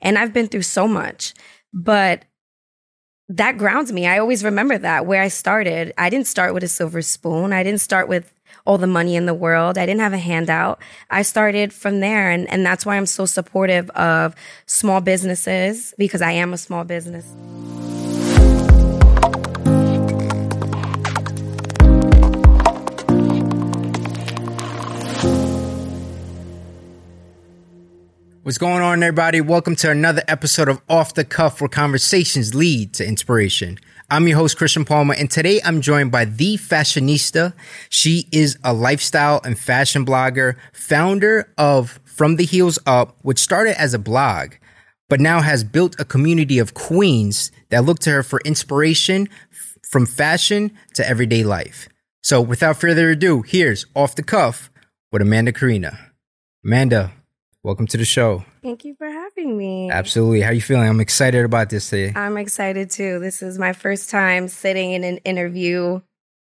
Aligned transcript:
And 0.00 0.18
I've 0.18 0.32
been 0.32 0.48
through 0.48 0.62
so 0.62 0.88
much, 0.88 1.34
but 1.72 2.24
that 3.28 3.58
grounds 3.58 3.92
me. 3.92 4.06
I 4.06 4.18
always 4.18 4.42
remember 4.42 4.76
that 4.76 5.06
where 5.06 5.22
I 5.22 5.28
started. 5.28 5.92
I 5.96 6.10
didn't 6.10 6.26
start 6.26 6.52
with 6.52 6.64
a 6.64 6.68
silver 6.68 7.00
spoon. 7.00 7.52
I 7.52 7.62
didn't 7.62 7.80
start 7.80 8.08
with 8.08 8.34
all 8.66 8.76
the 8.76 8.88
money 8.88 9.14
in 9.14 9.26
the 9.26 9.34
world. 9.34 9.78
I 9.78 9.86
didn't 9.86 10.00
have 10.00 10.12
a 10.12 10.18
handout. 10.18 10.80
I 11.10 11.22
started 11.22 11.72
from 11.72 12.00
there. 12.00 12.30
And, 12.30 12.50
and 12.50 12.66
that's 12.66 12.84
why 12.84 12.96
I'm 12.96 13.06
so 13.06 13.26
supportive 13.26 13.88
of 13.90 14.34
small 14.66 15.00
businesses 15.00 15.94
because 15.96 16.22
I 16.22 16.32
am 16.32 16.52
a 16.52 16.58
small 16.58 16.84
business. 16.84 17.26
What's 28.50 28.58
going 28.58 28.82
on, 28.82 29.00
everybody? 29.04 29.40
Welcome 29.40 29.76
to 29.76 29.92
another 29.92 30.24
episode 30.26 30.68
of 30.68 30.82
Off 30.88 31.14
the 31.14 31.24
Cuff, 31.24 31.60
where 31.60 31.68
conversations 31.68 32.52
lead 32.52 32.92
to 32.94 33.06
inspiration. 33.06 33.78
I'm 34.10 34.26
your 34.26 34.38
host, 34.38 34.56
Christian 34.56 34.84
Palmer, 34.84 35.14
and 35.14 35.30
today 35.30 35.60
I'm 35.64 35.80
joined 35.80 36.10
by 36.10 36.24
the 36.24 36.56
fashionista. 36.56 37.54
She 37.90 38.26
is 38.32 38.58
a 38.64 38.74
lifestyle 38.74 39.40
and 39.44 39.56
fashion 39.56 40.04
blogger, 40.04 40.56
founder 40.72 41.54
of 41.56 42.00
From 42.02 42.34
the 42.34 42.44
Heels 42.44 42.76
Up, 42.86 43.16
which 43.22 43.38
started 43.38 43.80
as 43.80 43.94
a 43.94 44.00
blog, 44.00 44.54
but 45.08 45.20
now 45.20 45.42
has 45.42 45.62
built 45.62 45.94
a 46.00 46.04
community 46.04 46.58
of 46.58 46.74
queens 46.74 47.52
that 47.68 47.84
look 47.84 48.00
to 48.00 48.10
her 48.10 48.24
for 48.24 48.40
inspiration 48.44 49.28
from 49.88 50.06
fashion 50.06 50.72
to 50.94 51.08
everyday 51.08 51.44
life. 51.44 51.88
So 52.24 52.40
without 52.40 52.80
further 52.80 53.10
ado, 53.10 53.42
here's 53.42 53.86
Off 53.94 54.16
the 54.16 54.24
Cuff 54.24 54.72
with 55.12 55.22
Amanda 55.22 55.52
Carina. 55.52 56.10
Amanda, 56.64 57.12
welcome 57.62 57.86
to 57.86 57.96
the 57.96 58.04
show. 58.04 58.44
Thank 58.62 58.84
you 58.84 58.94
for 58.94 59.06
having 59.06 59.56
me. 59.56 59.90
Absolutely. 59.90 60.40
How 60.40 60.50
you 60.50 60.60
feeling? 60.60 60.88
I'm 60.88 61.00
excited 61.00 61.44
about 61.44 61.70
this 61.70 61.90
today. 61.90 62.12
I'm 62.18 62.36
excited 62.36 62.90
too. 62.90 63.18
This 63.18 63.42
is 63.42 63.58
my 63.58 63.72
first 63.72 64.10
time 64.10 64.48
sitting 64.48 64.92
in 64.92 65.04
an 65.04 65.18
interview 65.18 66.00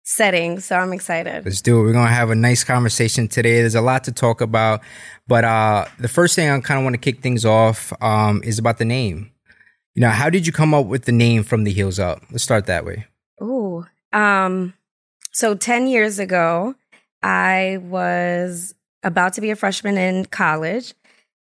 setting, 0.04 0.60
so 0.60 0.76
I'm 0.76 0.94
excited. 0.94 1.46
Let's 1.46 1.62
do 1.62 1.80
it. 1.80 1.84
We're 1.84 1.94
gonna 1.94 2.10
have 2.10 2.30
a 2.30 2.36
nice 2.36 2.64
conversation 2.64 3.28
today. 3.28 3.62
There's 3.62 3.76
a 3.76 3.82
lot 3.82 4.04
to 4.06 4.12
talk 4.12 4.42
about, 4.42 4.82
but 5.28 5.44
uh, 5.44 5.86
the 6.00 6.08
first 6.10 6.36
thing 6.36 6.50
I 6.50 6.60
kind 6.60 6.80
of 6.80 6.84
want 6.84 6.96
to 6.96 7.00
kick 7.00 7.22
things 7.22 7.46
off 7.46 7.94
um, 8.02 8.42
is 8.44 8.60
about 8.60 8.78
the 8.78 8.86
name. 8.86 9.32
You 9.96 10.02
know, 10.02 10.10
how 10.10 10.30
did 10.30 10.48
you 10.48 10.54
come 10.54 10.74
up 10.74 10.88
with 10.88 11.06
the 11.06 11.12
name 11.12 11.44
from 11.44 11.64
the 11.64 11.72
heels 11.72 12.00
up? 12.00 12.22
Let's 12.32 12.44
start 12.44 12.66
that 12.66 12.84
way. 12.84 13.06
Oh, 13.40 13.86
um, 14.12 14.74
so 15.32 15.56
10 15.56 15.88
years 15.88 16.20
ago, 16.20 16.76
I 17.22 17.78
was 17.82 18.74
about 19.04 19.34
to 19.34 19.42
be 19.42 19.52
a 19.52 19.56
freshman 19.56 19.98
in 19.98 20.26
college. 20.26 20.94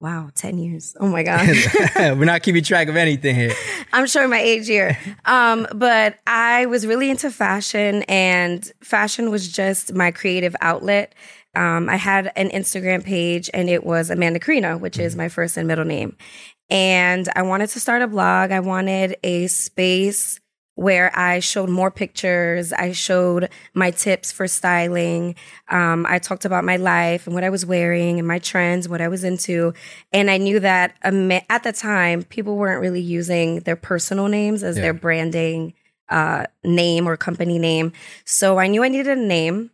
Wow, 0.00 0.30
10 0.34 0.58
years. 0.58 0.96
Oh 1.00 1.08
my 1.08 1.24
God. 1.24 1.48
We're 1.96 2.24
not 2.24 2.42
keeping 2.42 2.62
track 2.62 2.88
of 2.88 2.94
anything 2.94 3.34
here. 3.34 3.52
I'm 3.92 4.06
showing 4.06 4.30
my 4.30 4.38
age 4.38 4.68
here. 4.68 4.96
Um, 5.24 5.66
but 5.74 6.18
I 6.24 6.66
was 6.66 6.86
really 6.86 7.10
into 7.10 7.32
fashion, 7.32 8.04
and 8.04 8.70
fashion 8.80 9.30
was 9.30 9.50
just 9.50 9.92
my 9.94 10.12
creative 10.12 10.54
outlet. 10.60 11.16
Um, 11.56 11.88
I 11.88 11.96
had 11.96 12.30
an 12.36 12.50
Instagram 12.50 13.02
page, 13.02 13.50
and 13.52 13.68
it 13.68 13.84
was 13.84 14.08
Amanda 14.08 14.38
Carina, 14.38 14.78
which 14.78 15.00
is 15.00 15.16
my 15.16 15.28
first 15.28 15.56
and 15.56 15.66
middle 15.66 15.84
name. 15.84 16.16
And 16.70 17.28
I 17.34 17.42
wanted 17.42 17.70
to 17.70 17.80
start 17.80 18.02
a 18.02 18.06
blog. 18.06 18.52
I 18.52 18.60
wanted 18.60 19.16
a 19.24 19.48
space 19.48 20.38
where 20.78 21.10
I 21.18 21.40
showed 21.40 21.68
more 21.68 21.90
pictures. 21.90 22.72
I 22.72 22.92
showed 22.92 23.48
my 23.74 23.90
tips 23.90 24.30
for 24.30 24.46
styling. 24.46 25.34
Um, 25.68 26.06
I 26.08 26.20
talked 26.20 26.44
about 26.44 26.62
my 26.62 26.76
life 26.76 27.26
and 27.26 27.34
what 27.34 27.42
I 27.42 27.50
was 27.50 27.66
wearing 27.66 28.20
and 28.20 28.28
my 28.28 28.38
trends, 28.38 28.88
what 28.88 29.00
I 29.00 29.08
was 29.08 29.24
into. 29.24 29.74
And 30.12 30.30
I 30.30 30.36
knew 30.36 30.60
that 30.60 30.94
um, 31.02 31.32
at 31.32 31.64
the 31.64 31.72
time, 31.72 32.22
people 32.22 32.56
weren't 32.56 32.80
really 32.80 33.00
using 33.00 33.58
their 33.60 33.74
personal 33.74 34.28
names 34.28 34.62
as 34.62 34.76
Yeah. 34.76 34.82
their 34.82 34.94
branding 34.94 35.74
uh, 36.10 36.44
name 36.62 37.08
or 37.08 37.16
company 37.16 37.58
name. 37.58 37.92
So 38.24 38.58
I 38.58 38.68
knew 38.68 38.84
I 38.84 38.88
needed 38.88 39.18
a 39.18 39.20
name. 39.20 39.72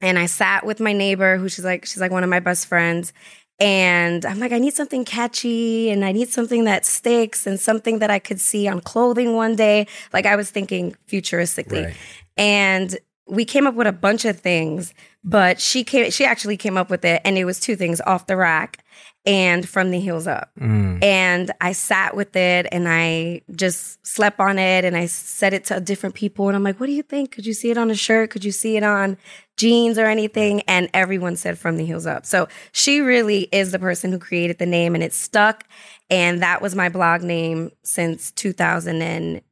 And 0.00 0.18
I 0.18 0.26
sat 0.26 0.64
with 0.64 0.80
my 0.80 0.92
neighbor, 0.94 1.36
who 1.36 1.48
she's 1.48 1.64
like, 1.64 1.84
she's 1.84 2.00
like 2.00 2.10
one 2.10 2.24
of 2.24 2.30
my 2.30 2.40
best 2.40 2.66
friends. 2.66 3.12
And 3.62 4.26
I'm 4.26 4.40
like, 4.40 4.50
I 4.50 4.58
need 4.58 4.74
something 4.74 5.04
catchy 5.04 5.88
and 5.88 6.04
I 6.04 6.10
need 6.10 6.28
something 6.28 6.64
that 6.64 6.84
sticks 6.84 7.46
and 7.46 7.60
something 7.60 8.00
that 8.00 8.10
I 8.10 8.18
could 8.18 8.40
see 8.40 8.66
on 8.66 8.80
clothing 8.80 9.36
one 9.36 9.54
day. 9.54 9.86
Like 10.12 10.26
I 10.26 10.34
was 10.34 10.50
thinking 10.50 10.96
futuristically. 11.06 11.84
Right. 11.84 11.96
And 12.36 12.98
we 13.28 13.44
came 13.44 13.68
up 13.68 13.76
with 13.76 13.86
a 13.86 13.92
bunch 13.92 14.24
of 14.24 14.40
things, 14.40 14.92
but 15.22 15.60
she 15.60 15.84
came 15.84 16.10
she 16.10 16.24
actually 16.24 16.56
came 16.56 16.76
up 16.76 16.90
with 16.90 17.04
it 17.04 17.22
and 17.24 17.38
it 17.38 17.44
was 17.44 17.60
two 17.60 17.76
things 17.76 18.00
off 18.00 18.26
the 18.26 18.36
rack 18.36 18.84
and 19.24 19.68
from 19.68 19.90
the 19.92 20.00
heels 20.00 20.26
up. 20.26 20.50
Mm. 20.60 21.02
And 21.02 21.52
I 21.60 21.72
sat 21.72 22.16
with 22.16 22.34
it 22.34 22.66
and 22.72 22.88
I 22.88 23.42
just 23.54 24.04
slept 24.06 24.40
on 24.40 24.58
it 24.58 24.84
and 24.84 24.96
I 24.96 25.06
said 25.06 25.54
it 25.54 25.64
to 25.66 25.78
different 25.80 26.14
people. 26.16 26.48
And 26.48 26.56
I'm 26.56 26.64
like, 26.64 26.80
what 26.80 26.86
do 26.86 26.92
you 26.92 27.02
think? 27.04 27.30
Could 27.32 27.46
you 27.46 27.52
see 27.54 27.70
it 27.70 27.78
on 27.78 27.90
a 27.90 27.94
shirt? 27.94 28.30
Could 28.30 28.44
you 28.44 28.50
see 28.52 28.76
it 28.76 28.82
on 28.82 29.16
jeans 29.56 29.96
or 29.96 30.06
anything? 30.06 30.62
And 30.62 30.88
everyone 30.92 31.36
said 31.36 31.56
from 31.58 31.76
the 31.76 31.84
heels 31.84 32.06
up. 32.06 32.26
So 32.26 32.48
she 32.72 33.00
really 33.00 33.42
is 33.52 33.70
the 33.70 33.78
person 33.78 34.10
who 34.10 34.18
created 34.18 34.58
the 34.58 34.66
name 34.66 34.94
and 34.94 35.04
it 35.04 35.12
stuck. 35.12 35.64
And 36.10 36.42
that 36.42 36.60
was 36.60 36.74
my 36.74 36.88
blog 36.88 37.22
name 37.22 37.70
since 37.84 38.32
2012. 38.32 39.42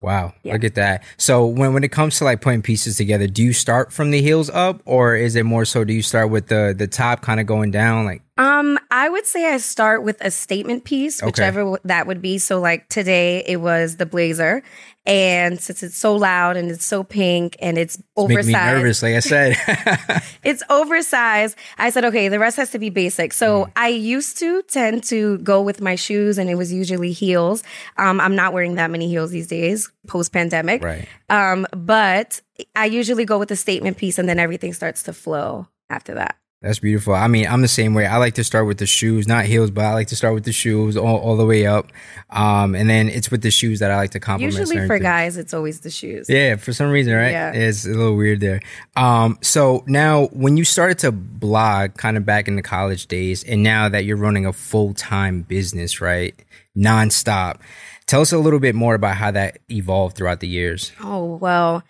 Wow, 0.00 0.32
Yeah. 0.44 0.52
look 0.52 0.62
at 0.62 0.76
that. 0.76 1.02
So 1.16 1.44
when 1.44 1.72
when 1.74 1.82
it 1.82 1.90
comes 1.90 2.18
to 2.18 2.24
like 2.24 2.40
putting 2.40 2.62
pieces 2.62 2.96
together, 2.96 3.26
do 3.26 3.42
you 3.42 3.52
start 3.52 3.92
from 3.92 4.12
the 4.12 4.22
heels 4.22 4.48
up, 4.50 4.80
or 4.84 5.16
is 5.16 5.34
it 5.34 5.42
more 5.44 5.64
so? 5.64 5.82
Do 5.82 5.92
you 5.92 6.02
start 6.02 6.30
with 6.30 6.46
the 6.46 6.72
the 6.76 6.86
top 6.86 7.20
kind 7.20 7.40
of 7.40 7.46
going 7.46 7.72
down? 7.72 8.04
Like, 8.04 8.22
Um, 8.38 8.78
I 8.90 9.08
would 9.08 9.26
say 9.26 9.52
I 9.52 9.56
start 9.58 10.02
with 10.04 10.16
a 10.20 10.30
statement 10.30 10.84
piece, 10.84 11.20
Okay. 11.20 11.26
whichever 11.26 11.60
w- 11.60 11.78
that 11.84 12.06
would 12.06 12.22
be. 12.22 12.38
So, 12.38 12.60
like 12.60 12.88
today, 12.88 13.42
it 13.46 13.56
was 13.56 13.96
the 13.96 14.06
blazer, 14.06 14.62
and 15.04 15.60
since 15.60 15.82
it's 15.82 15.96
so 15.96 16.14
loud 16.14 16.56
and 16.56 16.70
it's 16.70 16.84
so 16.84 17.02
pink 17.02 17.56
and 17.60 17.76
it's 17.76 17.98
make 17.98 18.04
oversized, 18.16 18.46
me 18.46 18.52
nervous. 18.52 19.02
Like 19.02 19.14
I 19.16 19.20
said, 19.20 19.56
it's 20.44 20.62
oversized. 20.70 21.56
I 21.78 21.90
said, 21.90 22.04
okay, 22.04 22.28
the 22.28 22.38
rest 22.38 22.56
has 22.58 22.70
to 22.70 22.78
be 22.78 22.90
basic. 22.90 23.32
So 23.32 23.64
Mm. 23.64 23.72
I 23.76 23.88
used 23.88 24.38
to 24.38 24.62
tend 24.62 25.02
to 25.04 25.38
go 25.38 25.60
with 25.60 25.80
my 25.80 25.96
shoes, 25.96 26.38
and 26.38 26.48
it 26.48 26.54
was 26.54 26.72
usually 26.72 27.10
heels. 27.12 27.62
Um, 27.96 28.20
I'm 28.20 28.36
not 28.36 28.52
wearing 28.52 28.76
that 28.76 28.90
many 28.90 29.08
heels 29.08 29.30
these 29.32 29.48
days, 29.48 29.90
post 30.06 30.32
pandemic. 30.32 30.82
right. 30.84 31.08
Um, 31.28 31.66
but 31.72 32.40
I 32.76 32.86
usually 32.86 33.24
go 33.24 33.38
with 33.38 33.48
the 33.48 33.56
statement 33.56 33.96
piece, 33.96 34.16
and 34.18 34.28
then 34.28 34.38
everything 34.38 34.72
starts 34.74 35.02
to 35.04 35.12
flow 35.12 35.66
after 35.90 36.14
that. 36.14 36.36
That's 36.60 36.80
beautiful. 36.80 37.14
I 37.14 37.28
mean, 37.28 37.46
I'm 37.46 37.62
the 37.62 37.68
same 37.68 37.94
way. 37.94 38.04
I 38.04 38.16
like 38.16 38.34
to 38.34 38.42
start 38.42 38.66
with 38.66 38.78
the 38.78 38.86
shoes, 38.86 39.28
not 39.28 39.44
heels, 39.44 39.70
but 39.70 39.84
I 39.84 39.92
like 39.92 40.08
to 40.08 40.16
start 40.16 40.34
with 40.34 40.42
the 40.42 40.52
shoes 40.52 40.96
all, 40.96 41.18
all 41.18 41.36
the 41.36 41.46
way 41.46 41.66
up. 41.66 41.86
Um, 42.30 42.74
and 42.74 42.90
then 42.90 43.08
it's 43.08 43.30
with 43.30 43.42
the 43.42 43.52
shoes 43.52 43.78
that 43.78 43.92
I 43.92 43.96
like 43.96 44.10
to 44.10 44.20
compliment. 44.20 44.58
Usually 44.58 44.76
for 44.88 44.94
things. 44.94 45.02
guys, 45.02 45.36
it's 45.36 45.54
always 45.54 45.80
the 45.80 45.90
shoes. 45.90 46.26
Yeah, 46.28 46.56
for 46.56 46.72
some 46.72 46.90
reason, 46.90 47.14
right? 47.14 47.30
Yeah. 47.30 47.52
It's 47.52 47.86
a 47.86 47.90
little 47.90 48.16
weird 48.16 48.40
there. 48.40 48.60
Um, 48.96 49.38
so 49.40 49.84
now 49.86 50.26
when 50.32 50.56
you 50.56 50.64
started 50.64 50.98
to 51.00 51.12
blog 51.12 51.94
kind 51.94 52.16
of 52.16 52.26
back 52.26 52.48
in 52.48 52.56
the 52.56 52.62
college 52.62 53.06
days, 53.06 53.44
and 53.44 53.62
now 53.62 53.88
that 53.88 54.04
you're 54.04 54.16
running 54.16 54.44
a 54.44 54.52
full 54.52 54.94
time 54.94 55.42
business, 55.42 56.00
right? 56.00 56.34
Nonstop. 56.76 57.60
Tell 58.06 58.20
us 58.20 58.32
a 58.32 58.38
little 58.38 58.58
bit 58.58 58.74
more 58.74 58.94
about 58.94 59.16
how 59.16 59.30
that 59.30 59.58
evolved 59.70 60.16
throughout 60.16 60.40
the 60.40 60.48
years. 60.48 60.90
Oh, 61.00 61.36
well, 61.36 61.84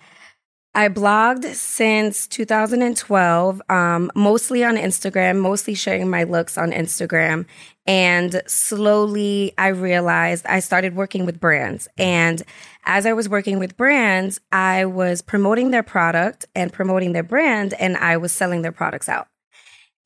I 0.74 0.88
blogged 0.88 1.44
since 1.54 2.26
2012, 2.28 3.62
um, 3.68 4.10
mostly 4.14 4.62
on 4.62 4.76
Instagram, 4.76 5.40
mostly 5.40 5.74
sharing 5.74 6.08
my 6.08 6.24
looks 6.24 6.56
on 6.56 6.72
Instagram. 6.72 7.46
And 7.86 8.42
slowly 8.46 9.54
I 9.56 9.68
realized 9.68 10.46
I 10.46 10.60
started 10.60 10.94
working 10.94 11.24
with 11.24 11.40
brands. 11.40 11.88
And 11.96 12.42
as 12.84 13.06
I 13.06 13.12
was 13.12 13.28
working 13.28 13.58
with 13.58 13.76
brands, 13.76 14.40
I 14.52 14.84
was 14.84 15.22
promoting 15.22 15.70
their 15.70 15.82
product 15.82 16.46
and 16.54 16.72
promoting 16.72 17.12
their 17.12 17.22
brand, 17.22 17.74
and 17.74 17.96
I 17.96 18.18
was 18.18 18.30
selling 18.30 18.62
their 18.62 18.72
products 18.72 19.08
out. 19.08 19.26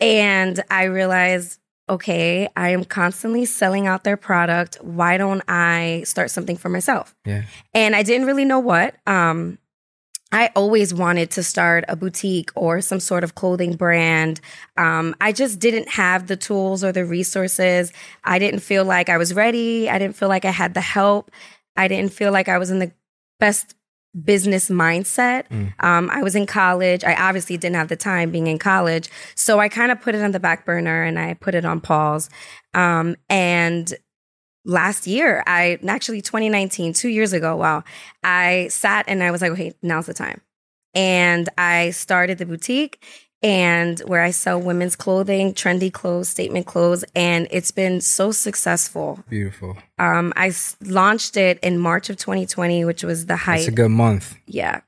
And 0.01 0.63
I 0.71 0.85
realized, 0.85 1.59
okay, 1.89 2.49
I 2.57 2.71
am 2.71 2.85
constantly 2.85 3.45
selling 3.45 3.87
out 3.87 4.05
their 4.05 4.17
product. 4.17 4.79
Why 4.81 5.17
don't 5.17 5.43
I 5.49 6.03
start 6.07 6.31
something 6.31 6.57
for 6.57 6.69
myself? 6.69 7.15
Yeah. 7.25 7.43
and 7.75 7.95
I 7.95 8.03
didn't 8.03 8.27
really 8.27 8.45
know 8.45 8.61
what. 8.61 8.95
Um, 9.07 9.59
I 10.33 10.51
always 10.57 10.95
wanted 10.95 11.31
to 11.33 11.43
start 11.43 11.85
a 11.89 11.97
boutique 11.97 12.51
or 12.57 12.81
some 12.81 13.01
sort 13.01 13.23
of 13.23 13.35
clothing 13.35 13.77
brand. 13.77 14.41
Um, 14.79 15.15
I 15.21 15.33
just 15.33 15.61
didn't 15.61 15.91
have 15.91 16.27
the 16.27 16.37
tools 16.37 16.83
or 16.83 16.91
the 16.91 17.05
resources. 17.05 17.93
I 18.25 18.39
didn't 18.39 18.61
feel 18.61 18.85
like 18.85 19.11
I 19.11 19.19
was 19.19 19.35
ready. 19.35 19.91
I 19.91 19.99
didn't 19.99 20.17
feel 20.17 20.29
like 20.29 20.47
I 20.47 20.51
had 20.51 20.75
the 20.75 20.81
help. 20.81 21.31
I 21.77 21.87
didn't 21.87 22.13
feel 22.13 22.33
like 22.33 22.49
I 22.49 22.59
was 22.59 22.71
in 22.71 22.79
the 22.79 22.93
best 23.39 23.75
business 24.25 24.69
mindset. 24.69 25.49
Mm. 25.49 25.73
Um, 25.85 26.11
I 26.11 26.23
was 26.23 26.35
in 26.35 26.47
college. 26.47 27.03
I 27.05 27.15
obviously 27.15 27.57
didn't 27.57 27.77
have 27.77 27.89
the 27.89 27.97
time 27.97 28.31
being 28.31 28.47
in 28.47 28.59
college. 28.59 29.11
So 29.35 29.59
I 29.59 29.69
kind 29.69 29.91
of 29.91 30.01
put 30.01 30.15
it 30.15 30.23
on 30.23 30.33
the 30.33 30.41
back 30.41 30.67
burner 30.67 31.03
and 31.03 31.19
I 31.19 31.35
put 31.35 31.55
it 31.55 31.65
on 31.65 31.81
pause. 31.81 32.29
Um, 32.75 33.17
and 33.29 33.93
last 34.65 35.07
year, 35.07 35.43
I 35.47 35.79
actually 35.87 36.21
2019, 36.23 36.93
two 36.93 37.09
years 37.09 37.33
ago, 37.33 37.57
wow, 37.57 37.85
I 38.23 38.69
sat 38.71 39.05
and 39.09 39.23
I 39.23 39.31
was 39.31 39.43
like, 39.43 39.53
okay, 39.53 39.73
now's 39.83 40.07
the 40.07 40.15
time. 40.15 40.41
And 40.95 41.49
I 41.57 41.91
started 41.91 42.39
the 42.39 42.47
boutique 42.47 43.03
and 43.43 43.99
where 44.01 44.23
I 44.23 44.31
sell 44.31 44.61
women's 44.61 44.95
clothing, 44.95 45.53
trendy 45.55 45.93
clothes, 45.93 46.29
statement 46.29 46.67
clothes, 46.67 47.05
and 47.17 47.49
it's 47.51 47.73
been 47.73 48.01
so 48.01 48.31
successful. 48.31 49.19
Beautiful. 49.29 49.77
Um, 49.99 50.33
I 50.37 50.49
s- 50.49 50.77
launched 50.81 51.37
it 51.37 51.59
in 51.61 51.79
March 51.79 52.09
of 52.09 52.17
2020, 52.19 52.85
which 52.85 53.03
was 53.03 53.27
the 53.27 53.37
height. 53.37 53.61
It's 53.61 53.69
a 53.69 53.73
good 53.73 53.91
month. 53.91 54.37
yeah, 54.47 54.83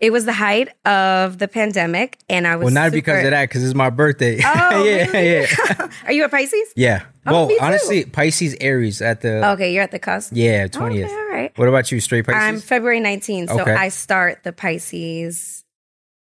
it 0.00 0.10
was 0.12 0.24
the 0.24 0.32
height 0.32 0.68
of 0.86 1.38
the 1.38 1.46
pandemic, 1.46 2.18
and 2.28 2.46
I 2.46 2.56
was 2.56 2.64
Well, 2.66 2.74
not 2.74 2.90
because 2.92 3.24
of 3.24 3.30
that, 3.30 3.48
because 3.48 3.62
it's 3.64 3.74
my 3.74 3.90
birthday. 3.90 4.40
Oh, 4.44 4.82
yeah, 5.12 5.18
yeah, 5.20 5.88
Are 6.06 6.12
you 6.12 6.24
a 6.24 6.28
Pisces? 6.28 6.72
yeah. 6.74 7.04
Oh, 7.26 7.46
well, 7.46 7.56
honestly, 7.60 8.04
Pisces, 8.06 8.56
Aries 8.60 9.02
at 9.02 9.20
the 9.20 9.46
Okay, 9.50 9.72
you're 9.74 9.82
at 9.82 9.90
the 9.90 9.98
cusp. 9.98 10.32
yeah 10.34 10.66
twentieth. 10.68 11.06
Okay, 11.10 11.14
all 11.14 11.28
right. 11.28 11.52
What 11.58 11.68
about 11.68 11.92
you? 11.92 12.00
Straight 12.00 12.24
Pisces. 12.26 12.42
I'm 12.42 12.60
February 12.60 13.00
19th, 13.00 13.48
so 13.48 13.60
Okay. 13.60 13.74
I 13.74 13.88
start 13.90 14.42
the 14.42 14.52
Pisces 14.52 15.64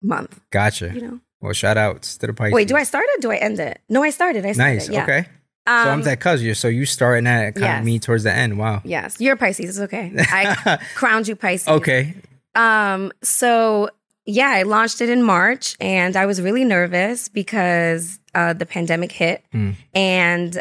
month. 0.02 0.40
gotcha. 0.52 0.92
You 0.94 1.02
know. 1.02 1.20
Well, 1.42 1.54
shout 1.54 1.78
outs 1.78 2.18
to 2.18 2.28
the 2.28 2.34
Pisces. 2.34 2.54
Wait, 2.54 2.68
do 2.68 2.76
I 2.76 2.84
start 2.84 3.06
it? 3.10 3.22
Do 3.22 3.32
I 3.32 3.36
end 3.36 3.60
it? 3.60 3.80
No, 3.90 4.02
I 4.02 4.10
started. 4.10 4.46
I 4.46 4.54
started. 4.54 4.76
Nice. 4.76 4.90
Yeah. 4.90 5.04
Okay. 5.04 5.24
so 5.68 5.74
Um, 5.74 5.88
I'm 5.90 6.02
that 6.04 6.20
cousin. 6.20 6.56
So 6.56 6.68
you 6.68 6.86
starting 6.86 7.26
that 7.26 7.54
kind 7.56 7.66
yes. 7.66 7.80
of 7.80 7.86
me 7.86 8.00
towards 8.00 8.24
the 8.24 8.32
end. 8.34 8.58
Wow. 8.58 8.82
Yes, 8.86 9.20
you're 9.20 9.36
Pisces. 9.36 9.78
It's 9.78 9.80
okay. 9.94 10.12
I 10.18 10.80
crowned 10.96 11.28
you 11.28 11.36
Pisces. 11.36 11.68
Okay. 11.68 12.16
Um. 12.58 13.12
So 13.24 13.90
yeah, 14.26 14.50
I 14.50 14.64
launched 14.64 15.00
it 15.00 15.10
in 15.10 15.24
March, 15.24 15.78
and 15.80 16.16
I 16.18 16.26
was 16.26 16.42
really 16.42 16.66
nervous 16.66 17.30
because 17.30 18.20
uh, 18.36 18.52
the 18.54 18.66
pandemic 18.66 19.12
hit, 19.14 19.44
Hmm. 19.54 19.72
and 19.94 20.60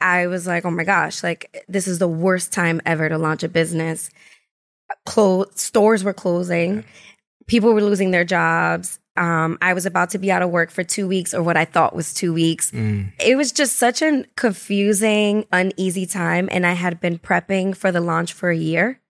I 0.00 0.28
was 0.28 0.46
like, 0.46 0.64
"Oh 0.64 0.70
my 0.70 0.84
gosh! 0.84 1.22
Like 1.22 1.64
this 1.68 1.88
is 1.88 1.98
the 1.98 2.08
worst 2.08 2.52
time 2.52 2.80
ever 2.86 3.08
to 3.08 3.18
launch 3.18 3.42
a 3.42 3.48
business." 3.48 4.10
Close 5.06 5.48
stores 5.54 6.02
were 6.04 6.12
closing, 6.12 6.84
people 7.46 7.72
were 7.72 7.80
losing 7.82 8.10
their 8.10 8.24
jobs. 8.24 8.98
Um, 9.16 9.58
I 9.60 9.72
was 9.74 9.86
about 9.86 10.10
to 10.10 10.18
be 10.18 10.30
out 10.32 10.42
of 10.42 10.50
work 10.50 10.70
for 10.70 10.82
two 10.84 11.06
weeks, 11.06 11.34
or 11.34 11.42
what 11.42 11.56
I 11.56 11.64
thought 11.64 11.94
was 11.94 12.14
two 12.14 12.32
weeks. 12.32 12.70
Mm. 12.70 13.12
It 13.24 13.36
was 13.36 13.52
just 13.52 13.76
such 13.76 14.02
a 14.02 14.24
confusing, 14.36 15.46
uneasy 15.52 16.06
time. 16.06 16.48
And 16.52 16.64
I 16.66 16.72
had 16.72 17.00
been 17.00 17.18
prepping 17.18 17.76
for 17.76 17.92
the 17.92 18.00
launch 18.00 18.32
for 18.32 18.50
a 18.50 18.56
year. 18.56 19.00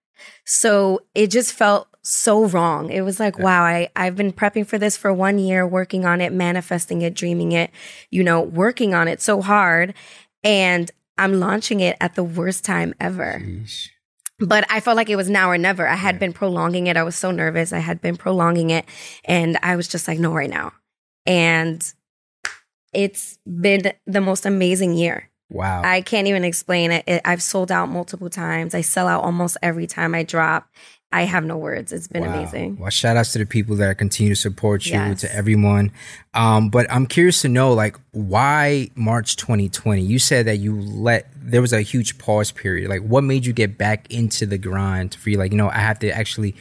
So 0.44 1.00
it 1.14 1.28
just 1.28 1.52
felt 1.52 1.88
so 2.02 2.46
wrong. 2.46 2.90
It 2.90 3.02
was 3.02 3.20
like, 3.20 3.38
wow, 3.38 3.62
I, 3.62 3.90
I've 3.94 4.16
been 4.16 4.32
prepping 4.32 4.66
for 4.66 4.78
this 4.78 4.96
for 4.96 5.12
one 5.12 5.38
year, 5.38 5.66
working 5.66 6.04
on 6.04 6.20
it, 6.20 6.32
manifesting 6.32 7.02
it, 7.02 7.14
dreaming 7.14 7.52
it, 7.52 7.70
you 8.10 8.22
know, 8.22 8.40
working 8.40 8.94
on 8.94 9.08
it 9.08 9.20
so 9.20 9.42
hard. 9.42 9.94
And 10.42 10.90
I'm 11.18 11.38
launching 11.38 11.80
it 11.80 11.96
at 12.00 12.14
the 12.14 12.24
worst 12.24 12.64
time 12.64 12.94
ever. 12.98 13.42
Sheesh. 13.44 13.88
But 14.38 14.64
I 14.70 14.80
felt 14.80 14.96
like 14.96 15.10
it 15.10 15.16
was 15.16 15.28
now 15.28 15.50
or 15.50 15.58
never. 15.58 15.86
I 15.86 15.96
had 15.96 16.18
been 16.18 16.32
prolonging 16.32 16.86
it. 16.86 16.96
I 16.96 17.02
was 17.02 17.14
so 17.14 17.30
nervous. 17.30 17.74
I 17.74 17.78
had 17.78 18.00
been 18.00 18.16
prolonging 18.16 18.70
it. 18.70 18.86
And 19.26 19.58
I 19.62 19.76
was 19.76 19.86
just 19.86 20.08
like, 20.08 20.18
no, 20.18 20.32
right 20.32 20.48
now. 20.48 20.72
And 21.26 21.92
it's 22.94 23.38
been 23.44 23.92
the 24.06 24.20
most 24.22 24.46
amazing 24.46 24.94
year. 24.94 25.28
Wow. 25.50 25.82
I 25.84 26.00
can't 26.00 26.28
even 26.28 26.44
explain 26.44 26.90
it. 26.90 27.04
it. 27.06 27.20
I've 27.24 27.42
sold 27.42 27.70
out 27.70 27.90
multiple 27.90 28.30
times. 28.30 28.74
I 28.74 28.80
sell 28.80 29.08
out 29.08 29.24
almost 29.24 29.58
every 29.62 29.86
time 29.86 30.14
I 30.14 30.22
drop. 30.22 30.68
I 31.12 31.22
have 31.24 31.44
no 31.44 31.56
words. 31.56 31.92
It's 31.92 32.06
been 32.06 32.22
Wow. 32.24 32.34
amazing. 32.38 32.76
Well, 32.78 32.90
shout 32.90 33.16
outs 33.16 33.32
to 33.32 33.38
the 33.38 33.46
people 33.46 33.74
that 33.76 33.98
continue 33.98 34.32
to 34.34 34.40
support 34.40 34.86
you, 34.86 34.92
Yes. 34.92 35.22
to 35.22 35.34
everyone. 35.34 35.90
Um, 36.34 36.68
but 36.70 36.86
I'm 36.88 37.06
curious 37.06 37.42
to 37.42 37.48
know, 37.48 37.72
like, 37.72 37.96
why 38.12 38.90
March 38.94 39.34
2020? 39.34 40.02
You 40.02 40.20
said 40.20 40.46
that 40.46 40.58
you 40.58 40.80
let 40.80 41.26
there 41.42 41.60
was 41.60 41.72
a 41.72 41.80
huge 41.80 42.16
pause 42.18 42.52
period. 42.52 42.88
Like, 42.88 43.02
what 43.02 43.24
made 43.24 43.44
you 43.44 43.52
get 43.52 43.76
back 43.76 44.08
into 44.12 44.46
the 44.46 44.56
grind 44.58 45.16
for 45.16 45.30
you? 45.30 45.36
Like, 45.38 45.50
you 45.50 45.58
know, 45.58 45.68
I 45.68 45.78
have 45.80 45.98
to 46.00 46.10
actually 46.10 46.54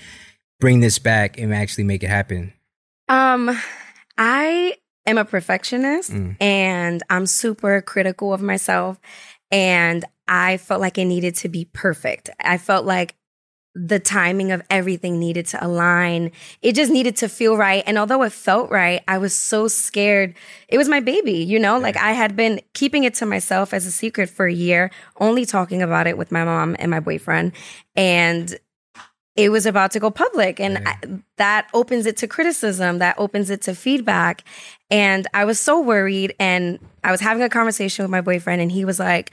bring 0.59 0.79
this 0.79 0.97
back 0.97 1.37
and 1.39 1.53
actually 1.53 1.83
make 1.83 2.01
it 2.03 2.09
happen. 2.09 2.51
Um, 3.07 3.55
I 4.17 4.75
am 5.05 5.17
a 5.19 5.25
perfectionist 5.25 6.11
Mm. 6.11 6.35
and 6.41 7.03
I'm 7.09 7.25
super 7.27 7.81
critical 7.81 8.33
of 8.33 8.41
myself. 8.41 8.97
And 9.51 10.05
I 10.27 10.57
felt 10.57 10.81
like 10.81 10.97
it 10.97 11.05
needed 11.05 11.35
to 11.37 11.49
be 11.49 11.65
perfect. 11.73 12.29
I 12.39 12.57
felt 12.57 12.85
like 12.85 13.15
the 13.75 13.99
timing 13.99 14.51
of 14.51 14.61
everything 14.69 15.19
needed 15.19 15.45
to 15.47 15.65
align. 15.65 16.31
It 16.61 16.73
just 16.73 16.91
needed 16.91 17.15
to 17.17 17.29
feel 17.29 17.55
right. 17.55 17.83
And 17.85 17.97
although 17.97 18.23
it 18.23 18.31
felt 18.33 18.71
right, 18.71 19.03
I 19.07 19.17
was 19.19 19.33
so 19.33 19.67
scared. 19.67 20.35
It 20.67 20.77
was 20.77 20.89
my 20.89 20.99
baby, 20.99 21.33
you 21.33 21.59
know, 21.59 21.77
like 21.77 21.95
I 21.95 22.11
had 22.11 22.35
been 22.35 22.61
keeping 22.73 23.03
it 23.03 23.13
to 23.15 23.25
myself 23.25 23.73
as 23.73 23.85
a 23.85 23.91
secret 23.91 24.29
for 24.29 24.47
a 24.47 24.53
year, 24.53 24.91
only 25.19 25.45
talking 25.45 25.81
about 25.81 26.07
it 26.07 26.17
with 26.17 26.31
my 26.31 26.43
mom 26.43 26.75
and 26.79 26.89
my 26.89 26.99
boyfriend. 26.99 27.53
And 27.95 28.57
it 29.35 29.51
was 29.51 29.65
about 29.65 29.91
to 29.91 29.99
go 29.99 30.11
public 30.11 30.59
and 30.59 30.79
Yeah. 30.81 30.95
I, 31.03 31.07
that 31.37 31.69
opens 31.73 32.05
it 32.05 32.17
to 32.17 32.27
criticism 32.27 32.97
that 32.99 33.17
opens 33.17 33.49
it 33.49 33.61
to 33.63 33.75
feedback 33.75 34.43
and 34.89 35.27
i 35.33 35.45
was 35.45 35.59
so 35.59 35.79
worried 35.79 36.35
and 36.39 36.79
i 37.03 37.11
was 37.11 37.21
having 37.21 37.43
a 37.43 37.49
conversation 37.49 38.03
with 38.03 38.11
my 38.11 38.21
boyfriend 38.21 38.61
and 38.61 38.71
he 38.71 38.83
was 38.83 38.99
like 38.99 39.31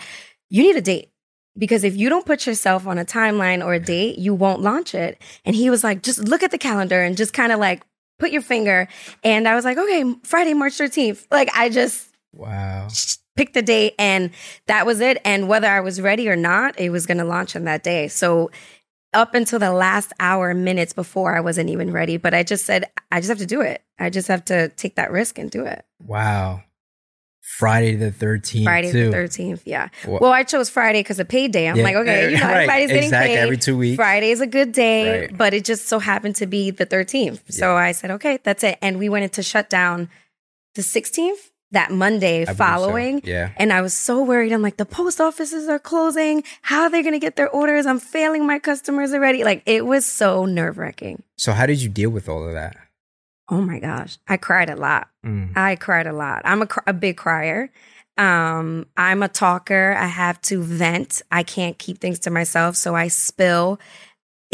you 0.48 0.62
need 0.62 0.76
a 0.76 0.80
date 0.80 1.10
because 1.58 1.84
if 1.84 1.96
you 1.96 2.08
don't 2.08 2.26
put 2.26 2.46
yourself 2.46 2.86
on 2.86 2.98
a 2.98 3.04
timeline 3.04 3.64
or 3.64 3.74
a 3.74 3.80
date 3.80 4.18
you 4.18 4.34
won't 4.34 4.60
launch 4.62 4.94
it. 4.94 5.20
And 5.44 5.56
he 5.56 5.70
was 5.70 5.82
like 5.84 6.02
just 6.02 6.18
look 6.20 6.42
at 6.42 6.50
the 6.50 6.58
calendar 6.58 7.02
and 7.02 7.16
just 7.16 7.32
kind 7.32 7.52
of 7.52 7.58
like 7.58 7.82
put 8.18 8.30
your 8.30 8.42
finger. 8.42 8.88
And 9.24 9.46
i 9.48 9.54
was 9.54 9.64
like 9.64 9.78
okay 9.78 10.04
friday 10.22 10.54
march 10.54 10.74
13th 10.74 11.26
like 11.30 11.50
i 11.54 11.68
just 11.68 12.08
Wow. 12.32 12.88
picked 13.36 13.54
the 13.54 13.62
date 13.62 13.94
and 13.98 14.30
that 14.66 14.84
was 14.86 15.00
it. 15.00 15.18
And 15.24 15.48
whether 15.48 15.68
i 15.68 15.80
was 15.80 16.00
ready 16.00 16.28
or 16.28 16.36
not 16.36 16.78
it 16.78 16.90
was 16.90 17.06
going 17.06 17.18
to 17.18 17.24
launch 17.24 17.56
on 17.56 17.64
that 17.64 17.82
day. 17.82 18.08
So 18.08 18.50
up 19.14 19.34
until 19.34 19.58
the 19.58 19.72
last 19.72 20.12
hour 20.20 20.52
minutes 20.52 20.92
before 20.92 21.36
i 21.36 21.40
wasn't 21.40 21.70
even 21.70 21.92
ready. 21.92 22.16
But 22.18 22.34
i 22.34 22.42
just 22.42 22.66
said 22.66 22.84
i 23.10 23.20
just 23.20 23.28
have 23.30 23.38
to 23.38 23.46
do 23.46 23.60
it. 23.62 23.82
I 23.98 24.10
just 24.10 24.28
have 24.28 24.44
to 24.46 24.68
take 24.70 24.96
that 24.96 25.10
risk 25.10 25.38
and 25.38 25.50
do 25.50 25.64
it. 25.64 25.84
Wow. 26.04 26.62
Friday 27.46 27.94
the 27.94 28.10
13th. 28.10 28.64
friday 28.64 28.90
too. 28.92 29.10
the 29.10 29.16
13th 29.16 29.62
yeah 29.64 29.88
Wha- 30.06 30.18
well 30.20 30.32
i 30.32 30.42
chose 30.42 30.68
friday 30.68 31.00
because 31.00 31.18
of 31.20 31.28
payday 31.28 31.68
i'm 31.68 31.76
Yeah, 31.76 31.84
like 31.84 31.96
okay 31.96 32.30
you 32.32 32.36
know 32.40 32.42
right, 32.44 32.54
everybody's 32.68 32.88
getting 32.88 33.02
exactly, 33.04 33.34
paid 33.36 33.40
every 33.40 33.56
two 33.56 33.76
weeks. 33.78 33.96
Friday 33.96 34.30
is 34.30 34.40
a 34.40 34.46
good 34.46 34.72
day 34.72 35.20
Right. 35.20 35.36
but 35.38 35.54
it 35.54 35.64
just 35.64 35.86
so 35.86 35.98
happened 35.98 36.36
to 36.36 36.46
be 36.46 36.70
the 36.70 36.84
13th 36.84 37.40
so 37.52 37.76
i 37.76 37.92
said 37.92 38.10
okay 38.10 38.38
that's 38.42 38.62
it 38.64 38.78
and 38.82 38.98
we 38.98 39.08
went 39.08 39.22
into 39.24 39.42
shutdown 39.42 40.08
the 40.74 40.82
16th 40.82 41.50
that 41.72 41.90
monday 41.90 42.42
I 42.42 42.44
believe 42.44 42.48
so. 42.48 42.54
following 42.64 43.20
Yeah. 43.24 43.50
And 43.56 43.72
I 43.72 43.80
was 43.80 43.92
so 43.92 44.22
worried. 44.22 44.52
I'm 44.52 44.62
like, 44.62 44.76
the 44.76 44.86
post 44.86 45.20
offices 45.20 45.68
are 45.68 45.80
closing. 45.80 46.44
How 46.62 46.82
are 46.82 46.90
they 46.90 47.02
going 47.02 47.12
to 47.12 47.18
get 47.18 47.34
their 47.34 47.48
orders? 47.50 47.86
I'm 47.86 47.98
failing 47.98 48.46
my 48.46 48.60
customers 48.60 49.12
already. 49.12 49.42
Like, 49.42 49.62
it 49.66 49.84
was 49.84 50.06
so 50.06 50.44
nerve 50.46 50.78
wracking. 50.78 51.24
So, 51.36 51.52
how 51.52 51.66
did 51.66 51.82
you 51.82 51.88
deal 51.88 52.10
with 52.10 52.28
all 52.28 52.46
of 52.46 52.54
that? 52.54 52.76
Oh 53.48 53.60
my 53.60 53.78
gosh. 53.78 54.18
I 54.26 54.36
cried 54.36 54.70
a 54.70 54.76
lot. 54.76 55.08
Mm. 55.24 55.56
I 55.56 55.76
cried 55.76 56.06
a 56.06 56.12
lot. 56.12 56.42
I'm 56.44 56.62
a, 56.62 56.68
a 56.86 56.92
big 56.92 57.16
crier. 57.16 57.70
Um, 58.18 58.86
I'm 58.96 59.22
a 59.22 59.28
talker. 59.28 59.94
I 59.96 60.06
have 60.06 60.40
to 60.42 60.62
vent. 60.62 61.22
I 61.30 61.42
can't 61.42 61.78
keep 61.78 61.98
things 61.98 62.18
to 62.20 62.30
myself. 62.30 62.76
So 62.76 62.96
I 62.96 63.08
spill 63.08 63.78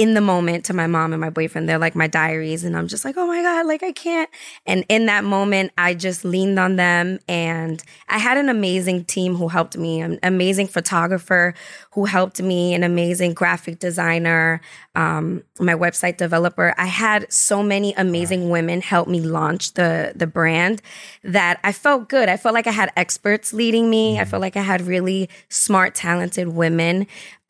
in 0.02 0.14
the 0.14 0.20
moment 0.20 0.64
to 0.64 0.74
my 0.74 0.88
mom 0.88 1.12
and 1.12 1.20
my 1.20 1.30
boyfriend. 1.30 1.68
They're 1.68 1.78
like 1.78 1.94
my 1.94 2.08
diaries. 2.08 2.64
And 2.64 2.76
I'm 2.76 2.88
just 2.88 3.04
like, 3.04 3.16
oh 3.16 3.24
my 3.24 3.40
God, 3.40 3.66
like 3.66 3.84
I 3.84 3.92
can't. 3.92 4.28
And 4.66 4.84
in 4.88 5.06
that 5.06 5.22
moment, 5.22 5.70
I 5.78 5.94
just 5.94 6.24
leaned 6.24 6.58
on 6.58 6.74
them. 6.74 7.20
And 7.28 7.80
I 8.08 8.18
had 8.18 8.36
an 8.36 8.48
amazing 8.48 9.04
team 9.04 9.36
who 9.36 9.46
helped 9.46 9.78
me, 9.78 10.00
an 10.00 10.18
amazing 10.24 10.66
photographer 10.66 11.54
who 11.92 12.06
helped 12.06 12.42
me, 12.42 12.74
an 12.74 12.82
amazing 12.82 13.34
graphic 13.34 13.78
designer, 13.78 14.60
um, 14.96 15.44
my 15.60 15.74
website 15.74 16.16
developer. 16.16 16.74
I 16.76 16.86
had 16.86 17.32
so 17.32 17.62
many 17.62 17.94
amazing 17.94 18.50
women 18.50 18.80
help 18.80 19.06
me 19.06 19.20
launch 19.20 19.74
the 19.74 20.12
the 20.16 20.26
brand 20.26 20.82
that 21.22 21.60
I 21.62 21.70
felt 21.70 22.08
good. 22.08 22.28
I 22.28 22.36
felt 22.36 22.54
like 22.54 22.66
I 22.66 22.72
had 22.72 22.90
experts 22.96 23.52
leading 23.52 23.88
me. 23.88 24.18
I 24.18 24.24
felt 24.24 24.40
like 24.40 24.56
I 24.56 24.62
had 24.62 24.80
really 24.80 25.28
smart, 25.48 25.94
talented 25.94 26.48
women 26.48 27.06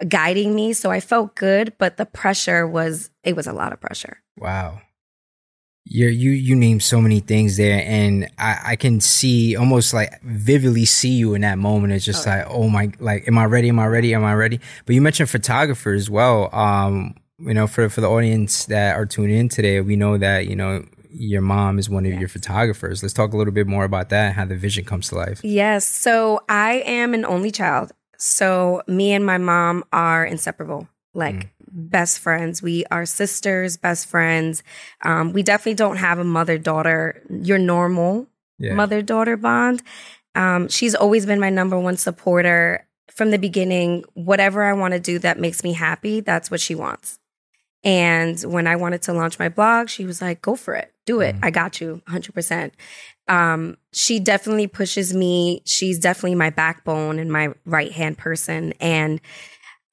guiding 0.09 0.55
me. 0.55 0.73
So 0.73 0.91
I 0.91 1.01
felt 1.01 1.35
good, 1.35 1.75
but 1.79 1.97
the 1.97 2.07
pressure 2.07 2.67
was 2.67 3.11
it 3.25 3.37
was 3.37 3.47
a 3.47 3.53
lot 3.53 3.73
of 3.73 3.81
pressure. 3.81 4.19
Wow. 4.37 4.81
You 5.85 6.09
you 6.09 6.31
you 6.31 6.55
named 6.55 6.83
so 6.85 7.01
many 7.01 7.19
things 7.19 7.57
there, 7.57 7.83
and 7.85 8.31
I 8.39 8.61
I 8.65 8.77
can 8.77 9.01
see 9.01 9.57
almost 9.57 9.93
like 9.93 10.23
vividly 10.23 10.85
see 10.85 11.11
you 11.11 11.35
in 11.35 11.41
that 11.41 11.59
moment. 11.59 11.93
It's 11.93 12.05
just 12.05 12.25
like, 12.25 12.47
oh 12.49 12.69
my, 12.69 12.93
like, 13.01 13.27
am 13.27 13.37
I 13.37 13.47
ready? 13.47 13.69
Am 13.69 13.81
I 13.81 13.87
ready? 13.87 14.15
Am 14.15 14.25
I 14.25 14.35
ready? 14.35 14.61
But 14.87 14.95
you 14.95 15.03
mentioned 15.03 15.29
photographer 15.29 15.93
as 15.93 16.09
well. 16.09 16.55
Um, 16.55 17.17
you 17.41 17.53
know, 17.53 17.67
for 17.67 17.89
for 17.89 18.01
the 18.01 18.09
audience 18.09 18.67
that 18.67 18.95
are 18.95 19.07
tuning 19.07 19.37
in 19.37 19.49
today, 19.49 19.81
we 19.81 19.97
know 19.97 20.19
that 20.19 20.47
you 20.47 20.55
know 20.55 20.85
your 21.11 21.43
mom 21.43 21.79
is 21.79 21.91
one 21.91 22.07
of 22.07 22.13
your 22.13 22.29
photographers. 22.29 23.03
Let's 23.03 23.13
talk 23.13 23.33
a 23.33 23.37
little 23.37 23.53
bit 23.53 23.67
more 23.67 23.85
about 23.85 24.09
that 24.11 24.27
and 24.27 24.35
how 24.35 24.45
the 24.45 24.57
vision 24.57 24.85
comes 24.85 25.09
to 25.09 25.17
life. 25.17 25.41
Yes. 25.43 25.87
So 25.87 26.41
I 26.49 26.83
am 26.87 27.13
an 27.13 27.25
only 27.25 27.51
child. 27.51 27.93
So 28.23 28.83
me 28.87 29.11
and 29.13 29.27
my 29.27 29.37
mom 29.37 29.83
are 29.93 30.25
inseparable, 30.25 30.87
like 31.13 31.51
best 31.73 32.21
friends. 32.21 32.63
We 32.63 32.85
are 32.89 33.05
sisters, 33.05 33.77
best 33.77 34.07
friends. 34.07 34.63
Um, 35.03 35.33
we 35.33 35.43
definitely 35.43 35.75
don't 35.75 35.97
have 35.97 36.21
a 36.21 36.25
mother 36.25 36.57
daughter, 36.57 37.21
your 37.29 37.59
normal 37.59 38.29
Yeah. 38.61 38.75
mother 38.75 39.03
daughter 39.03 39.37
bond. 39.37 39.83
Um, 40.37 40.69
she's 40.69 40.95
always 40.95 41.27
been 41.27 41.41
my 41.41 41.51
number 41.51 41.77
one 41.77 41.97
supporter 41.97 42.87
from 43.11 43.33
the 43.33 43.39
beginning. 43.39 44.05
Whatever 44.15 44.63
I 44.63 44.73
want 44.75 44.95
to 44.95 45.01
do 45.01 45.19
that 45.19 45.41
makes 45.41 45.65
me 45.65 45.73
happy, 45.73 46.21
that's 46.21 46.49
what 46.49 46.61
she 46.61 46.77
wants. 46.77 47.19
And 47.85 48.41
when 48.41 48.67
I 48.67 48.77
wanted 48.77 49.03
to 49.03 49.13
launch 49.13 49.39
my 49.39 49.49
blog, 49.49 49.89
she 49.89 50.05
was 50.05 50.23
like, 50.23 50.41
go 50.41 50.55
for 50.55 50.75
it. 50.75 50.93
Do 51.05 51.21
it. 51.21 51.35
I 51.43 51.51
got 51.51 51.81
you 51.81 52.01
100%. 52.09 52.71
Um, 53.29 53.77
she 53.93 54.21
definitely 54.21 54.69
pushes 54.69 55.15
me. 55.15 55.63
She's 55.65 55.99
definitely 55.99 56.37
my 56.37 56.51
backbone 56.51 57.19
and 57.19 57.33
my 57.33 57.55
right 57.65 57.91
hand 57.91 58.19
person. 58.19 58.73
And 58.81 59.21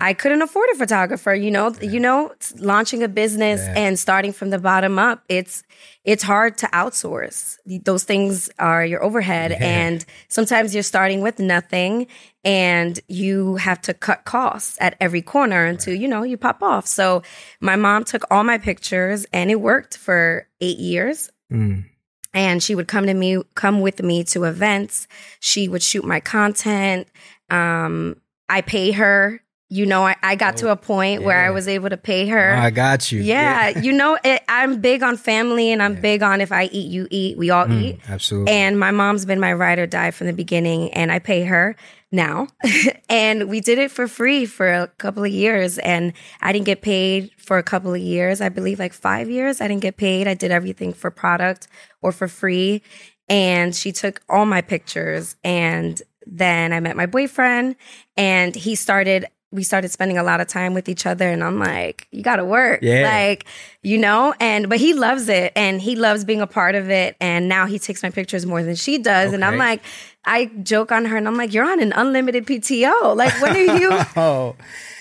I 0.01 0.13
couldn't 0.13 0.41
afford 0.41 0.69
a 0.73 0.75
photographer, 0.77 1.33
you 1.35 1.51
know, 1.51 1.73
you 1.81 1.99
know, 1.99 2.31
launching 2.57 3.03
a 3.03 3.09
business 3.09 3.59
Yeah. 3.61 3.73
and 3.77 3.99
starting 3.99 4.31
from 4.31 4.49
the 4.49 4.57
bottom 4.59 4.97
up. 4.97 5.23
It's 5.27 5.63
it's 6.05 6.23
hard 6.23 6.57
to 6.59 6.67
outsource. 6.67 7.57
Those 7.83 8.03
things 8.05 8.49
are 8.59 8.85
your 8.85 9.03
overhead 9.03 9.51
Yeah. 9.51 9.57
and 9.61 10.05
sometimes 10.29 10.73
you're 10.73 10.83
starting 10.83 11.19
with 11.21 11.37
nothing 11.39 12.07
and 12.45 12.97
you 13.09 13.57
have 13.57 13.81
to 13.81 13.93
cut 13.93 14.23
costs 14.23 14.77
at 14.79 14.95
every 15.01 15.21
corner 15.21 15.65
until 15.65 15.93
you 15.93 16.07
know 16.07 16.23
you 16.23 16.37
pop 16.37 16.63
off. 16.63 16.87
So 16.87 17.21
my 17.59 17.75
mom 17.75 18.05
took 18.05 18.23
all 18.31 18.45
my 18.45 18.57
pictures 18.57 19.25
and 19.33 19.51
it 19.51 19.59
worked 19.59 19.97
for 19.97 20.47
8 20.61 20.77
years 20.77 21.29
Mm. 21.51 21.85
and 22.33 22.61
she 22.63 22.75
would 22.75 22.87
come 22.87 23.05
to 23.07 23.13
me 23.13 23.41
come 23.55 23.81
with 23.81 24.01
me 24.03 24.23
to 24.25 24.43
events 24.43 25.07
she 25.39 25.67
would 25.67 25.81
shoot 25.81 26.05
my 26.05 26.19
content 26.19 27.07
um 27.49 28.15
i 28.47 28.61
pay 28.61 28.91
her 28.91 29.41
you 29.69 29.85
know 29.85 30.05
i, 30.05 30.15
I 30.23 30.35
got 30.35 30.57
to 30.57 30.69
a 30.71 30.75
point 30.75 31.23
where 31.23 31.39
i 31.45 31.49
was 31.51 31.67
able 31.67 31.89
to 31.89 31.97
pay 31.97 32.27
her 32.27 32.55
Oh, 32.55 32.59
I 32.59 32.69
got 32.71 33.11
you. 33.11 33.21
yeah, 33.21 33.69
you 33.85 33.91
know 33.91 34.17
it, 34.23 34.43
i'm 34.49 34.81
big 34.81 35.03
on 35.03 35.15
family 35.17 35.71
and 35.71 35.81
i'm 35.83 35.95
big 35.95 36.23
on 36.23 36.41
if 36.41 36.51
i 36.51 36.63
eat 36.65 36.89
you 36.91 37.07
eat 37.11 37.37
we 37.37 37.49
all 37.51 37.65
Mm, 37.67 37.81
eat 37.83 37.99
absolutely. 38.09 38.51
and 38.53 38.79
my 38.79 38.91
mom's 38.91 39.25
been 39.25 39.39
my 39.39 39.53
ride 39.53 39.77
or 39.79 39.85
die 39.87 40.11
from 40.11 40.27
the 40.27 40.33
beginning, 40.33 40.91
and 40.93 41.11
I 41.11 41.19
pay 41.19 41.43
her 41.43 41.75
now. 42.11 42.47
and 43.09 43.47
we 43.49 43.59
did 43.61 43.77
it 43.77 43.91
for 43.91 44.07
free 44.07 44.45
for 44.47 44.67
a 44.71 44.87
couple 44.97 45.23
of 45.23 45.31
years, 45.31 45.77
and 45.77 46.13
I 46.41 46.51
didn't 46.51 46.65
get 46.65 46.81
paid 46.81 47.29
for 47.37 47.57
a 47.59 47.63
couple 47.63 47.93
of 47.93 47.99
years. 48.01 48.41
I 48.41 48.49
believe 48.49 48.79
like 48.79 48.93
five 48.93 49.29
years. 49.29 49.61
I 49.61 49.67
didn't 49.67 49.81
get 49.83 49.97
paid. 49.97 50.27
I 50.27 50.33
did 50.33 50.49
everything 50.51 50.93
for 50.93 51.11
product 51.11 51.67
or 52.01 52.11
for 52.11 52.27
free. 52.27 52.81
And 53.27 53.75
she 53.75 53.91
took 53.91 54.21
all 54.29 54.45
my 54.47 54.61
pictures, 54.61 55.35
and 55.43 56.01
then 56.25 56.73
I 56.73 56.79
met 56.79 56.95
my 56.97 57.05
boyfriend, 57.05 57.75
and 58.17 58.55
he 58.55 58.73
started. 58.75 59.25
We 59.51 59.63
started 59.63 59.89
spending 59.89 60.17
a 60.19 60.23
lot 60.23 60.41
of 60.41 60.47
time 60.47 60.73
with 60.75 60.87
each 60.87 61.05
other, 61.07 61.27
and 61.29 61.43
I'm 61.43 61.57
like, 61.57 62.07
"You 62.11 62.21
got 62.21 62.35
to 62.35 62.45
work, 62.45 62.81
Yeah. 62.83 63.01
like 63.03 63.45
you 63.81 63.97
know." 63.97 64.33
And 64.39 64.69
but 64.69 64.77
he 64.79 64.93
loves 64.93 65.27
it, 65.27 65.51
and 65.55 65.81
he 65.81 65.95
loves 65.95 66.23
being 66.23 66.41
a 66.41 66.47
part 66.47 66.75
of 66.75 66.89
it. 66.91 67.15
And 67.19 67.49
now 67.49 67.65
he 67.65 67.79
takes 67.79 68.03
my 68.03 68.11
pictures 68.11 68.45
more 68.45 68.61
than 68.61 68.75
she 68.75 68.97
does, 68.99 69.33
and 69.33 69.43
I'm 69.43 69.57
like, 69.57 69.81
I 70.25 70.51
joke 70.61 70.91
on 70.91 71.05
her, 71.05 71.17
and 71.17 71.27
I'm 71.27 71.35
like, 71.35 71.51
"You're 71.53 71.65
on 71.65 71.79
an 71.81 71.93
unlimited 71.93 72.45
PTO. 72.45 73.15
Like, 73.15 73.33
when 73.41 73.55
are 73.55 73.77
you? 73.79 73.89
oh, 74.17 74.55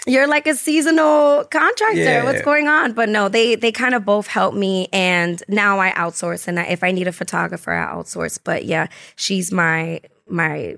You're 0.06 0.26
like 0.26 0.46
a 0.46 0.54
seasonal 0.54 1.44
contractor. 1.44 1.98
Yeah. 1.98 2.24
What's 2.24 2.40
going 2.40 2.68
on?" 2.68 2.92
But 2.94 3.10
no, 3.10 3.28
they 3.28 3.54
they 3.54 3.70
kind 3.70 3.94
of 3.94 4.06
both 4.06 4.28
help 4.28 4.54
me, 4.54 4.88
and 4.94 5.42
now 5.48 5.78
I 5.78 5.90
outsource. 5.90 6.48
And 6.48 6.58
I, 6.58 6.62
if 6.64 6.82
I 6.82 6.90
need 6.92 7.06
a 7.06 7.12
photographer, 7.12 7.72
I 7.74 7.92
outsource. 7.94 8.38
But 8.42 8.64
yeah, 8.64 8.86
she's 9.16 9.52
my 9.52 10.00
my 10.26 10.76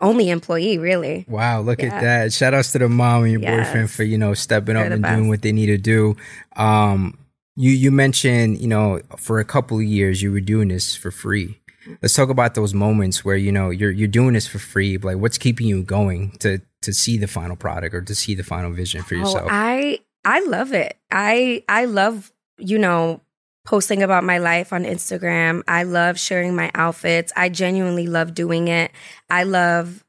only 0.00 0.30
employee, 0.30 0.78
really. 0.78 1.24
wow! 1.28 1.60
Look 1.60 1.80
Yeah. 1.80 1.94
at 1.94 2.02
that. 2.02 2.32
Shout 2.32 2.54
outs 2.54 2.72
to 2.72 2.78
the 2.78 2.88
mom 2.88 3.22
and 3.24 3.32
your 3.32 3.40
Yes. 3.40 3.66
boyfriend 3.68 3.90
for 3.90 4.02
you 4.04 4.18
know 4.18 4.34
stepping 4.34 4.74
They're 4.74 4.86
up 4.86 4.92
and 4.92 5.02
best. 5.02 5.16
doing 5.16 5.28
what 5.28 5.42
they 5.42 5.52
need 5.52 5.66
to 5.66 5.78
do. 5.78 6.16
Um, 6.56 7.18
you 7.56 7.70
you 7.70 7.90
mentioned 7.90 8.58
you 8.60 8.68
know 8.68 9.00
for 9.16 9.38
a 9.38 9.44
couple 9.44 9.76
of 9.78 9.84
years 9.84 10.22
you 10.22 10.32
were 10.32 10.40
doing 10.40 10.68
this 10.68 10.94
for 10.96 11.10
free. 11.10 11.60
Let's 12.00 12.14
talk 12.14 12.30
about 12.30 12.54
those 12.54 12.72
moments 12.72 13.24
where 13.24 13.36
you 13.36 13.52
know 13.52 13.70
you're 13.70 13.90
you're 13.90 14.08
doing 14.08 14.32
this 14.34 14.46
for 14.46 14.58
free. 14.58 14.96
Like, 14.98 15.18
what's 15.18 15.38
keeping 15.38 15.66
you 15.66 15.82
going 15.82 16.32
to 16.40 16.60
to 16.82 16.92
see 16.92 17.16
the 17.18 17.26
final 17.26 17.56
product 17.56 17.94
or 17.94 18.00
to 18.02 18.14
see 18.14 18.34
the 18.34 18.42
final 18.42 18.70
vision 18.72 19.02
for 19.02 19.14
yourself? 19.14 19.44
Oh, 19.44 19.48
I 19.50 20.00
I 20.24 20.40
love 20.46 20.72
it. 20.72 20.96
I 21.10 21.62
I 21.68 21.84
love 21.84 22.32
you 22.58 22.78
know 22.78 23.20
posting 23.64 24.02
about 24.02 24.24
my 24.24 24.38
life 24.38 24.72
on 24.72 24.84
Instagram. 24.84 25.62
I 25.66 25.84
love 25.84 26.18
sharing 26.18 26.54
my 26.54 26.70
outfits. 26.74 27.32
I 27.36 27.48
genuinely 27.48 28.06
love 28.06 28.34
doing 28.34 28.68
it. 28.68 28.90
I 29.30 29.44
love 29.44 30.04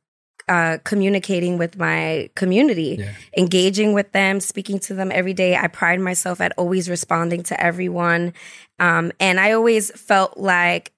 uh, 0.47 0.77
communicating 0.83 1.57
with 1.57 1.77
my 1.77 2.29
community, 2.35 2.97
Yeah. 2.99 3.13
engaging 3.35 3.93
with 3.93 4.11
them, 4.11 4.39
speaking 4.39 4.77
to 4.79 4.93
them 4.93 5.11
every 5.11 5.33
day. 5.33 5.55
I 5.55 5.67
pride 5.67 5.99
myself 5.99 6.39
at 6.41 6.51
always 6.57 6.89
responding 6.89 7.41
to 7.43 7.59
everyone. 7.59 8.33
Um, 8.77 9.11
and 9.19 9.39
I 9.39 9.53
always 9.53 9.89
felt 9.99 10.37
like 10.37 10.91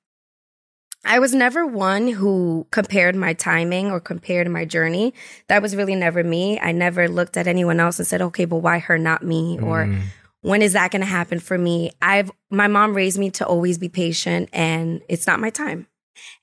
I 1.06 1.20
was 1.20 1.34
never 1.34 1.66
one 1.66 2.10
who 2.10 2.68
compared 2.72 3.16
my 3.16 3.32
timing 3.34 3.90
or 3.92 4.02
compared 4.02 4.50
my 4.50 4.66
journey. 4.66 5.14
That 5.48 5.62
was 5.62 5.76
really 5.76 5.96
never 5.96 6.22
me. 6.24 6.60
I 6.60 6.74
never 6.74 7.08
looked 7.08 7.38
at 7.38 7.48
anyone 7.48 7.80
else 7.80 8.00
and 8.00 8.08
said, 8.08 8.22
okay, 8.22 8.44
but 8.44 8.58
why 8.58 8.80
her, 8.80 8.98
not 8.98 9.24
me? 9.24 9.58
Or 9.62 9.86
Mm. 9.86 10.02
When 10.48 10.62
is 10.62 10.74
that 10.74 10.92
going 10.92 11.02
to 11.02 11.06
happen 11.08 11.40
for 11.40 11.58
me? 11.58 11.92
I've, 12.02 12.32
my 12.50 12.68
mom 12.68 12.96
raised 12.96 13.20
me 13.20 13.30
to 13.32 13.46
always 13.46 13.78
be 13.78 13.90
patient 13.90 14.50
and 14.54 15.02
it's 15.10 15.28
not 15.28 15.40
my 15.40 15.50
time. 15.50 15.88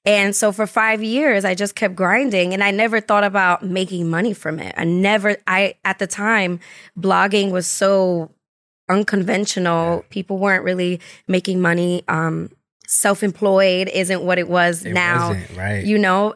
And 0.04 0.37
so 0.37 0.52
for 0.52 0.66
five 0.66 1.02
years, 1.02 1.44
I 1.44 1.54
just 1.54 1.75
kept 1.75 1.96
grinding 1.96 2.52
and 2.54 2.62
I 2.62 2.70
never 2.70 3.00
thought 3.00 3.25
about 3.25 3.64
making 3.64 4.08
money 4.08 4.34
from 4.34 4.61
it. 4.61 4.75
I 4.76 4.84
never, 4.84 5.37
I, 5.46 5.75
at 5.84 5.99
the 5.99 6.06
time, 6.06 6.61
blogging 6.99 7.50
was 7.50 7.66
so 7.66 8.30
unconventional. 8.88 10.04
People 10.11 10.38
weren't 10.38 10.64
really 10.64 11.00
making 11.26 11.61
money. 11.61 12.04
Um, 12.06 12.50
self-employed 12.87 13.88
isn't 13.88 14.23
what 14.23 14.38
it 14.38 14.49
was 14.49 14.84
It 14.84 14.92
now. 14.92 15.30
wasn't, 15.30 15.56
right? 15.56 15.84
You 15.84 15.99
know, 15.99 16.34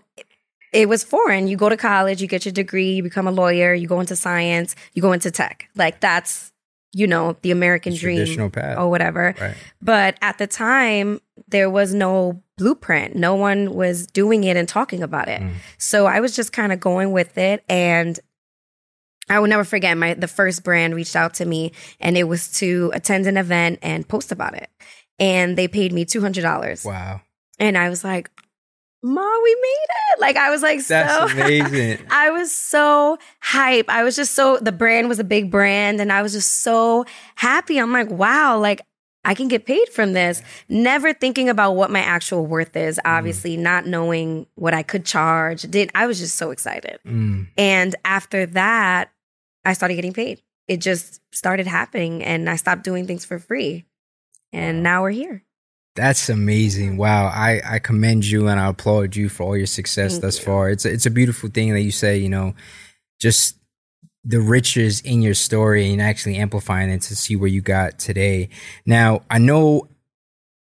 it 0.73 0.89
was 0.89 1.05
foreign. 1.05 1.47
You 1.47 1.57
go 1.57 1.69
to 1.69 1.77
college, 1.77 2.21
you 2.21 2.29
get 2.29 2.45
your 2.45 2.53
degree, 2.53 2.93
you 2.95 3.03
become 3.03 3.27
a 3.27 3.31
lawyer, 3.31 3.75
you 3.75 3.87
go 3.87 4.01
into 4.01 4.17
science, 4.17 4.75
you 4.95 5.03
go 5.03 5.13
into 5.13 5.31
tech. 5.31 5.69
Like 5.77 6.01
that's, 6.01 6.53
you 6.93 7.07
know, 7.07 7.37
the 7.43 7.51
American 7.51 7.93
The 7.93 7.99
dream 7.99 8.51
path. 8.51 8.79
or 8.79 8.89
whatever. 8.91 9.35
right. 9.41 9.57
But 9.83 10.17
at 10.23 10.39
the 10.39 10.47
time, 10.47 11.21
there 11.47 11.69
was 11.71 11.93
no 11.95 12.43
blueprint. 12.57 13.15
No 13.15 13.35
one 13.35 13.75
was 13.75 14.07
doing 14.07 14.45
it 14.45 14.57
and 14.57 14.69
talking 14.69 15.03
about 15.03 15.29
it. 15.29 15.41
Mm. 15.41 15.53
So 15.79 16.07
I 16.07 16.21
was 16.21 16.35
just 16.35 16.53
kind 16.53 16.73
of 16.73 16.81
going 16.81 17.13
with 17.13 17.37
it. 17.39 17.63
And 17.69 18.19
I 19.31 19.39
will 19.39 19.49
never 19.49 19.65
forget 19.65 19.97
my 19.99 20.15
the 20.15 20.27
first 20.29 20.65
brand 20.65 20.95
reached 20.95 21.15
out 21.15 21.35
to 21.35 21.45
me 21.45 21.73
and 22.01 22.17
it 22.17 22.25
was 22.25 22.51
to 22.61 22.91
attend 22.95 23.27
an 23.27 23.37
event 23.37 23.79
and 23.83 24.09
post 24.09 24.33
about 24.33 24.55
it. 24.55 24.71
And 25.19 25.59
they 25.59 25.69
paid 25.69 25.93
me 25.93 26.05
two 26.07 26.21
hundred 26.23 26.43
dollars. 26.43 26.85
Wow. 26.85 27.21
And 27.59 27.77
I 27.77 27.91
was 27.91 28.03
like, 28.05 28.31
Ma, 29.03 29.41
we 29.43 29.55
made 29.55 29.87
it. 30.13 30.21
Like 30.21 30.37
I 30.37 30.51
was 30.51 30.63
like 30.63 30.85
That's 30.85 31.33
so 31.33 31.41
amazing. 31.43 32.05
I 32.11 32.31
was 32.31 32.53
so 32.53 33.19
hype. 33.41 33.89
I 33.89 34.03
was 34.03 34.17
just 34.17 34.35
so 34.35 34.59
the 34.59 34.73
brand 34.73 35.09
was 35.09 35.19
a 35.19 35.25
big 35.25 35.51
brand 35.51 36.01
and 36.01 36.13
I 36.13 36.23
was 36.23 36.33
just 36.33 36.63
so 36.63 37.05
happy. 37.37 37.79
I'm 37.79 37.93
like, 37.93 38.11
wow, 38.11 38.59
like 38.59 38.81
I 39.25 39.35
can 39.35 39.49
get 39.49 39.67
paid 39.67 39.89
from 39.91 40.15
this. 40.15 40.43
Never 40.69 41.13
thinking 41.13 41.49
about 41.49 41.73
what 41.73 41.91
my 41.91 42.01
actual 42.01 42.47
worth 42.47 42.77
is, 42.77 42.99
obviously, 43.05 43.57
not 43.57 43.87
knowing 43.87 44.47
what 44.55 44.75
I 44.75 44.83
could 44.83 45.05
charge. 45.05 45.63
Did 45.63 45.91
I 45.95 46.07
was 46.07 46.19
just 46.19 46.37
so 46.37 46.51
excited. 46.51 46.99
Mm. 47.07 47.49
And 47.57 47.95
after 48.05 48.47
that, 48.47 49.11
I 49.65 49.75
started 49.75 49.97
getting 49.97 50.15
paid. 50.15 50.43
It 50.67 50.79
just 50.79 51.21
started 51.33 51.67
happening 51.67 52.23
and 52.23 52.49
I 52.49 52.57
stopped 52.57 52.85
doing 52.85 53.07
things 53.07 53.25
for 53.25 53.39
free. 53.39 53.85
And 54.53 54.83
now 54.83 55.03
we're 55.03 55.11
here. 55.11 55.45
That's 55.99 56.29
amazing. 56.29 56.97
Wow. 56.97 57.27
I, 57.27 57.61
I 57.65 57.79
commend 57.81 58.25
you 58.25 58.47
and 58.47 58.61
I 58.61 58.69
applaud 58.69 59.17
you 59.17 59.29
for 59.29 59.43
all 59.43 59.57
your 59.57 59.67
success 59.67 60.13
Thank 60.13 60.23
thus 60.23 60.39
you. 60.39 60.45
far. 60.45 60.71
It's 60.71 60.85
a, 60.85 60.93
it's 60.93 61.07
a 61.07 61.11
beautiful 61.11 61.51
thing 61.51 61.73
that 61.73 61.81
you 61.81 61.91
say, 61.91 62.19
you 62.19 62.29
know, 62.29 62.55
just 63.19 63.57
the 64.23 64.41
riches 64.41 65.01
in 65.01 65.23
your 65.23 65.35
story 65.35 65.91
and 65.91 66.01
actually 66.01 66.37
amplifying 66.37 66.89
it 66.91 67.03
to 67.03 67.17
see 67.17 67.35
where 67.35 67.49
you 67.49 67.61
got 67.61 67.99
today. 67.99 68.49
Now, 68.87 69.23
I 69.29 69.39
know 69.39 69.89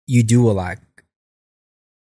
you 0.08 0.24
do 0.24 0.50
a 0.50 0.53
lot 0.53 0.79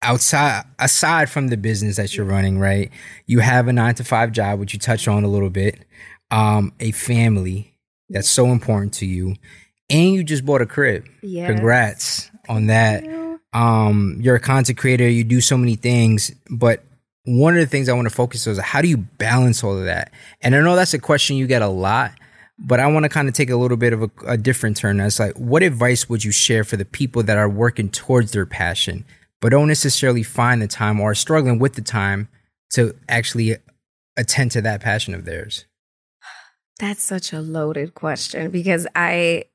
outside 0.04 0.66
aside 0.78 1.28
from 1.28 1.48
the 1.48 1.58
business 1.58 1.96
that 1.96 2.16
you're 2.16 2.26
running, 2.26 2.60
right? 2.60 2.92
You 3.26 3.40
have 3.40 3.68
a 3.68 3.74
9 3.74 3.96
to 3.96 4.04
5 4.04 4.32
job 4.32 4.60
which 4.60 4.74
you 4.74 4.80
touched 4.80 5.08
on 5.08 5.24
a 5.24 5.28
little 5.28 5.50
bit. 5.50 5.86
Um 6.30 6.72
a 6.80 6.92
family 6.92 7.74
that's 8.10 8.30
so 8.30 8.48
important 8.48 8.94
to 8.96 9.08
you 9.08 9.38
and 9.90 10.14
you 10.14 10.24
just 10.24 10.46
bought 10.46 10.62
a 10.62 10.68
crib. 10.68 11.08
Yeah. 11.24 11.48
Congrats 11.48 12.30
on 12.50 12.68
that. 12.68 13.04
Um, 13.54 14.18
you're 14.22 14.36
a 14.36 14.40
content 14.40 14.78
creator, 14.78 15.08
you 15.08 15.24
do 15.24 15.42
so 15.42 15.58
many 15.58 15.76
things, 15.76 16.32
but 16.50 16.84
one 17.26 17.56
of 17.56 17.60
the 17.60 17.68
things 17.68 17.90
I 17.90 17.94
want 17.94 18.08
to 18.08 18.14
focus 18.14 18.48
on 18.48 18.54
is 18.54 18.60
how 18.60 18.82
do 18.82 18.88
you 18.88 18.98
balance 18.98 19.64
all 19.64 19.78
of 19.78 19.86
that? 19.86 20.12
And 20.42 20.56
I 20.56 20.62
know 20.62 20.76
that's 20.76 20.94
a 20.94 21.00
question 21.00 21.36
you 21.36 21.48
get 21.48 21.62
a 21.62 21.68
lot, 21.68 22.12
but 22.60 22.80
I 22.80 22.88
want 22.88 23.04
to 23.04 23.10
kind 23.10 23.28
of 23.28 23.34
take 23.34 23.50
a 23.50 23.56
little 23.56 23.78
bit 23.78 23.94
of 23.94 24.04
a, 24.04 24.12
a 24.26 24.38
different 24.38 24.78
turn. 24.78 24.98
That's 24.98 25.20
like, 25.20 25.36
what 25.38 25.64
advice 25.64 26.08
would 26.10 26.24
you 26.24 26.32
share 26.32 26.64
for 26.64 26.78
the 26.78 26.86
people 26.86 27.24
that 27.24 27.38
are 27.38 27.50
working 27.50 27.90
towards 27.90 28.32
their 28.32 28.46
passion, 28.46 29.06
but 29.42 29.50
don't 29.50 29.68
necessarily 29.68 30.24
find 30.24 30.62
the 30.62 30.68
time 30.68 31.00
or 31.00 31.12
are 31.12 31.16
struggling 31.16 31.60
with 31.60 31.74
the 31.74 31.82
time 31.82 32.30
to 32.72 32.96
actually 33.10 33.58
attend 34.16 34.52
to 34.52 34.62
that 34.62 34.82
passion 34.82 35.14
of 35.14 35.26
theirs? 35.26 35.66
That's 36.80 37.04
such 37.04 37.34
a 37.34 37.42
loaded 37.42 37.94
question 37.94 38.52
because 38.52 38.88
I 38.96 39.46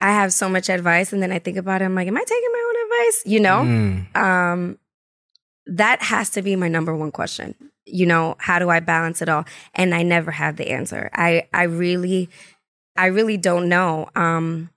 I 0.00 0.12
have 0.12 0.32
so 0.32 0.48
much 0.48 0.68
advice 0.68 1.12
and 1.12 1.22
then 1.22 1.32
I 1.32 1.38
think 1.38 1.56
about 1.56 1.82
it, 1.82 1.84
I'm 1.86 1.94
like, 1.94 2.06
am 2.08 2.16
I 2.16 2.24
taking 2.24 2.50
my 2.52 2.64
own 2.68 2.84
advice? 2.84 3.22
You 3.26 3.40
know? 3.40 3.58
Mm, 3.64 4.16
Um 4.16 4.78
that 5.66 6.00
has 6.02 6.30
to 6.30 6.40
be 6.42 6.56
my 6.56 6.68
number 6.68 6.96
one 6.96 7.10
question. 7.10 7.54
You 7.84 8.06
know, 8.06 8.36
how 8.38 8.58
do 8.58 8.70
I 8.70 8.80
balance 8.80 9.20
it 9.22 9.28
all? 9.28 9.44
And 9.74 9.94
I 9.94 10.02
never 10.02 10.30
have 10.30 10.56
the 10.56 10.70
answer. 10.70 11.10
I 11.12 11.46
I 11.52 11.64
really 11.64 12.28
I 12.96 13.06
really 13.06 13.36
don't 13.36 13.68
know. 13.68 14.08
Um, 14.16 14.70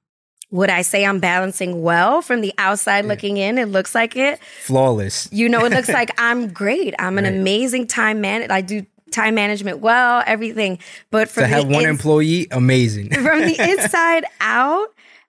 would 0.51 0.69
I 0.69 0.81
say 0.81 1.05
I'm 1.05 1.19
balancing 1.19 1.81
well 1.81 2.21
from 2.21 2.41
the 2.41 2.53
outside 2.57 3.05
looking 3.05 3.37
in? 3.37 3.57
It 3.57 3.69
looks 3.69 3.95
like 3.95 4.17
it. 4.17 4.39
Flawless. 4.63 5.29
You 5.31 5.47
know, 5.47 5.63
it 5.65 5.71
looks 5.71 5.87
like 5.99 6.11
I'm 6.19 6.49
great. 6.51 6.93
I'm 6.99 7.17
an 7.17 7.23
Right. 7.23 7.33
amazing 7.35 7.87
time 7.87 8.19
man. 8.19 8.51
I 8.51 8.59
do 8.61 8.85
time 9.11 9.35
management 9.35 9.79
well, 9.79 10.23
everything. 10.27 10.77
But 11.09 11.29
To 11.29 11.47
have 11.47 11.67
the 11.67 11.73
one 11.73 11.83
ins- 11.83 11.89
employee, 11.91 12.47
amazing. 12.51 13.11
from 13.13 13.39
the 13.41 13.55
inside 13.71 14.25
out, 14.41 14.87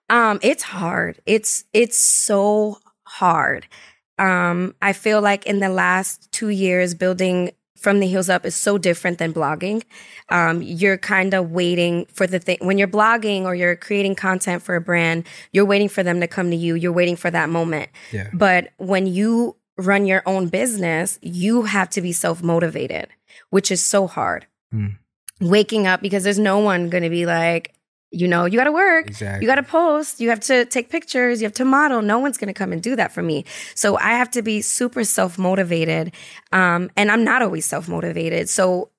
um, 0.09 0.39
it's 0.41 0.63
hard. 0.63 1.19
It's 1.25 1.65
it's 1.73 1.97
so 1.97 2.79
hard. 3.05 3.67
Um, 4.19 4.75
I 4.81 4.93
feel 4.93 5.21
like 5.21 5.45
in 5.45 5.59
the 5.59 5.69
last 5.69 6.31
two 6.31 6.49
years, 6.49 6.93
building 6.93 7.51
from 7.83 7.99
the 7.99 8.07
heels 8.07 8.29
up 8.29 8.45
is 8.45 8.55
so 8.55 8.77
different 8.77 9.17
than 9.17 9.33
blogging. 9.33 9.83
Um, 10.29 10.61
you're 10.61 10.97
kind 10.97 11.33
of 11.33 11.51
waiting 11.51 12.05
for 12.05 12.25
the 12.25 12.39
thing 12.39 12.57
when 12.61 12.77
you're 12.77 12.87
blogging 12.87 13.43
or 13.43 13.53
you're 13.53 13.75
creating 13.75 14.15
content 14.15 14.63
for 14.63 14.75
a 14.75 14.81
brand. 14.81 15.25
You're 15.51 15.65
waiting 15.65 15.89
for 15.89 16.01
them 16.01 16.21
to 16.21 16.27
come 16.27 16.49
to 16.49 16.55
you. 16.55 16.75
You're 16.75 16.93
waiting 16.93 17.17
for 17.17 17.29
that 17.29 17.49
moment. 17.49 17.89
yeah. 18.11 18.29
But 18.33 18.71
when 18.77 19.05
you 19.05 19.57
run 19.77 20.05
your 20.05 20.23
own 20.25 20.47
business, 20.47 21.19
you 21.21 21.63
have 21.63 21.89
to 21.91 22.01
be 22.01 22.13
self 22.13 22.41
motivated, 22.41 23.09
which 23.49 23.69
is 23.69 23.83
so 23.83 24.07
hard. 24.07 24.47
Mm. 24.73 24.97
Waking 25.41 25.85
up 25.85 26.01
because 26.01 26.23
there's 26.23 26.39
no 26.39 26.59
one 26.59 26.89
going 26.89 27.03
to 27.03 27.09
be 27.09 27.25
like, 27.25 27.72
you 28.13 28.27
know, 28.27 28.45
you 28.45 28.57
got 28.57 28.65
to 28.65 28.71
work, 28.71 29.07
Exactly. 29.07 29.43
you 29.43 29.49
got 29.49 29.55
to 29.55 29.63
post, 29.63 30.21
you 30.21 30.29
have 30.29 30.39
to 30.41 30.65
take 30.65 30.89
pictures, 30.89 31.41
you 31.41 31.45
have 31.45 31.53
to 31.53 31.65
model. 31.65 32.03
No 32.03 32.19
one's 32.19 32.37
going 32.37 32.47
to 32.47 32.53
come 32.53 32.71
and 32.71 32.81
do 32.81 32.95
that 32.95 33.11
for 33.11 33.23
me. 33.23 33.43
So 33.73 33.97
I 33.97 34.11
have 34.11 34.29
to 34.31 34.43
be 34.43 34.61
super 34.61 35.03
self 35.03 35.39
motivated. 35.39 36.13
Um, 36.51 36.91
and 36.95 37.11
I'm 37.11 37.23
not 37.23 37.41
always 37.41 37.65
self 37.65 37.89
motivated. 37.89 38.49
So 38.49 38.91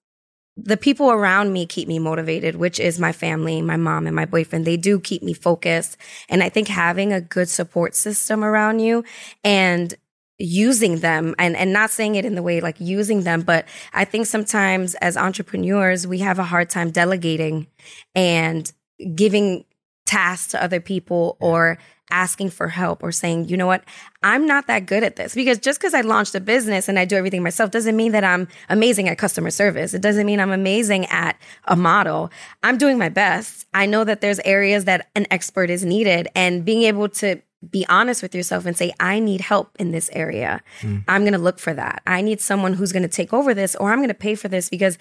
the 0.57 0.77
people 0.77 1.11
around 1.11 1.53
me 1.53 1.65
keep 1.65 1.87
me 1.87 1.99
motivated, 2.01 2.57
which 2.57 2.81
is 2.81 2.99
my 2.99 3.13
family, 3.13 3.63
my 3.63 3.77
mom 3.77 4.07
and 4.07 4.17
my 4.17 4.25
boyfriend. 4.25 4.65
They 4.67 4.77
do 4.77 4.99
keep 4.99 5.23
me 5.23 5.33
focused. 5.33 5.97
And 6.29 6.43
I 6.43 6.49
think 6.49 6.67
having 6.69 7.13
a 7.13 7.21
good 7.21 7.49
support 7.49 7.95
system 7.95 8.45
around 8.45 8.81
you 8.81 9.05
and 9.45 9.95
using 10.39 10.99
them 10.99 11.35
and, 11.39 11.57
and 11.57 11.73
not 11.73 11.91
saying 11.91 12.17
it 12.17 12.25
in 12.25 12.35
the 12.35 12.43
way 12.43 12.61
like 12.61 12.81
using 12.81 13.23
them, 13.23 13.43
but 13.43 13.67
I 13.93 14.05
think 14.05 14.27
sometimes 14.27 14.95
as 14.97 15.17
entrepreneurs, 15.17 16.07
we 16.07 16.19
have 16.19 16.41
a 16.41 16.45
hard 16.45 16.69
time 16.69 16.91
delegating 16.91 17.69
and 18.17 18.73
giving 19.15 19.65
tasks 20.07 20.49
to 20.53 20.63
other 20.63 20.81
people 20.81 21.37
or 21.41 21.79
asking 22.11 22.51
for 22.51 22.69
help 22.69 23.03
or 23.03 23.11
saying, 23.11 23.49
you 23.49 23.57
know 23.57 23.67
what, 23.67 23.83
I'm 24.23 24.47
not 24.47 24.67
that 24.67 24.87
good 24.87 25.03
at 25.03 25.17
this. 25.17 25.35
Because 25.35 25.59
just 25.59 25.81
because 25.81 25.95
I 25.95 26.03
launched 26.03 26.35
a 26.35 26.41
business 26.41 26.89
and 26.89 26.99
I 26.99 27.05
do 27.05 27.17
everything 27.17 27.43
myself 27.43 27.71
doesn't 27.71 27.97
mean 27.97 28.13
that 28.13 28.25
I'm 28.25 28.47
amazing 28.69 29.09
at 29.09 29.19
customer 29.19 29.51
service. 29.51 29.95
It 29.95 30.03
doesn't 30.03 30.27
mean 30.27 30.39
I'm 30.39 30.53
amazing 30.53 31.07
at 31.07 31.37
a 31.65 31.77
model. 31.77 32.31
I'm 32.63 32.79
doing 32.79 32.99
my 32.99 33.09
best. 33.09 33.67
I 33.75 33.87
know 33.87 34.05
that 34.05 34.21
there's 34.21 34.39
areas 34.41 34.85
that 34.85 35.09
an 35.15 35.27
expert 35.31 35.71
is 35.71 35.85
needed 35.85 36.29
and 36.35 36.65
being 36.65 36.83
able 36.83 37.09
to 37.09 37.41
be 37.71 37.87
honest 37.89 38.23
with 38.23 38.35
yourself 38.35 38.67
and 38.67 38.77
say, 38.77 38.93
I 39.01 39.19
need 39.19 39.41
help 39.41 39.75
in 39.79 39.91
this 39.91 40.11
area. 40.13 40.63
Hmm. 40.81 40.99
I'm 41.09 41.23
going 41.23 41.33
to 41.33 41.39
look 41.39 41.59
for 41.59 41.73
that. 41.73 42.03
I 42.07 42.21
need 42.21 42.41
someone 42.43 42.75
who's 42.75 42.93
going 42.93 43.03
to 43.05 43.09
take 43.09 43.33
over 43.33 43.55
this 43.55 43.75
or 43.77 43.91
I'm 43.91 44.01
going 44.01 44.09
to 44.09 44.15
pay 44.15 44.35
for 44.35 44.49
this 44.49 44.69
because 44.69 44.99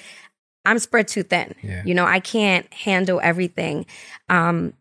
I'm 0.66 0.80
spread 0.80 1.08
too 1.08 1.24
thin. 1.24 1.56
Yeah. 1.62 1.84
You 1.86 1.94
know, 1.94 2.06
I 2.06 2.20
can't 2.20 2.72
handle 2.74 3.20
everything. 3.22 3.86
Um, 4.30 4.74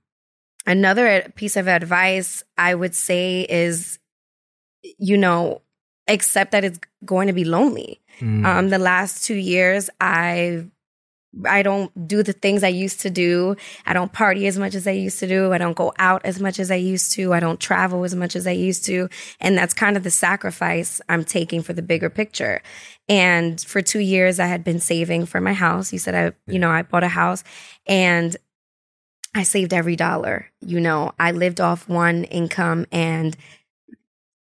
another 0.67 1.33
piece 1.35 1.57
of 1.57 1.69
advice 1.69 2.45
I 2.57 2.75
would 2.75 2.95
say 2.95 3.47
is, 3.49 3.99
you 4.99 5.17
know, 5.17 5.63
accept 6.09 6.53
that 6.53 6.65
it's 6.65 6.79
going 7.05 7.27
to 7.27 7.33
be 7.33 7.45
lonely. 7.45 8.01
Mm. 8.21 8.45
Um, 8.45 8.69
the 8.69 8.79
last 8.79 9.25
two 9.25 9.35
years, 9.35 9.91
I 10.01 10.67
I 11.47 11.63
don't 11.63 12.07
do 12.07 12.23
the 12.23 12.33
things 12.33 12.63
I 12.63 12.69
used 12.69 13.01
to 13.01 13.11
do. 13.11 13.57
I 13.87 13.93
don't 13.93 14.13
party 14.13 14.47
as 14.47 14.59
much 14.59 14.75
as 14.75 14.87
I 14.87 14.93
used 14.93 15.19
to 15.21 15.27
do. 15.27 15.53
I 15.53 15.59
don't 15.59 15.77
go 15.77 15.93
out 15.99 16.23
as 16.25 16.39
much 16.41 16.59
as 16.59 16.71
I 16.71 16.77
used 16.77 17.13
to. 17.13 17.33
I 17.33 17.41
don't 17.41 17.59
travel 17.59 18.05
as 18.05 18.15
much 18.15 18.37
as 18.37 18.47
I 18.47 18.53
used 18.53 18.85
to. 18.87 19.09
And 19.41 19.57
that's 19.57 19.73
kind 19.73 19.97
of 19.97 20.03
the 20.03 20.11
sacrifice 20.11 21.01
I'm 21.09 21.25
taking 21.25 21.63
for 21.63 21.73
the 21.73 21.83
bigger 21.83 22.11
picture. 22.11 22.63
And 23.09 23.61
for 23.61 23.81
two 23.81 24.01
years, 24.01 24.39
I 24.39 24.47
had 24.47 24.63
been 24.63 24.79
saving 24.79 25.27
for 25.27 25.41
my 25.41 25.55
house. 25.55 25.93
You 25.93 25.99
said 25.99 26.15
I, 26.15 26.51
you 26.51 26.59
know, 26.59 26.71
I 26.71 26.83
bought 26.83 27.05
a 27.05 27.09
house 27.09 27.45
and 27.87 28.37
I 29.35 29.45
saved 29.45 29.73
every 29.73 29.97
dollar. 29.97 30.51
You 30.61 30.81
know, 30.81 31.13
I 31.19 31.33
lived 31.33 31.61
off 31.61 31.89
one 31.89 32.25
income 32.25 32.87
and 32.93 33.37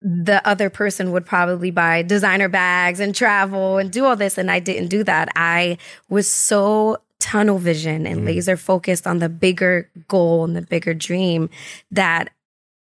the 0.03 0.45
other 0.45 0.69
person 0.69 1.13
would 1.13 1.25
probably 1.25 1.71
buy 1.71 2.01
designer 2.01 2.49
bags 2.49 2.99
and 2.99 3.15
travel 3.15 3.77
and 3.77 3.89
do 3.89 4.03
all 4.03 4.17
this. 4.17 4.37
And 4.37 4.51
I 4.51 4.59
didn't 4.59 4.89
do 4.89 5.03
that. 5.05 5.29
I 5.35 5.77
was 6.09 6.27
so 6.27 6.97
tunnel 7.19 7.57
vision 7.57 8.05
and 8.05 8.17
mm-hmm. 8.17 8.25
laser 8.25 8.57
focused 8.57 9.07
on 9.07 9.19
the 9.19 9.29
bigger 9.29 9.89
goal 10.09 10.43
and 10.43 10.57
the 10.57 10.61
bigger 10.61 10.93
dream 10.93 11.49
that 11.89 12.29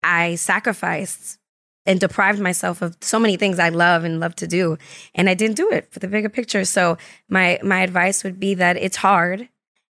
I 0.05 0.37
sacrificed 0.37 1.39
and 1.85 1.99
deprived 1.99 2.39
myself 2.39 2.81
of 2.81 2.97
so 3.01 3.19
many 3.19 3.37
things 3.37 3.59
I 3.59 3.71
love 3.71 4.05
and 4.05 4.21
love 4.21 4.37
to 4.37 4.47
do. 4.47 4.79
And 5.15 5.29
I 5.29 5.35
didn't 5.35 5.57
do 5.57 5.71
it 5.73 5.93
for 5.93 5.99
the 5.99 6.07
bigger 6.07 6.29
picture. 6.29 6.65
So 6.65 6.97
my 7.29 7.59
my 7.65 7.81
advice 7.81 8.23
would 8.23 8.39
be 8.39 8.55
that 8.55 8.77
it's 8.77 8.97
hard 8.97 9.49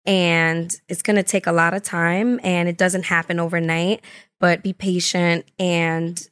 and 0.07 0.75
it's 0.89 1.03
going 1.03 1.17
to 1.17 1.23
take 1.23 1.47
a 1.47 1.53
lot 1.53 1.75
of 1.75 1.83
time 1.83 2.41
and 2.43 2.69
it 2.69 2.79
doesn't 2.79 3.05
happen 3.05 3.39
overnight, 3.39 4.01
but 4.41 4.63
be 4.63 4.73
patient 4.73 5.45
and 5.59 6.29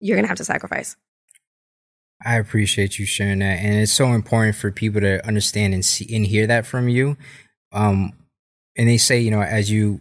you're 0.00 0.16
going 0.16 0.24
to 0.24 0.28
have 0.28 0.38
to 0.38 0.44
sacrifice. 0.44 0.96
I 2.24 2.36
appreciate 2.36 2.98
you 2.98 3.06
sharing 3.06 3.38
that, 3.38 3.60
and 3.60 3.74
it's 3.74 3.92
so 3.92 4.12
important 4.12 4.56
for 4.56 4.70
people 4.70 5.00
to 5.00 5.26
understand 5.26 5.72
and 5.72 5.84
see 5.84 6.14
and 6.14 6.26
hear 6.26 6.46
that 6.46 6.66
from 6.66 6.88
you. 6.88 7.16
Um, 7.72 8.12
and 8.76 8.88
they 8.88 8.98
say, 8.98 9.20
you 9.20 9.30
know, 9.30 9.40
as 9.40 9.70
you 9.70 10.00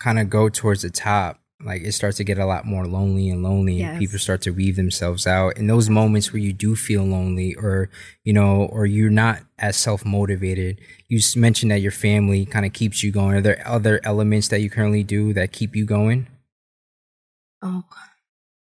kind 0.00 0.18
of 0.18 0.30
go 0.30 0.48
towards 0.48 0.82
the 0.82 0.90
top, 0.90 1.38
like 1.62 1.82
it 1.82 1.92
starts 1.92 2.16
to 2.16 2.24
get 2.24 2.38
a 2.38 2.46
lot 2.46 2.64
more 2.64 2.86
lonely 2.86 3.28
and 3.28 3.42
lonely, 3.42 3.82
and 3.82 3.98
people 3.98 4.18
start 4.18 4.40
to 4.42 4.50
weave 4.50 4.76
themselves 4.76 5.26
out. 5.26 5.58
And 5.58 5.68
those 5.68 5.90
moments 5.90 6.32
where 6.32 6.40
you 6.40 6.54
do 6.54 6.74
feel 6.74 7.04
lonely, 7.04 7.54
or 7.54 7.90
you 8.24 8.32
know, 8.32 8.64
or 8.64 8.86
you're 8.86 9.10
not 9.10 9.42
as 9.58 9.76
self 9.76 10.06
motivated, 10.06 10.80
you 11.08 11.20
mentioned 11.36 11.70
that 11.70 11.82
your 11.82 11.92
family 11.92 12.46
kind 12.46 12.64
of 12.64 12.72
keeps 12.72 13.02
you 13.02 13.12
going. 13.12 13.36
Are 13.36 13.40
there 13.42 13.62
other 13.66 14.00
elements 14.04 14.48
that 14.48 14.60
you 14.60 14.70
currently 14.70 15.04
do 15.04 15.34
that 15.34 15.52
keep 15.52 15.76
you 15.76 15.84
going? 15.84 16.28
Oh. 17.60 17.84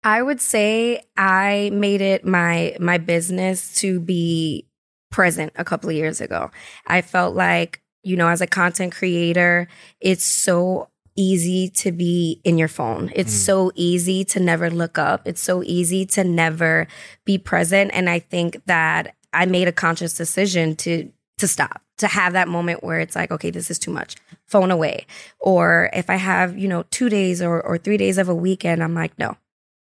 I 0.06 0.22
would 0.22 0.40
say 0.40 1.04
I 1.18 1.72
made 1.74 2.00
it 2.00 2.24
my 2.26 2.78
my 2.80 3.00
business 3.00 3.74
to 3.82 4.00
be 4.00 4.68
present 5.12 5.52
a 5.56 5.66
couple 5.66 5.90
of 5.90 5.96
years 5.96 6.22
ago. 6.22 6.52
I 6.86 7.02
felt 7.02 7.36
like, 7.36 7.82
you 8.04 8.16
know, 8.16 8.28
as 8.28 8.40
a 8.40 8.48
content 8.48 8.94
creator, 8.94 9.68
it's 10.00 10.24
so 10.24 10.90
easy 11.18 11.70
to 11.70 11.92
be 11.92 12.40
in 12.44 12.58
your 12.58 12.68
phone. 12.68 13.12
It's 13.16 13.34
Mm. 13.34 13.46
so 13.46 13.72
easy 13.76 14.24
to 14.26 14.40
never 14.40 14.70
look 14.70 14.98
up. 15.00 15.28
It's 15.28 15.42
so 15.42 15.64
easy 15.64 16.06
to 16.08 16.24
never 16.24 16.88
be 17.26 17.38
present 17.38 17.90
and 17.94 18.10
I 18.10 18.20
think 18.20 18.62
that 18.68 19.16
I 19.34 19.46
made 19.46 19.68
a 19.68 19.72
conscious 19.72 20.14
decision 20.16 20.76
to 20.78 21.12
to 21.40 21.48
stop, 21.48 21.82
to 21.98 22.08
have 22.08 22.32
that 22.34 22.48
moment 22.48 22.82
where 22.84 23.00
it's 23.02 23.16
like, 23.16 23.30
okay, 23.32 23.50
this 23.50 23.70
is 23.72 23.78
too 23.80 23.92
much. 23.92 24.16
Phone 24.48 24.72
away. 24.72 25.06
Or 25.40 25.90
if 25.94 26.10
I 26.10 26.16
have, 26.16 26.58
you 26.58 26.68
know, 26.68 26.84
2 26.92 27.10
days 27.10 27.42
or 27.42 27.60
or 27.62 27.78
3 27.78 27.98
days 27.98 28.18
of 28.18 28.30
a 28.30 28.36
weekend, 28.36 28.84
I'm 28.84 28.94
like, 28.94 29.18
no 29.18 29.36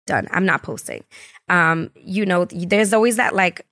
done. 0.07 0.29
I'm 0.31 0.45
not 0.47 0.63
posting. 0.63 1.05
Um, 1.49 1.91
you 1.97 2.25
know, 2.27 2.45
there's 2.47 2.93
always 2.93 3.17
that 3.17 3.35
like, 3.35 3.67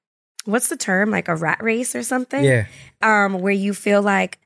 what's 0.44 0.68
the 0.68 0.76
term? 0.76 1.10
Like 1.10 1.28
a 1.28 1.36
rat 1.36 1.62
race 1.62 1.94
or 1.94 2.02
something? 2.02 2.44
Yeah, 2.44 2.66
Um, 3.02 3.40
where 3.40 3.52
you 3.52 3.74
feel 3.74 4.02
like 4.02 4.38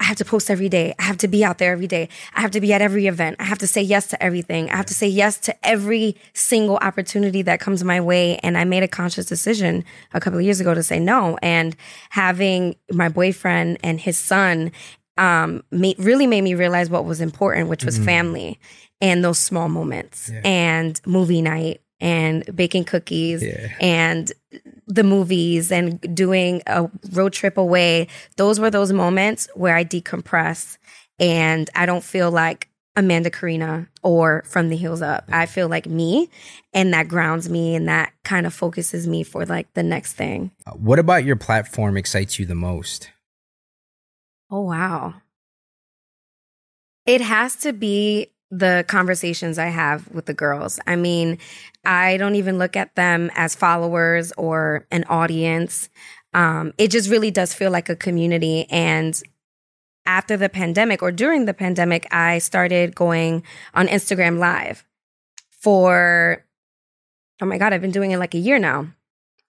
I 0.00 0.04
have 0.04 0.16
to 0.16 0.24
post 0.24 0.50
every 0.50 0.68
day. 0.68 0.94
I 0.98 1.04
have 1.04 1.18
to 1.18 1.28
be 1.28 1.44
out 1.44 1.58
there 1.58 1.70
every 1.72 1.86
day. 1.86 2.08
I 2.34 2.40
have 2.40 2.50
to 2.52 2.60
be 2.60 2.72
at 2.72 2.82
every 2.82 3.06
event. 3.06 3.36
I 3.38 3.44
have 3.44 3.58
to 3.58 3.68
say 3.68 3.82
yes 3.82 4.08
to 4.08 4.20
everything. 4.20 4.68
I 4.68 4.76
have 4.76 4.86
to 4.86 4.94
say 4.94 5.06
yes 5.06 5.38
to 5.42 5.54
every 5.64 6.16
single 6.32 6.76
opportunity 6.78 7.42
that 7.42 7.60
comes 7.60 7.84
my 7.84 8.00
way. 8.00 8.36
And 8.38 8.58
I 8.58 8.64
made 8.64 8.82
a 8.82 8.88
conscious 8.88 9.26
decision 9.26 9.84
a 10.12 10.18
couple 10.18 10.40
of 10.40 10.44
years 10.44 10.58
ago 10.58 10.74
to 10.74 10.82
say 10.82 10.98
no. 10.98 11.38
And 11.40 11.76
having 12.10 12.74
my 12.90 13.08
boyfriend 13.08 13.78
and 13.84 14.00
his 14.00 14.18
son 14.18 14.72
um, 15.18 15.62
made, 15.70 15.98
really 16.00 16.26
made 16.26 16.40
me 16.40 16.54
realize 16.54 16.88
what 16.90 17.04
was 17.04 17.20
important, 17.20 17.68
which 17.68 17.84
was 17.84 17.98
Mhm. 18.00 18.04
family 18.04 18.58
and 19.02 19.22
those 19.22 19.38
small 19.38 19.68
moments 19.68 20.30
Yeah. 20.32 20.40
and 20.44 20.98
movie 21.04 21.42
night 21.42 21.82
and 22.00 22.44
baking 22.56 22.84
cookies 22.84 23.42
yeah. 23.42 23.70
and 23.80 24.32
the 24.86 25.04
movies 25.04 25.70
and 25.70 26.00
doing 26.14 26.62
a 26.66 26.88
road 27.12 27.32
trip 27.34 27.56
away. 27.58 28.08
Those 28.36 28.58
were 28.58 28.70
those 28.70 28.92
moments 28.92 29.48
where 29.54 29.76
I 29.76 29.84
decompress 29.84 30.78
and 31.18 31.68
I 31.74 31.84
don't 31.86 32.02
feel 32.02 32.30
like 32.30 32.68
Amanda 32.96 33.30
Carina 33.30 33.88
or 34.02 34.42
From 34.46 34.68
the 34.68 34.76
Heels 34.76 35.00
Up. 35.00 35.24
I 35.28 35.46
feel 35.46 35.68
like 35.68 35.86
me 35.86 36.28
and 36.74 36.92
that 36.92 37.08
grounds 37.08 37.48
me 37.48 37.74
and 37.74 37.88
that 37.88 38.12
kind 38.24 38.46
of 38.46 38.52
focuses 38.54 39.06
me 39.06 39.22
for 39.22 39.46
like 39.46 39.72
the 39.74 39.82
next 39.82 40.12
thing. 40.14 40.50
Uh, 40.66 40.72
What 40.72 40.98
about 40.98 41.24
your 41.24 41.36
platform 41.36 41.96
excites 41.96 42.38
you 42.38 42.46
the 42.46 42.54
most? 42.54 43.10
Oh, 44.50 44.60
wow. 44.62 45.14
It 47.06 47.20
has 47.20 47.56
to 47.56 47.72
be 47.72 48.31
the 48.52 48.84
conversations 48.86 49.58
I 49.58 49.68
have 49.68 50.06
with 50.08 50.26
the 50.26 50.34
girls. 50.34 50.78
I 50.86 50.94
mean, 50.94 51.38
I 51.86 52.18
don't 52.18 52.34
even 52.34 52.58
look 52.58 52.76
at 52.76 52.94
them 52.94 53.30
as 53.34 53.54
followers 53.54 54.30
or 54.36 54.86
an 54.90 55.04
audience. 55.04 55.88
Um, 56.34 56.74
it 56.76 56.88
just 56.88 57.08
really 57.08 57.30
does 57.30 57.54
feel 57.54 57.70
like 57.70 57.88
a 57.88 57.96
community. 57.96 58.66
And 58.68 59.20
after 60.04 60.36
the 60.36 60.50
pandemic 60.50 61.02
or 61.02 61.10
during 61.10 61.46
the 61.46 61.54
pandemic, 61.54 62.06
I 62.12 62.38
started 62.38 62.94
going 62.94 63.42
on 63.72 63.86
Instagram 63.86 64.38
live 64.38 64.84
for, 65.50 66.44
oh 67.40 67.46
my 67.46 67.56
God, 67.56 67.72
I've 67.72 67.80
been 67.80 67.90
doing 67.90 68.10
it 68.10 68.18
like 68.18 68.34
a 68.34 68.38
year 68.38 68.58
now. 68.58 68.86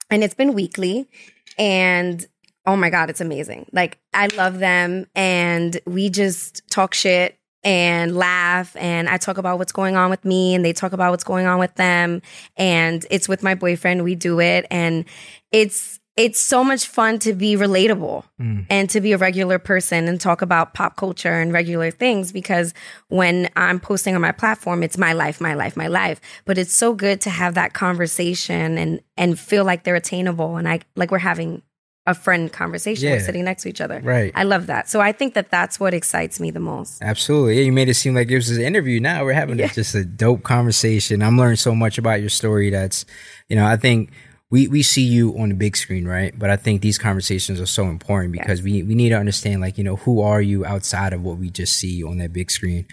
And 0.10 0.24
it's 0.24 0.34
been 0.34 0.54
weekly. 0.54 1.10
And 1.58 2.26
oh 2.66 2.78
my 2.78 2.89
God, 2.89 3.10
it's 3.10 3.22
amazing. 3.22 3.66
Like, 3.74 4.00
I 4.13 4.28
love 4.28 4.60
them. 4.60 5.08
And 5.13 5.78
we 5.86 6.10
just 6.10 6.62
talk 6.70 6.94
shit 6.94 7.38
and 7.63 8.15
laugh 8.15 8.76
and 8.78 9.08
I 9.10 9.17
talk 9.17 9.38
about 9.38 9.58
what's 9.58 9.71
going 9.71 9.95
on 9.95 10.10
with 10.10 10.26
me 10.26 10.54
and 10.54 10.65
they 10.65 10.73
talk 10.73 10.93
about 10.93 11.12
what's 11.12 11.23
going 11.23 11.45
on 11.45 11.60
with 11.60 11.73
them 11.76 12.21
and 12.58 13.06
it's 13.10 13.30
with 13.30 13.43
my 13.43 13.56
boyfriend 13.56 14.04
we 14.04 14.15
do 14.15 14.39
it 14.39 14.65
and 14.69 15.06
it's 15.52 15.99
it's 16.15 16.39
so 16.39 16.63
much 16.63 16.86
fun 16.86 17.17
to 17.17 17.34
be 17.34 17.56
relatable 17.56 18.23
mm. 18.39 18.65
and 18.69 18.89
to 18.91 19.02
be 19.02 19.13
a 19.13 19.17
regular 19.17 19.58
person 19.58 20.08
and 20.08 20.21
talk 20.21 20.43
about 20.43 20.76
pop 20.76 20.95
culture 20.95 21.34
and 21.34 21.52
regular 21.52 21.89
things 21.89 22.32
because 22.32 22.73
when 23.08 23.49
I'm 23.56 23.80
posting 23.80 24.13
on 24.13 24.21
my 24.21 24.32
platform, 24.32 24.84
it's 24.84 24.97
my 24.97 25.13
life, 25.13 25.41
my 25.41 25.56
life, 25.56 25.76
my 25.76 25.88
life. 25.88 26.21
But 26.45 26.60
it's 26.60 26.73
so 26.73 26.93
good 26.93 27.19
to 27.21 27.32
have 27.32 27.56
that 27.56 27.73
conversation 27.73 28.78
and 28.78 29.02
and 29.17 29.39
feel 29.39 29.65
like 29.65 29.84
they're 29.84 29.95
attainable 29.95 30.58
and 30.58 30.69
I 30.69 30.82
like 30.95 31.10
we're 31.10 31.17
having 31.17 31.63
a 32.06 32.13
friend 32.13 32.52
conversation. 32.52 33.08
Yeah. 33.08 33.13
We're 33.16 33.20
sitting 33.22 33.46
next 33.46 33.63
to 33.63 33.70
each 33.70 33.80
other. 33.80 34.02
Right. 34.04 34.32
I 34.36 34.44
love 34.44 34.68
that. 34.68 34.89
So 34.89 35.00
I 35.00 35.12
think 35.12 35.36
that 35.36 35.50
that's 35.50 35.80
what 35.80 35.94
excites 35.94 36.39
me 36.39 36.52
the 36.52 36.60
most. 36.60 37.02
Absolutely. 37.02 37.58
Yeah, 37.58 37.63
you 37.63 37.72
made 37.72 37.88
it 37.88 37.94
seem 37.94 38.13
like 38.13 38.30
it 38.30 38.36
was 38.36 38.50
an 38.52 38.62
interview. 38.62 39.00
Now 39.00 39.24
we're 39.24 39.34
having 39.34 39.58
yeah. 39.58 39.68
just 39.68 39.96
a 39.96 40.04
dope 40.04 40.44
conversation. 40.44 41.22
I'm 41.22 41.38
learning 41.38 41.58
so 41.58 41.74
much 41.74 41.98
about 41.98 42.20
your 42.20 42.30
story. 42.30 42.70
That's, 42.70 43.06
you 43.48 43.56
know, 43.56 43.66
I 43.66 43.78
think 43.78 44.12
we 44.50 44.68
we 44.68 44.84
see 44.84 45.02
you 45.02 45.38
on 45.39 45.50
the 45.50 45.56
big 45.56 45.78
screen, 45.78 46.06
right? 46.06 46.38
But 46.38 46.50
I 46.50 46.58
think 46.58 46.82
these 46.82 46.98
conversations 46.98 47.62
are 47.62 47.66
so 47.66 47.86
important 47.86 48.34
because 48.34 48.60
yes. 48.60 48.66
we 48.66 48.84
we 48.84 48.96
need 48.96 49.10
to 49.10 49.18
understand, 49.18 49.62
like, 49.62 49.78
you 49.78 49.84
know, 49.84 49.96
who 49.96 50.22
are 50.22 50.42
you 50.42 50.66
outside 50.66 51.13
of 51.13 51.24
what 51.24 51.38
we 51.38 51.50
just 51.50 51.78
see 51.78 52.04
on 52.04 52.18
that 52.18 52.34
big 52.34 52.52
screen. 52.52 52.86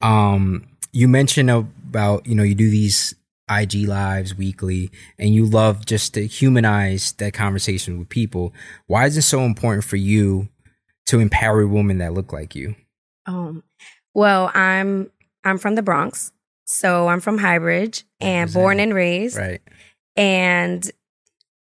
Um, 0.00 0.66
you 0.90 1.06
mentioned 1.06 1.50
about 1.50 2.26
you 2.26 2.34
know 2.34 2.42
you 2.42 2.54
do 2.54 2.70
these 2.70 3.14
IG 3.50 3.86
lives 3.86 4.34
weekly 4.34 4.90
and 5.18 5.34
you 5.34 5.44
love 5.44 5.84
just 5.84 6.14
to 6.14 6.26
humanize 6.26 7.12
that 7.14 7.34
conversation 7.34 7.98
with 7.98 8.08
people. 8.08 8.54
Why 8.86 9.06
is 9.06 9.16
it 9.16 9.22
so 9.22 9.40
important 9.40 9.84
for 9.84 9.96
you 9.96 10.48
to 11.06 11.20
empower 11.20 11.66
women 11.66 11.98
that 11.98 12.14
look 12.14 12.32
like 12.32 12.54
you? 12.54 12.74
Um, 13.26 13.62
well, 14.14 14.50
I'm 14.54 15.10
I'm 15.44 15.58
from 15.58 15.74
the 15.74 15.82
Bronx, 15.82 16.32
so 16.64 17.08
I'm 17.08 17.20
from 17.20 17.38
Highbridge 17.38 18.04
and 18.20 18.52
born 18.52 18.80
and 18.80 18.94
raised. 18.94 19.36
Right. 19.36 19.60
And 20.16 20.90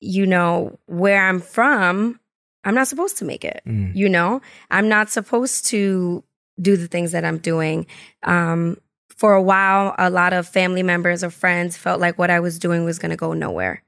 you 0.02 0.26
know, 0.26 0.80
where 0.86 1.28
I'm 1.28 1.39
from, 1.39 2.20
I'm 2.63 2.76
not 2.76 2.88
supposed 2.88 3.18
to 3.18 3.26
make 3.26 3.44
it. 3.46 3.62
Mm. 3.65 3.96
You 3.96 4.10
know, 4.10 4.42
I'm 4.72 4.89
not 4.89 5.10
supposed 5.10 5.68
to 5.68 6.24
do 6.62 6.78
the 6.78 6.88
things 6.88 7.12
that 7.12 7.26
I'm 7.26 7.38
doing. 7.38 7.86
Um, 8.24 8.78
for 9.19 9.34
a 9.34 9.41
while, 9.41 9.93
a 9.97 10.10
lot 10.10 10.32
of 10.32 10.47
family 10.47 10.82
members 10.82 11.25
or 11.25 11.29
friends 11.29 11.75
felt 11.75 11.99
like 11.99 12.17
what 12.17 12.29
I 12.29 12.39
was 12.39 12.58
doing 12.58 12.86
was 12.86 12.99
going 12.99 13.10
to 13.10 13.17
go 13.17 13.34
nowhere. 13.34 13.84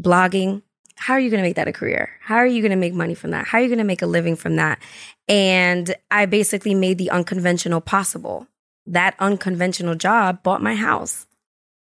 Blogging, 0.00 0.62
how 0.96 1.14
are 1.14 1.20
you 1.20 1.30
going 1.30 1.40
to 1.40 1.46
make 1.46 1.54
that 1.54 1.68
a 1.68 1.72
career? 1.72 2.10
How 2.20 2.34
are 2.34 2.46
you 2.46 2.60
going 2.60 2.70
to 2.70 2.76
make 2.76 2.92
money 2.92 3.14
from 3.14 3.30
that? 3.30 3.46
How 3.46 3.58
are 3.58 3.60
you 3.60 3.68
going 3.68 3.78
to 3.78 3.84
make 3.84 4.02
a 4.02 4.06
living 4.06 4.34
from 4.34 4.56
that? 4.56 4.80
And 5.28 5.94
I 6.10 6.26
basically 6.26 6.74
made 6.74 6.98
the 6.98 7.08
unconventional 7.12 7.80
possible. 7.80 8.48
That 8.84 9.14
unconventional 9.20 9.94
job 9.94 10.42
bought 10.42 10.60
my 10.60 10.74
house 10.74 11.28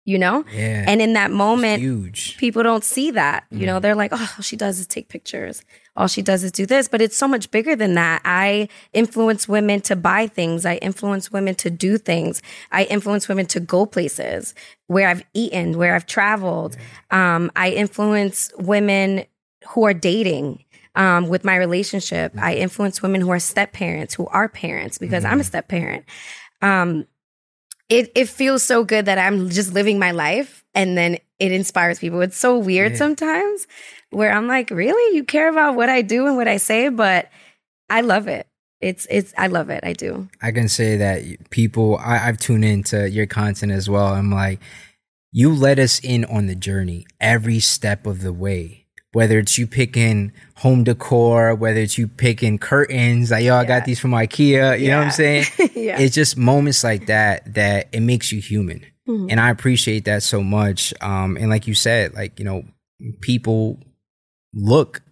you 0.08 0.18
know? 0.18 0.42
Yeah. 0.50 0.86
And 0.88 1.02
in 1.02 1.12
that 1.12 1.30
moment, 1.30 1.82
huge. 1.82 2.38
people 2.38 2.62
don't 2.62 2.82
see 2.82 3.10
that. 3.10 3.44
You 3.50 3.58
mm. 3.58 3.66
know, 3.66 3.78
they're 3.78 3.94
like, 3.94 4.10
oh, 4.14 4.36
she 4.40 4.56
does 4.56 4.78
is 4.78 4.86
take 4.86 5.10
pictures. 5.10 5.62
All 5.98 6.06
she 6.06 6.22
does 6.22 6.44
is 6.44 6.52
do 6.52 6.64
this. 6.64 6.88
But 6.88 7.02
it's 7.02 7.16
so 7.16 7.28
much 7.28 7.50
bigger 7.50 7.76
than 7.76 7.94
that. 7.94 8.22
I 8.24 8.68
influence 8.92 9.48
women 9.48 9.80
to 9.82 9.96
buy 9.96 10.28
things. 10.28 10.64
I 10.64 10.76
influence 10.76 11.30
women 11.30 11.56
to 11.56 11.70
do 11.70 11.98
things. 11.98 12.40
I 12.70 12.84
influence 12.84 13.28
women 13.28 13.46
to 13.46 13.60
go 13.60 13.84
places 13.84 14.54
where 14.86 15.08
I've 15.08 15.24
eaten, 15.34 15.76
where 15.76 15.94
I've 15.94 16.06
traveled. 16.06 16.76
Um, 17.10 17.50
I 17.56 17.70
influence 17.70 18.50
women 18.56 19.26
who 19.68 19.84
are 19.84 19.94
dating. 19.94 20.64
Um, 20.94 21.28
with 21.28 21.44
my 21.44 21.54
relationship, 21.54 22.32
I 22.36 22.54
influence 22.54 23.02
women 23.02 23.20
who 23.20 23.30
are 23.30 23.38
step 23.38 23.72
parents, 23.72 24.14
who 24.14 24.26
are 24.28 24.48
parents, 24.48 24.98
because 24.98 25.22
mm-hmm. 25.22 25.34
I'm 25.34 25.40
a 25.40 25.44
step 25.44 25.68
parent. 25.68 26.04
Um, 26.60 27.06
it 27.88 28.10
it 28.16 28.28
feels 28.28 28.64
so 28.64 28.82
good 28.82 29.04
that 29.06 29.16
I'm 29.16 29.48
just 29.48 29.72
living 29.72 30.00
my 30.00 30.10
life 30.10 30.64
and 30.74 30.98
then 30.98 31.18
it 31.38 31.52
inspires 31.52 31.98
people. 31.98 32.20
It's 32.20 32.36
so 32.36 32.58
weird 32.58 32.92
yeah. 32.92 32.98
sometimes 32.98 33.66
where 34.10 34.32
I'm 34.32 34.46
like, 34.46 34.70
really? 34.70 35.16
You 35.16 35.24
care 35.24 35.48
about 35.48 35.76
what 35.76 35.88
I 35.88 36.02
do 36.02 36.26
and 36.26 36.36
what 36.36 36.48
I 36.48 36.56
say, 36.56 36.88
but 36.88 37.30
I 37.88 38.00
love 38.00 38.28
it. 38.28 38.46
It's 38.80 39.06
it's 39.10 39.34
I 39.36 39.48
love 39.48 39.70
it. 39.70 39.82
I 39.82 39.92
do. 39.92 40.28
I 40.40 40.52
can 40.52 40.68
say 40.68 40.96
that 40.96 41.50
people 41.50 41.98
I, 41.98 42.28
I've 42.28 42.38
tuned 42.38 42.64
into 42.64 43.10
your 43.10 43.26
content 43.26 43.72
as 43.72 43.90
well. 43.90 44.06
I'm 44.06 44.30
like, 44.30 44.60
you 45.32 45.52
let 45.52 45.78
us 45.78 45.98
in 46.00 46.24
on 46.26 46.46
the 46.46 46.54
journey 46.54 47.06
every 47.20 47.58
step 47.58 48.06
of 48.06 48.22
the 48.22 48.32
way 48.32 48.86
whether 49.12 49.38
it's 49.38 49.58
you 49.58 49.66
picking 49.66 50.32
home 50.56 50.84
decor, 50.84 51.54
whether 51.54 51.80
it's 51.80 51.96
you 51.96 52.06
picking 52.06 52.58
curtains, 52.58 53.30
like, 53.30 53.44
yo, 53.44 53.56
I 53.56 53.64
got 53.64 53.84
these 53.84 53.98
from 53.98 54.10
Ikea, 54.10 54.78
you 54.78 54.86
yeah. 54.86 54.90
know 54.92 54.98
what 54.98 55.06
I'm 55.06 55.10
saying? 55.12 55.44
yeah. 55.74 55.98
It's 55.98 56.14
just 56.14 56.36
moments 56.36 56.84
like 56.84 57.06
that 57.06 57.54
that 57.54 57.88
it 57.92 58.00
makes 58.00 58.32
you 58.32 58.40
human. 58.40 58.84
Mm-hmm. 59.08 59.30
And 59.30 59.40
I 59.40 59.50
appreciate 59.50 60.04
that 60.04 60.22
so 60.22 60.42
much. 60.42 60.92
Um, 61.00 61.36
and 61.36 61.48
like 61.48 61.66
you 61.66 61.74
said, 61.74 62.14
like, 62.14 62.38
you 62.38 62.44
know, 62.44 62.64
people 63.20 63.78
look 64.52 65.02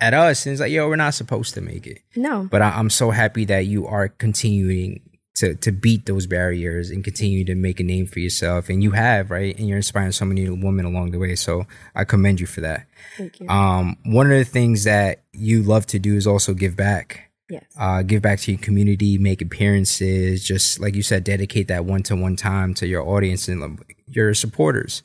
at 0.00 0.14
us 0.14 0.46
and 0.46 0.52
it's 0.52 0.60
like, 0.60 0.70
yo, 0.70 0.88
we're 0.88 0.96
not 0.96 1.14
supposed 1.14 1.54
to 1.54 1.60
make 1.60 1.86
it. 1.86 2.00
No. 2.14 2.46
But 2.50 2.62
I, 2.62 2.78
am 2.78 2.90
so 2.90 3.10
happy 3.10 3.44
that 3.46 3.66
you 3.66 3.86
are 3.86 4.08
continuing 4.08 5.00
to 5.34 5.54
to 5.56 5.72
beat 5.72 6.06
those 6.06 6.26
barriers 6.26 6.90
and 6.90 7.02
continue 7.02 7.44
to 7.44 7.54
make 7.54 7.80
a 7.80 7.82
name 7.82 8.06
for 8.06 8.20
yourself 8.20 8.68
and 8.68 8.82
you 8.82 8.92
have 8.92 9.30
right 9.30 9.58
and 9.58 9.68
you're 9.68 9.76
inspiring 9.76 10.12
so 10.12 10.24
many 10.24 10.48
women 10.48 10.84
along 10.84 11.10
the 11.10 11.18
way 11.18 11.34
so 11.34 11.66
i 11.94 12.04
commend 12.04 12.40
you 12.40 12.46
for 12.46 12.60
that 12.60 12.86
thank 13.16 13.40
you 13.40 13.48
um 13.48 13.96
one 14.04 14.30
of 14.30 14.38
the 14.38 14.44
things 14.44 14.84
that 14.84 15.22
you 15.32 15.62
love 15.62 15.86
to 15.86 15.98
do 15.98 16.14
is 16.14 16.26
also 16.26 16.54
give 16.54 16.76
back 16.76 17.23
yes. 17.48 17.64
uh 17.78 18.02
give 18.02 18.22
back 18.22 18.38
to 18.40 18.52
your 18.52 18.60
community 18.60 19.18
make 19.18 19.42
appearances 19.42 20.44
just 20.44 20.80
like 20.80 20.94
you 20.94 21.02
said 21.02 21.24
dedicate 21.24 21.68
that 21.68 21.84
one-to-one 21.84 22.36
time 22.36 22.74
to 22.74 22.86
your 22.86 23.06
audience 23.06 23.48
and 23.48 23.80
your 24.06 24.34
supporters. 24.34 25.02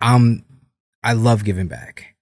Um 0.00 0.44
i 1.02 1.12
love 1.12 1.44
giving 1.44 1.68
back 1.68 2.14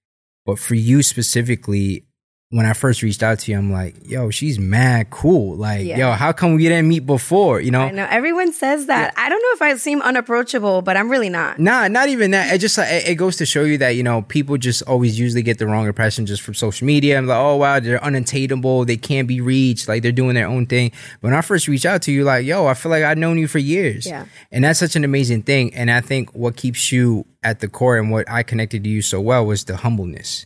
but 0.45 0.57
for 0.59 0.75
you 0.75 1.03
specifically 1.03 2.05
when 2.51 2.65
I 2.65 2.73
first 2.73 3.01
reached 3.01 3.23
out 3.23 3.39
to 3.39 3.51
you, 3.51 3.57
I'm 3.57 3.71
like, 3.71 3.95
yo, 4.05 4.29
she's 4.29 4.59
mad 4.59 5.09
cool. 5.09 5.55
Like, 5.55 5.85
yeah. 5.85 5.97
yo, 5.97 6.11
how 6.11 6.33
come 6.33 6.55
we 6.55 6.63
didn't 6.63 6.89
meet 6.89 7.05
before? 7.05 7.61
You 7.61 7.71
know? 7.71 7.79
I 7.79 7.91
know. 7.91 8.05
Everyone 8.09 8.51
says 8.51 8.87
that. 8.87 9.13
Yeah. 9.15 9.23
I 9.25 9.29
don't 9.29 9.41
know 9.41 9.51
if 9.53 9.61
I 9.61 9.77
seem 9.77 10.01
unapproachable, 10.01 10.81
but 10.81 10.97
I'm 10.97 11.09
really 11.09 11.29
not. 11.29 11.59
Nah, 11.59 11.87
not 11.87 12.09
even 12.09 12.31
that. 12.31 12.53
It 12.53 12.57
just 12.57 12.77
it, 12.77 13.07
it 13.07 13.15
goes 13.15 13.37
to 13.37 13.45
show 13.45 13.63
you 13.63 13.77
that, 13.77 13.91
you 13.91 14.03
know, 14.03 14.23
people 14.23 14.57
just 14.57 14.83
always 14.83 15.17
usually 15.17 15.43
get 15.43 15.59
the 15.59 15.65
wrong 15.65 15.87
impression 15.87 16.25
just 16.25 16.41
from 16.41 16.53
social 16.53 16.85
media. 16.85 17.17
I'm 17.17 17.25
like, 17.25 17.39
oh 17.39 17.55
wow, 17.55 17.79
they're 17.79 18.03
unattainable, 18.03 18.83
they 18.83 18.97
can't 18.97 19.29
be 19.29 19.39
reached, 19.39 19.87
like 19.87 20.03
they're 20.03 20.11
doing 20.11 20.35
their 20.35 20.47
own 20.47 20.65
thing. 20.65 20.91
But 21.21 21.29
when 21.29 21.33
I 21.33 21.41
first 21.41 21.69
reached 21.69 21.85
out 21.85 22.01
to 22.01 22.11
you, 22.11 22.25
like, 22.25 22.45
yo, 22.45 22.67
I 22.67 22.73
feel 22.73 22.89
like 22.89 23.05
I've 23.05 23.17
known 23.17 23.37
you 23.37 23.47
for 23.47 23.59
years. 23.59 24.05
Yeah. 24.05 24.25
And 24.51 24.65
that's 24.65 24.79
such 24.79 24.97
an 24.97 25.05
amazing 25.05 25.43
thing. 25.43 25.73
And 25.73 25.89
I 25.89 26.01
think 26.01 26.35
what 26.35 26.57
keeps 26.57 26.91
you 26.91 27.25
at 27.43 27.61
the 27.61 27.69
core 27.69 27.97
and 27.97 28.11
what 28.11 28.29
I 28.29 28.43
connected 28.43 28.83
to 28.83 28.89
you 28.89 29.01
so 29.01 29.21
well 29.21 29.45
was 29.45 29.63
the 29.63 29.77
humbleness 29.77 30.45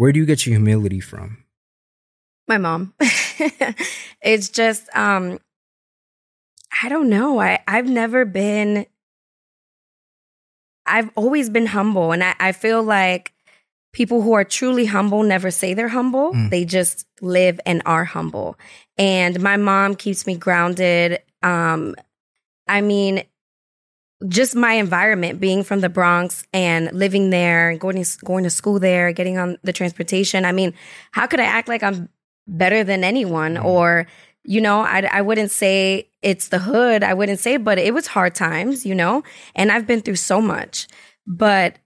where 0.00 0.12
do 0.12 0.18
you 0.18 0.24
get 0.24 0.46
your 0.46 0.54
humility 0.54 0.98
from? 0.98 1.44
My 2.48 2.56
mom. 2.56 2.94
it's 4.22 4.48
just 4.48 4.88
um 4.96 5.38
I 6.82 6.88
don't 6.88 7.10
know. 7.10 7.38
I 7.38 7.62
I've 7.68 7.86
never 7.86 8.24
been 8.24 8.86
I've 10.86 11.10
always 11.16 11.50
been 11.50 11.66
humble 11.66 12.12
and 12.12 12.24
I, 12.24 12.34
I 12.40 12.52
feel 12.52 12.82
like 12.82 13.34
people 13.92 14.22
who 14.22 14.32
are 14.32 14.42
truly 14.42 14.86
humble 14.86 15.22
never 15.22 15.50
say 15.50 15.74
they're 15.74 15.88
humble. 15.88 16.32
Mm. 16.32 16.48
They 16.48 16.64
just 16.64 17.06
live 17.20 17.60
and 17.66 17.82
are 17.84 18.06
humble. 18.06 18.56
And 18.96 19.38
my 19.42 19.58
mom 19.58 19.96
keeps 19.96 20.26
me 20.26 20.34
grounded. 20.34 21.20
Um 21.42 21.94
I 22.66 22.80
mean, 22.80 23.24
just 24.28 24.54
my 24.54 24.74
environment 24.74 25.40
being 25.40 25.64
from 25.64 25.80
the 25.80 25.88
Bronx 25.88 26.44
and 26.52 26.92
living 26.92 27.30
there 27.30 27.70
and 27.70 27.80
going 27.80 28.02
to, 28.02 28.18
going 28.24 28.44
to 28.44 28.50
school 28.50 28.78
there, 28.78 29.12
getting 29.12 29.38
on 29.38 29.56
the 29.62 29.72
transportation. 29.72 30.44
I 30.44 30.52
mean, 30.52 30.74
how 31.12 31.26
could 31.26 31.40
I 31.40 31.44
act 31.44 31.68
like 31.68 31.82
I'm 31.82 32.08
better 32.46 32.84
than 32.84 33.04
anyone 33.04 33.54
mm-hmm. 33.54 33.66
or 33.66 34.06
you 34.44 34.60
know, 34.60 34.80
I, 34.80 35.06
I 35.12 35.20
wouldn't 35.20 35.50
say 35.50 36.08
it's 36.22 36.48
the 36.48 36.58
hood. 36.58 37.02
I 37.02 37.14
wouldn't 37.14 37.40
say, 37.40 37.56
but 37.56 37.78
it 37.78 37.92
was 37.92 38.06
hard 38.06 38.34
times, 38.34 38.86
you 38.86 38.94
know, 38.94 39.22
and 39.54 39.70
I've 39.70 39.86
been 39.86 40.00
through 40.00 40.16
so 40.16 40.40
much. 40.40 40.88
But 41.26 41.76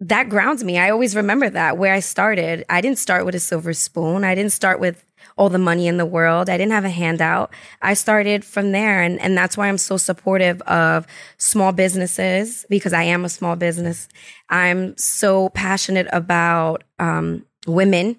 that 0.00 0.28
grounds 0.28 0.62
me. 0.62 0.78
I 0.78 0.90
always 0.90 1.16
remember 1.16 1.50
that 1.50 1.76
where 1.76 1.92
I 1.92 2.00
started. 2.00 2.64
I 2.70 2.80
didn't 2.80 2.98
start 2.98 3.26
with 3.26 3.34
a 3.34 3.40
silver 3.40 3.72
spoon. 3.72 4.22
I 4.22 4.34
didn't 4.34 4.52
start 4.52 4.78
with 4.78 5.04
all 5.38 5.48
the 5.48 5.58
money 5.58 5.86
in 5.86 5.96
the 5.96 6.04
world. 6.06 6.50
I 6.50 6.56
didn't 6.58 6.72
have 6.72 6.84
a 6.84 6.90
handout. 6.90 7.50
I 7.80 7.94
started 7.94 8.44
from 8.44 8.72
there. 8.72 9.02
And, 9.02 9.20
and 9.20 9.38
that's 9.38 9.56
why 9.56 9.68
I'm 9.68 9.78
so 9.78 9.96
supportive 9.96 10.60
of 10.62 11.06
small 11.38 11.72
businesses 11.72 12.66
because 12.68 12.92
I 12.92 13.04
am 13.04 13.24
a 13.24 13.28
small 13.28 13.56
business. 13.56 14.08
I'm 14.50 14.96
so 14.98 15.48
passionate 15.50 16.08
about 16.12 16.84
um, 16.98 17.46
women 17.66 18.16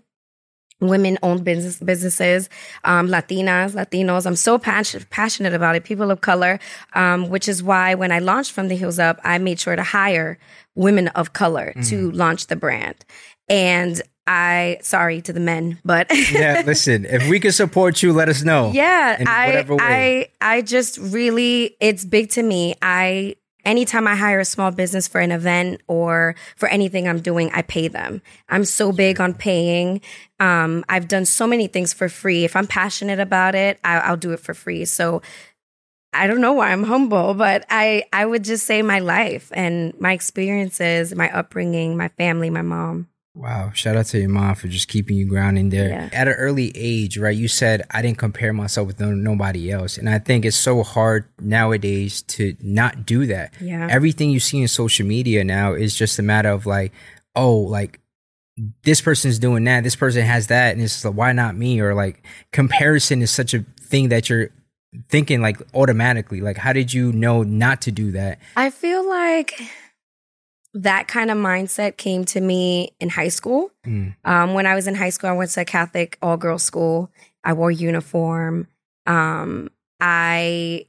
women 0.81 1.17
owned 1.23 1.43
business 1.43 1.77
businesses, 1.77 2.49
um, 2.85 3.09
Latinas, 3.09 3.73
Latinos. 3.73 4.25
I'm 4.25 4.37
so 4.37 4.57
passionate 4.57 5.09
passionate 5.09 5.53
about 5.53 5.75
it. 5.75 5.83
People 5.83 6.09
of 6.09 6.21
color, 6.21 6.57
um, 6.93 7.27
which 7.29 7.49
is 7.49 7.61
why 7.61 7.95
when 7.95 8.13
I 8.13 8.19
launched 8.19 8.53
From 8.53 8.69
the 8.69 8.75
Heels 8.75 8.97
Up, 8.97 9.19
I 9.25 9.37
made 9.39 9.59
sure 9.59 9.75
to 9.75 9.83
hire 9.83 10.37
women 10.75 11.09
of 11.09 11.33
color 11.33 11.73
Mm. 11.75 11.89
to 11.89 12.11
launch 12.11 12.47
the 12.47 12.55
brand. 12.55 12.95
And 13.49 14.01
I, 14.31 14.77
sorry 14.83 15.21
to 15.23 15.33
the 15.33 15.39
men, 15.39 15.79
but 15.83 16.07
yeah, 16.31 16.61
listen, 16.63 17.05
if 17.05 17.27
we 17.27 17.39
can 17.39 17.51
support 17.51 18.03
you, 18.03 18.13
let 18.13 18.29
us 18.29 18.43
know. 18.43 18.71
yeah, 18.71 19.17
I. 19.25 19.65
I, 19.79 20.29
I 20.39 20.61
just 20.61 20.99
really, 20.99 21.75
it's 21.79 22.05
big 22.05 22.29
to 22.31 22.43
me. 22.43 22.75
I, 22.79 23.37
anytime 23.65 24.07
I 24.07 24.15
hire 24.15 24.39
a 24.39 24.45
small 24.45 24.69
business 24.69 25.07
for 25.07 25.19
an 25.19 25.31
event 25.31 25.81
or 25.87 26.35
for 26.57 26.69
anything 26.69 27.07
I'm 27.07 27.21
doing, 27.21 27.49
I 27.55 27.63
pay 27.63 27.87
them. 27.87 28.21
I'm 28.49 28.65
so 28.65 28.91
big 28.91 29.19
on 29.19 29.33
paying. 29.33 29.99
Um, 30.39 30.85
I've 30.87 31.07
done 31.07 31.25
so 31.25 31.47
many 31.47 31.65
things 31.65 31.91
for 31.91 32.07
free. 32.07 32.45
If 32.45 32.55
I'm 32.55 32.67
passionate 32.67 33.19
about 33.19 33.55
it, 33.55 33.79
I, 33.83 33.97
I'll 33.97 34.15
do 34.15 34.31
it 34.33 34.41
for 34.41 34.53
free. 34.53 34.85
So 34.85 35.23
I 36.13 36.27
don't 36.27 36.41
know 36.41 36.53
why 36.53 36.71
I'm 36.71 36.83
humble, 36.83 37.33
but 37.33 37.65
I, 37.67 38.03
I 38.13 38.27
would 38.27 38.43
just 38.43 38.67
say 38.67 38.83
my 38.83 38.99
life 38.99 39.51
and 39.55 39.99
my 39.99 40.13
experiences, 40.13 41.15
my 41.15 41.35
upbringing, 41.35 41.97
my 41.97 42.09
family, 42.09 42.51
my 42.51 42.61
mom. 42.61 43.07
Wow. 43.39 43.71
Shout 43.73 43.95
out 43.95 44.05
to 44.07 44.19
your 44.19 44.27
mom 44.27 44.55
for 44.55 44.67
just 44.67 44.89
keeping 44.89 45.15
you 45.15 45.25
grounded 45.25 45.71
there. 45.71 45.87
Yeah. 45.87 46.09
At 46.11 46.27
an 46.27 46.33
early 46.33 46.73
age, 46.75 47.17
right? 47.17 47.35
You 47.35 47.47
said, 47.47 47.83
I 47.89 48.01
didn't 48.01 48.17
compare 48.17 48.51
myself 48.51 48.87
with 48.87 48.99
no, 48.99 49.11
nobody 49.11 49.71
else. 49.71 49.97
And 49.97 50.09
I 50.09 50.19
think 50.19 50.43
it's 50.43 50.57
so 50.57 50.83
hard 50.83 51.23
nowadays 51.39 52.21
to 52.23 52.57
not 52.59 53.05
do 53.05 53.25
that. 53.27 53.53
Yeah. 53.61 53.87
Everything 53.89 54.29
you 54.29 54.41
see 54.41 54.59
in 54.61 54.67
social 54.67 55.07
media 55.07 55.45
now 55.45 55.71
is 55.71 55.95
just 55.95 56.19
a 56.19 56.21
matter 56.21 56.49
of 56.49 56.65
like, 56.65 56.91
oh, 57.33 57.55
like 57.55 58.01
this 58.83 58.99
person's 58.99 59.39
doing 59.39 59.63
that, 59.63 59.85
this 59.85 59.95
person 59.95 60.25
has 60.25 60.47
that. 60.47 60.73
And 60.73 60.81
it's 60.81 61.05
like, 61.05 61.13
why 61.13 61.31
not 61.31 61.55
me? 61.55 61.79
Or 61.79 61.93
like 61.93 62.21
comparison 62.51 63.21
is 63.21 63.31
such 63.31 63.53
a 63.53 63.63
thing 63.79 64.09
that 64.09 64.29
you're 64.29 64.49
thinking 65.07 65.41
like 65.41 65.61
automatically. 65.73 66.41
Like, 66.41 66.57
how 66.57 66.73
did 66.73 66.91
you 66.91 67.13
know 67.13 67.43
not 67.43 67.83
to 67.83 67.91
do 67.93 68.11
that? 68.11 68.39
I 68.57 68.69
feel 68.69 69.07
like 69.07 69.61
that 70.73 71.07
kind 71.07 71.31
of 71.31 71.37
mindset 71.37 71.97
came 71.97 72.25
to 72.25 72.39
me 72.39 72.91
in 72.99 73.09
high 73.09 73.29
school. 73.29 73.71
Mm. 73.85 74.15
Um, 74.23 74.53
when 74.53 74.65
I 74.65 74.75
was 74.75 74.87
in 74.87 74.95
high 74.95 75.09
school, 75.09 75.29
I 75.29 75.33
went 75.33 75.51
to 75.51 75.61
a 75.61 75.65
Catholic 75.65 76.17
all 76.21 76.37
girls 76.37 76.63
school. 76.63 77.11
I 77.43 77.53
wore 77.53 77.71
uniform. 77.71 78.67
Um, 79.05 79.69
I 79.99 80.85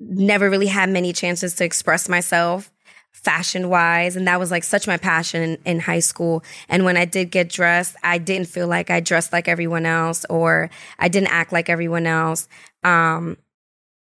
never 0.00 0.50
really 0.50 0.66
had 0.66 0.90
many 0.90 1.12
chances 1.12 1.54
to 1.54 1.64
express 1.64 2.08
myself 2.08 2.70
fashion 3.14 3.70
wise. 3.70 4.16
And 4.16 4.26
that 4.26 4.38
was 4.38 4.50
like 4.50 4.64
such 4.64 4.86
my 4.86 4.96
passion 4.96 5.42
in, 5.42 5.58
in 5.64 5.80
high 5.80 6.00
school. 6.00 6.42
And 6.68 6.84
when 6.84 6.96
I 6.96 7.04
did 7.04 7.30
get 7.30 7.48
dressed, 7.48 7.96
I 8.02 8.18
didn't 8.18 8.48
feel 8.48 8.66
like 8.66 8.90
I 8.90 9.00
dressed 9.00 9.32
like 9.32 9.48
everyone 9.48 9.86
else 9.86 10.26
or 10.28 10.68
I 10.98 11.08
didn't 11.08 11.32
act 11.32 11.52
like 11.52 11.70
everyone 11.70 12.06
else. 12.06 12.48
Um, 12.82 13.38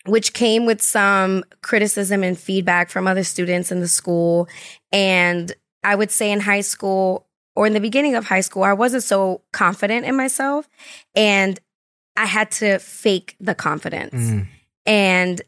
which 0.07 0.33
came 0.33 0.67
with 0.67 0.83
some 0.83 1.45
criticism 1.63 2.23
and 2.23 2.39
feedback 2.39 2.91
from 2.91 3.07
other 3.07 3.25
students 3.25 3.73
in 3.73 3.81
the 3.81 3.89
school. 3.89 4.49
And 4.93 5.53
I 5.83 5.95
would 5.95 6.11
say 6.11 6.31
in 6.31 6.41
high 6.41 6.61
school 6.61 7.27
or 7.57 7.67
in 7.67 7.73
the 7.73 7.81
beginning 7.81 8.15
of 8.15 8.27
high 8.27 8.41
school, 8.41 8.65
I 8.65 8.73
wasn't 8.73 9.03
so 9.03 9.43
confident 9.53 10.07
in 10.07 10.17
myself. 10.17 10.69
And 11.15 11.59
I 12.17 12.27
had 12.27 12.51
to 12.53 12.79
fake 12.79 13.37
the 13.41 13.55
confidence. 13.55 14.15
Mm. 14.15 14.47
And 14.87 15.43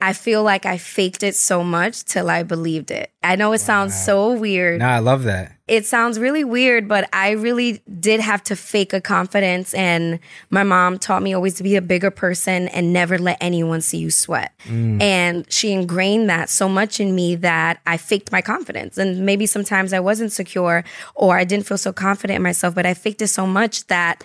I 0.00 0.14
feel 0.14 0.42
like 0.42 0.66
I 0.66 0.78
faked 0.78 1.22
it 1.22 1.36
so 1.36 1.62
much 1.62 2.04
till 2.04 2.28
I 2.28 2.42
believed 2.42 2.90
it. 2.90 3.12
I 3.22 3.36
know 3.36 3.52
it 3.52 3.58
sounds 3.58 3.94
so 4.04 4.32
weird. 4.32 4.80
No, 4.80 4.86
I 4.86 4.98
love 4.98 5.22
that. 5.24 5.52
It 5.72 5.86
sounds 5.86 6.18
really 6.18 6.44
weird, 6.44 6.86
but 6.86 7.08
I 7.14 7.30
really 7.30 7.82
did 7.98 8.20
have 8.20 8.42
to 8.44 8.54
fake 8.56 8.92
a 8.92 9.00
confidence. 9.00 9.72
And 9.72 10.18
my 10.50 10.64
mom 10.64 10.98
taught 10.98 11.22
me 11.22 11.32
always 11.32 11.54
to 11.54 11.62
be 11.62 11.76
a 11.76 11.80
bigger 11.80 12.10
person 12.10 12.68
and 12.68 12.92
never 12.92 13.16
let 13.16 13.38
anyone 13.40 13.80
see 13.80 13.96
you 13.96 14.10
sweat. 14.10 14.52
Mm. 14.64 15.00
And 15.00 15.50
she 15.50 15.72
ingrained 15.72 16.28
that 16.28 16.50
so 16.50 16.68
much 16.68 17.00
in 17.00 17.14
me 17.14 17.36
that 17.36 17.80
I 17.86 17.96
faked 17.96 18.30
my 18.30 18.42
confidence. 18.42 18.98
And 18.98 19.24
maybe 19.24 19.46
sometimes 19.46 19.94
I 19.94 20.00
wasn't 20.00 20.30
secure 20.30 20.84
or 21.14 21.38
I 21.38 21.44
didn't 21.44 21.66
feel 21.66 21.78
so 21.78 21.90
confident 21.90 22.36
in 22.36 22.42
myself, 22.42 22.74
but 22.74 22.84
I 22.84 22.92
faked 22.92 23.22
it 23.22 23.28
so 23.28 23.46
much 23.46 23.86
that 23.86 24.22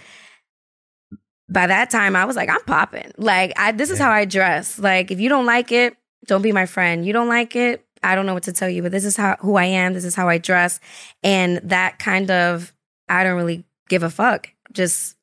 by 1.47 1.65
that 1.65 1.89
time 1.89 2.17
I 2.17 2.25
was 2.25 2.35
like, 2.35 2.49
I'm 2.49 2.63
popping. 2.65 3.09
Like, 3.17 3.53
I, 3.57 3.71
this 3.71 3.89
is 3.89 3.99
Yeah. 3.99 4.07
how 4.07 4.11
I 4.11 4.25
dress. 4.25 4.79
Like, 4.79 5.11
if 5.11 5.21
you 5.21 5.29
don't 5.29 5.45
like 5.45 5.71
it, 5.71 5.95
don't 6.25 6.41
be 6.41 6.51
my 6.51 6.65
friend. 6.65 7.05
You 7.05 7.13
don't 7.13 7.29
like 7.29 7.55
it, 7.55 7.85
I 8.03 8.15
don't 8.15 8.25
know 8.25 8.33
what 8.33 8.43
to 8.43 8.53
tell 8.53 8.69
you, 8.69 8.81
but 8.83 8.91
this 8.91 9.05
is 9.05 9.15
how 9.15 9.35
who 9.39 9.55
I 9.55 9.65
am. 9.65 9.93
This 9.93 10.05
is 10.05 10.15
how 10.15 10.27
I 10.29 10.37
dress, 10.37 10.79
and 11.23 11.57
that 11.63 11.99
kind 11.99 12.29
of 12.31 12.73
I 13.09 13.23
don't 13.23 13.35
really 13.37 13.63
give 13.89 14.03
a 14.03 14.09
fuck. 14.09 14.49
Just 14.73 15.15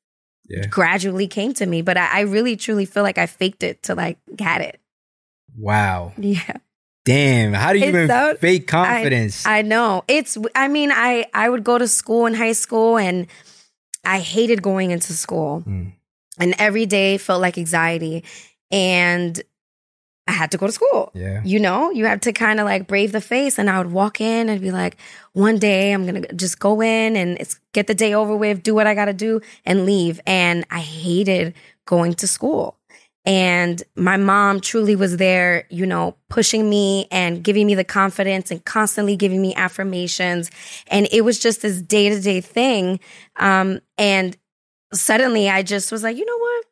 Yeah. 0.49 0.67
gradually 0.67 1.27
came 1.27 1.55
to 1.55 1.67
me, 1.67 1.83
but 1.83 1.97
I, 1.97 2.19
I 2.19 2.21
really 2.21 2.57
truly 2.57 2.85
feel 2.87 3.03
like 3.03 3.19
I 3.19 3.27
faked 3.27 3.63
it 3.63 3.83
to 3.85 3.95
like 3.95 4.19
get 4.37 4.61
it. 4.61 4.81
Wow. 5.57 6.13
Yeah. 6.19 6.57
Damn. 7.05 7.53
How 7.53 7.73
do 7.73 7.79
you 7.79 7.85
It's 7.85 7.89
even 7.95 8.09
so- 8.09 8.37
fake 8.41 8.67
confidence? 8.67 9.47
I 9.47 9.63
know. 9.63 10.05
It's 10.09 10.39
I 10.55 10.69
mean, 10.69 10.91
I 10.93 11.27
I 11.35 11.49
would 11.51 11.63
go 11.65 11.77
to 11.79 11.87
school 11.89 12.27
in 12.27 12.35
high 12.35 12.53
school 12.53 12.97
and 12.99 13.27
I 14.05 14.21
hated 14.21 14.63
going 14.63 14.91
into 14.91 15.13
school. 15.13 15.63
Mm. 15.67 15.93
And 16.39 16.55
every 16.59 16.87
day 16.87 17.17
felt 17.19 17.41
like 17.41 17.57
anxiety 17.59 18.25
and 18.71 19.41
I 20.27 20.33
had 20.33 20.51
to 20.53 20.59
go 20.59 20.67
to 20.67 20.73
school. 20.73 21.11
yeah. 21.15 21.43
You 21.45 21.61
know, 21.61 21.91
you 21.91 22.07
have 22.07 22.21
to 22.21 22.33
kind 22.33 22.59
of 22.59 22.65
like 22.65 22.87
brave 22.87 23.13
the 23.13 23.21
face 23.21 23.59
and 23.59 23.69
I 23.69 23.79
would 23.79 23.93
walk 23.93 24.21
in 24.21 24.49
and 24.49 24.61
be 24.61 24.71
like, 24.71 24.97
one 25.33 25.59
day 25.59 25.93
I'm 25.93 26.07
going 26.07 26.23
to 26.23 26.35
just 26.35 26.59
go 26.59 26.81
in 26.81 27.17
and 27.17 27.37
it's 27.39 27.61
get 27.73 27.87
the 27.87 27.95
day 27.95 28.15
over 28.15 28.35
with, 28.35 28.63
do 28.63 28.75
what 28.75 28.87
I 28.87 28.95
got 28.95 29.07
to 29.07 29.13
do 29.13 29.41
and 29.67 29.85
leave. 29.85 30.21
And 30.27 30.65
I 30.71 30.81
hated 30.81 31.55
going 31.85 32.15
to 32.15 32.27
school. 32.27 32.79
And 33.27 33.83
my 33.97 34.17
mom 34.17 34.61
truly 34.61 34.97
was 34.97 35.17
there, 35.17 35.67
you 35.71 35.87
know, 35.87 36.17
pushing 36.29 36.69
me 36.69 37.07
and 37.11 37.43
giving 37.43 37.67
me 37.67 37.75
the 37.75 37.85
confidence 37.85 38.51
and 38.51 38.63
constantly 38.65 39.17
giving 39.17 39.41
me 39.41 39.55
affirmations. 39.55 40.51
And 40.89 41.09
it 41.11 41.23
was 41.23 41.39
just 41.39 41.63
this 41.63 41.81
day 41.81 42.11
to 42.11 42.21
day 42.21 42.41
thing. 42.41 43.01
Um, 43.37 43.81
and 43.97 44.37
suddenly 44.93 45.49
I 45.49 45.63
just 45.63 45.91
was 45.91 46.03
like, 46.03 46.17
you 46.17 46.27
know 46.27 46.39
what? 46.39 46.65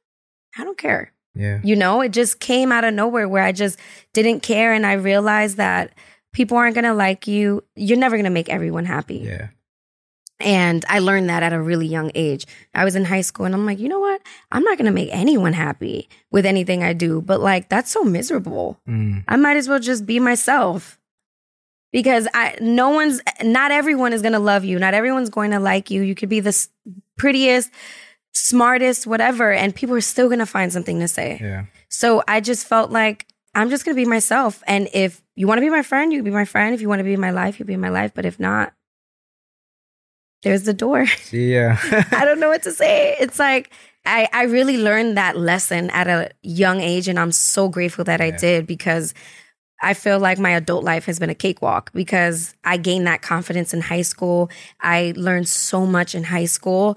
I 0.59 0.65
don't 0.65 0.79
care. 0.79 1.12
Yeah. 1.35 1.61
You 1.63 1.77
know, 1.77 2.01
it 2.01 2.13
just 2.13 2.41
came 2.41 2.73
out 2.73 2.85
of 2.85 2.95
nowhere 2.95 3.29
where 3.29 3.43
I 3.43 3.53
just 3.53 3.79
didn't 4.13 4.41
care. 4.41 4.73
And 4.73 4.87
I 4.87 4.95
realized 4.95 5.57
that 5.57 5.93
people 6.33 6.57
aren't 6.57 6.75
going 6.75 6.85
to 6.85 6.95
like 6.95 7.27
you. 7.27 7.65
You're 7.75 7.99
never 7.99 8.17
going 8.17 8.25
to 8.25 8.31
make 8.31 8.49
everyone 8.49 8.85
happy. 8.85 9.19
Yeah. 9.19 9.49
And 10.41 10.85
I 10.89 10.99
learned 10.99 11.29
that 11.31 11.43
at 11.43 11.53
a 11.53 11.63
really 11.63 11.87
young 11.87 12.11
age. 12.15 12.47
I 12.75 12.85
was 12.85 12.97
in 12.97 13.05
high 13.05 13.21
school 13.21 13.47
and 13.47 13.55
I'm 13.55 13.65
like, 13.65 13.79
you 13.79 13.89
know 13.89 14.01
what? 14.01 14.21
I'm 14.51 14.65
not 14.65 14.77
going 14.77 14.87
to 14.87 14.93
make 14.93 15.11
anyone 15.13 15.53
happy 15.53 16.09
with 16.33 16.45
anything 16.45 16.83
I 16.83 16.95
do. 16.95 17.21
But 17.21 17.41
like, 17.41 17.69
that's 17.69 17.93
so 17.93 18.03
miserable. 18.03 18.81
Mm. 18.89 19.23
I 19.29 19.37
might 19.37 19.57
as 19.57 19.69
well 19.69 19.79
just 19.79 20.05
be 20.05 20.19
myself. 20.19 20.99
Because 21.93 22.27
I, 22.33 22.57
no 22.61 22.89
one's, 22.89 23.21
not 23.43 23.71
everyone 23.71 24.15
is 24.15 24.23
going 24.23 24.33
to 24.33 24.39
love 24.39 24.65
you. 24.65 24.79
Not 24.79 24.95
everyone's 24.95 25.29
going 25.29 25.51
to 25.51 25.61
like 25.61 25.91
you. 25.91 26.01
You 26.01 26.15
could 26.15 26.31
be 26.31 26.41
the 26.41 26.67
prettiest, 27.19 27.71
smartest, 28.33 29.07
whatever, 29.07 29.53
and 29.53 29.75
people 29.75 29.95
are 29.95 30.01
still 30.01 30.29
going 30.29 30.39
to 30.39 30.47
find 30.47 30.73
something 30.73 30.99
to 31.01 31.09
say. 31.09 31.39
Yeah. 31.41 31.65
So 31.89 32.23
I 32.27 32.41
just 32.41 32.67
felt 32.67 32.91
like 32.91 33.27
I'm 33.55 33.71
just 33.71 33.85
gonna 33.85 33.95
be 33.95 34.07
myself. 34.07 34.63
And 34.67 34.89
if 34.93 35.23
you 35.37 35.47
want 35.47 35.59
to 35.59 35.63
be 35.63 35.71
my 35.71 35.83
friend, 35.83 36.13
you 36.13 36.19
can 36.19 36.25
be 36.25 36.31
my 36.31 36.45
friend. 36.45 36.75
If 36.75 36.81
you 36.81 36.89
want 36.89 37.01
to 37.01 37.05
be 37.05 37.13
in 37.13 37.21
my 37.21 37.31
life, 37.31 37.59
you'll 37.59 37.67
be 37.67 37.75
in 37.75 37.81
my 37.81 37.91
life. 37.91 38.13
But 38.15 38.25
if 38.25 38.41
not, 38.41 38.73
there's 40.43 40.65
the 40.65 40.75
door. 40.75 41.07
Yeah. 41.31 41.79
I 42.13 42.25
don't 42.25 42.41
know 42.41 42.49
what 42.49 42.63
to 42.65 42.73
say. 42.73 43.17
It's 43.21 43.39
like 43.39 43.71
I, 44.05 44.29
I 44.33 44.45
really 44.45 44.79
learned 44.79 45.17
that 45.17 45.37
lesson 45.37 45.91
at 45.91 46.09
a 46.09 46.31
young 46.43 46.81
age, 46.81 47.09
and 47.09 47.19
I'm 47.19 47.33
so 47.33 47.69
grateful 47.69 48.05
that 48.05 48.21
I 48.21 48.31
did 48.31 48.67
because 48.67 49.15
I 49.83 49.95
feel 49.95 50.19
like 50.19 50.39
my 50.39 50.51
adult 50.51 50.85
life 50.85 51.07
has 51.07 51.19
been 51.19 51.31
a 51.31 51.35
cakewalk 51.35 51.93
because 51.93 52.55
I 52.65 52.77
gained 52.77 53.07
that 53.07 53.21
confidence 53.21 53.75
in 53.75 53.81
high 53.81 54.03
school. 54.03 54.51
I 54.81 55.13
learned 55.17 55.49
so 55.49 55.87
much 55.87 56.15
in 56.15 56.25
high 56.25 56.45
school, 56.45 56.97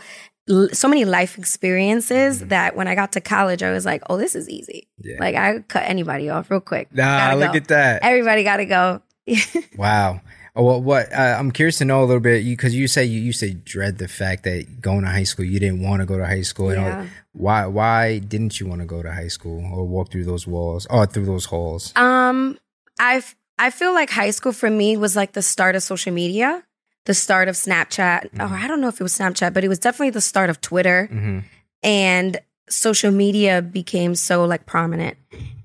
so 0.74 0.88
many 0.88 1.06
life 1.06 1.38
experiences 1.38 2.40
that 2.48 2.76
when 2.76 2.88
I 2.88 2.96
got 2.96 3.14
to 3.14 3.22
college, 3.22 3.64
I 3.64 3.72
was 3.72 3.86
like, 3.86 4.04
oh, 4.10 4.18
this 4.18 4.36
is 4.36 4.48
easy. 4.50 4.88
Mm-hmm. 5.02 5.10
Yeah. 5.12 5.18
Like 5.20 5.36
I 5.36 5.60
cut 5.68 5.84
anybody 5.88 6.30
off 6.30 6.50
real 6.52 6.60
quick. 6.60 6.94
nah, 6.94 7.04
Gotta 7.04 7.38
look 7.38 7.52
go. 7.54 7.58
at 7.58 7.68
that. 7.70 8.04
Everybody 8.04 8.44
got 8.44 8.58
to 8.58 8.66
go. 8.66 9.02
Wow. 9.78 10.22
Oh, 10.58 10.64
well, 10.64 10.82
what 10.82 11.12
uh, 11.12 11.36
I'm 11.38 11.52
curious 11.52 11.80
to 11.80 11.86
know 11.86 12.02
a 12.02 12.06
little 12.06 12.22
bit, 12.22 12.46
because 12.46 12.74
you 12.74 12.88
say 12.88 13.04
you 13.04 13.20
used 13.20 13.42
to 13.42 13.54
dread 13.54 13.98
the 13.98 14.08
fact 14.08 14.44
that 14.44 14.80
going 14.80 15.02
to 15.02 15.10
high 15.10 15.24
school, 15.24 15.44
you 15.44 15.60
didn't 15.60 15.82
want 15.82 16.00
to 16.02 16.06
go 16.06 16.18
to 16.18 16.26
high 16.26 16.44
school. 16.44 16.70
And 16.70 16.80
all- 16.80 16.86
Yeah. 16.88 17.08
why? 17.34 17.66
Why 17.66 18.20
didn't 18.20 18.60
you 18.62 18.68
want 18.68 18.80
to 18.80 18.86
go 18.86 19.04
to 19.04 19.12
high 19.12 19.28
school 19.28 19.60
or 19.74 19.86
walk 19.86 20.12
through 20.12 20.24
those 20.24 20.48
walls 20.48 20.86
or 20.90 21.06
through 21.08 21.26
those 21.26 21.44
halls? 21.46 21.92
Um, 21.98 22.58
I 23.00 23.22
I 23.60 23.70
feel 23.72 23.94
like 23.94 24.10
high 24.10 24.32
school 24.32 24.54
for 24.54 24.70
me 24.70 24.96
was 24.96 25.14
like 25.16 25.34
the 25.34 25.42
start 25.42 25.76
of 25.76 25.84
social 25.84 26.14
media, 26.14 26.64
the 27.06 27.14
start 27.14 27.48
of 27.48 27.56
Snapchat. 27.56 28.40
Or 28.40 28.56
I 28.56 28.68
don't 28.68 28.82
know 28.82 28.88
if 28.88 29.00
it 29.00 29.04
was 29.04 29.18
Snapchat, 29.18 29.54
but 29.54 29.64
it 29.64 29.68
was 29.68 29.80
definitely 29.80 30.12
the 30.12 30.22
start 30.22 30.50
of 30.50 30.62
Twitter. 30.62 31.08
hmm 31.08 31.40
And 31.84 32.40
social 32.68 33.12
media 33.12 33.62
became 33.62 34.16
so 34.16 34.46
like 34.46 34.66
prominent, 34.66 35.18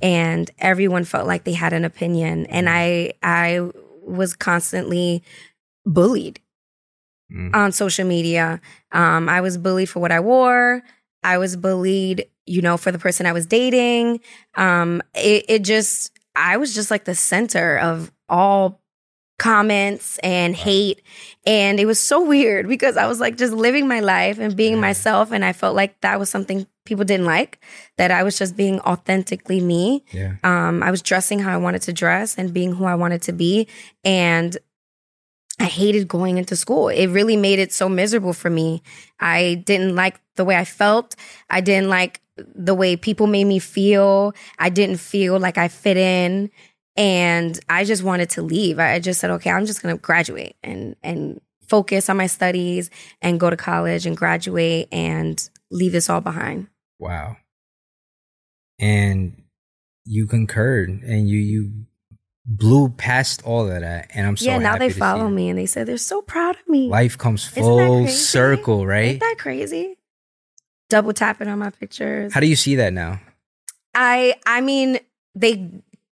and 0.03 0.51
everyone 0.59 1.05
felt 1.05 1.27
like 1.27 1.45
they 1.45 1.55
had 1.55 1.73
an 1.73 1.85
opinion. 1.85 2.47
And 2.47 2.69
I 2.69 3.15
I 3.23 3.71
was 4.03 4.35
constantly 4.35 5.23
bullied. 5.87 6.41
Mm. 7.33 7.55
on 7.55 7.71
social 7.71 8.05
media. 8.05 8.61
Um, 8.91 9.29
I 9.29 9.41
was 9.41 9.57
bullied 9.57 9.89
for 9.89 10.01
what 10.01 10.11
I 10.11 10.19
wore. 10.19 10.83
I 11.23 11.39
was 11.39 11.55
bullied, 11.55 12.27
you 12.45 12.61
know, 12.61 12.77
for 12.77 12.91
the 12.91 12.99
person 12.99 13.25
I 13.25 13.33
was 13.33 13.47
dating. 13.47 14.19
Um, 14.57 15.01
it, 15.15 15.45
it 15.49 15.63
just, 15.63 16.11
I 16.35 16.57
was 16.57 16.75
just 16.75 16.91
like 16.91 17.05
the 17.05 17.15
center 17.15 17.79
of 17.79 18.11
all 18.29 18.81
comments 19.41 20.19
and 20.19 20.55
hate. 20.55 21.01
And 21.47 21.81
it 21.81 21.87
was 21.87 21.99
so 21.99 22.23
weird 22.23 22.69
because 22.69 22.99
I 22.99 23.07
was 23.07 23.19
like 23.21 23.39
just 23.39 23.55
living 23.55 23.89
my 23.89 24.01
life 24.01 24.39
and 24.39 24.55
being 24.55 24.75
Yeah. 24.75 24.81
myself. 24.81 25.33
And 25.33 25.43
I 25.45 25.55
felt 25.55 25.75
like 25.75 25.99
that 26.03 26.19
was 26.21 26.29
something 26.29 26.67
people 26.85 27.05
didn't 27.07 27.25
like, 27.27 27.59
that 27.97 28.11
I 28.11 28.23
was 28.23 28.39
just 28.39 28.55
being 28.55 28.81
authentically 28.81 29.61
me. 29.61 30.05
Yeah. 30.13 30.35
Um, 30.45 30.83
I 30.83 30.91
was 30.91 31.01
dressing 31.03 31.39
how 31.39 31.55
I 31.55 31.57
wanted 31.57 31.83
to 31.83 31.93
dress 31.93 32.37
and 32.37 32.53
being 32.53 32.75
who 32.75 32.85
I 32.85 32.95
wanted 32.95 33.23
to 33.23 33.33
be. 33.33 33.67
And 34.05 34.57
I 35.59 35.65
hated 35.65 36.07
going 36.09 36.37
into 36.39 36.55
school. 36.57 36.89
It 36.89 37.07
really 37.09 37.37
made 37.37 37.59
it 37.59 37.73
so 37.73 37.89
miserable 37.89 38.33
for 38.35 38.51
me. 38.51 38.83
I 39.21 39.63
didn't 39.67 39.95
like 39.95 40.21
the 40.37 40.45
way 40.45 40.57
I 40.57 40.65
felt. 40.67 41.17
I 41.49 41.61
didn't 41.61 41.89
like 41.89 42.21
the 42.55 42.75
way 42.75 42.97
people 42.97 43.27
made 43.27 43.45
me 43.45 43.59
feel. 43.59 44.33
I 44.59 44.69
didn't 44.71 44.97
feel 44.99 45.39
like 45.39 45.59
I 45.59 45.69
fit 45.69 45.97
in. 45.99 46.51
And 46.97 47.59
I 47.69 47.85
just 47.85 48.03
wanted 48.03 48.31
to 48.31 48.43
leave. 48.43 48.79
I 48.79 48.99
just 48.99 49.21
said, 49.21 49.31
okay, 49.31 49.51
I'm 49.51 49.67
just 49.67 49.83
gonna 49.83 49.97
graduate 49.97 50.57
and 50.63 50.97
and 51.03 51.41
focus 51.69 52.09
on 52.11 52.17
my 52.17 52.27
studies 52.27 52.91
and 53.23 53.39
go 53.39 53.49
to 53.49 53.57
college 53.57 54.05
and 54.05 54.17
graduate 54.17 54.89
and 54.91 55.49
leave 55.71 55.93
this 55.93 56.11
all 56.11 56.21
behind. 56.21 56.67
Wow. 56.99 57.37
And 58.79 59.43
you 60.05 60.27
concurred 60.27 60.89
and 60.89 61.29
you 61.29 61.39
you 61.39 61.73
blew 62.45 62.89
past 62.89 63.43
all 63.45 63.71
of 63.71 63.81
that. 63.81 64.11
And 64.13 64.27
I'm 64.27 64.37
so 64.37 64.47
yeah, 64.47 64.59
now 64.59 64.77
they 64.77 64.89
to 64.89 64.95
follow 64.95 65.29
me 65.29 65.49
and 65.49 65.59
they 65.59 65.67
say 65.67 65.85
they're 65.85 65.97
so 65.97 66.21
proud 66.21 66.57
of 66.57 66.69
me. 66.69 66.89
Life 66.89 67.17
comes 67.17 67.47
full 67.47 68.09
circle, 68.09 68.87
right? 68.87 69.05
Ain't 69.05 69.21
that 69.21 69.37
crazy? 69.39 69.97
Double 70.89 71.13
tapping 71.13 71.47
on 71.47 71.61
my 71.61 71.71
pictures. 71.71 72.35
How 72.35 72.41
do 72.41 72.47
you 72.47 72.57
see 72.57 72.75
that 72.77 72.93
now? 72.93 73.21
I 73.95 74.35
I 74.45 74.61
mean, 74.61 74.99
they 75.35 75.71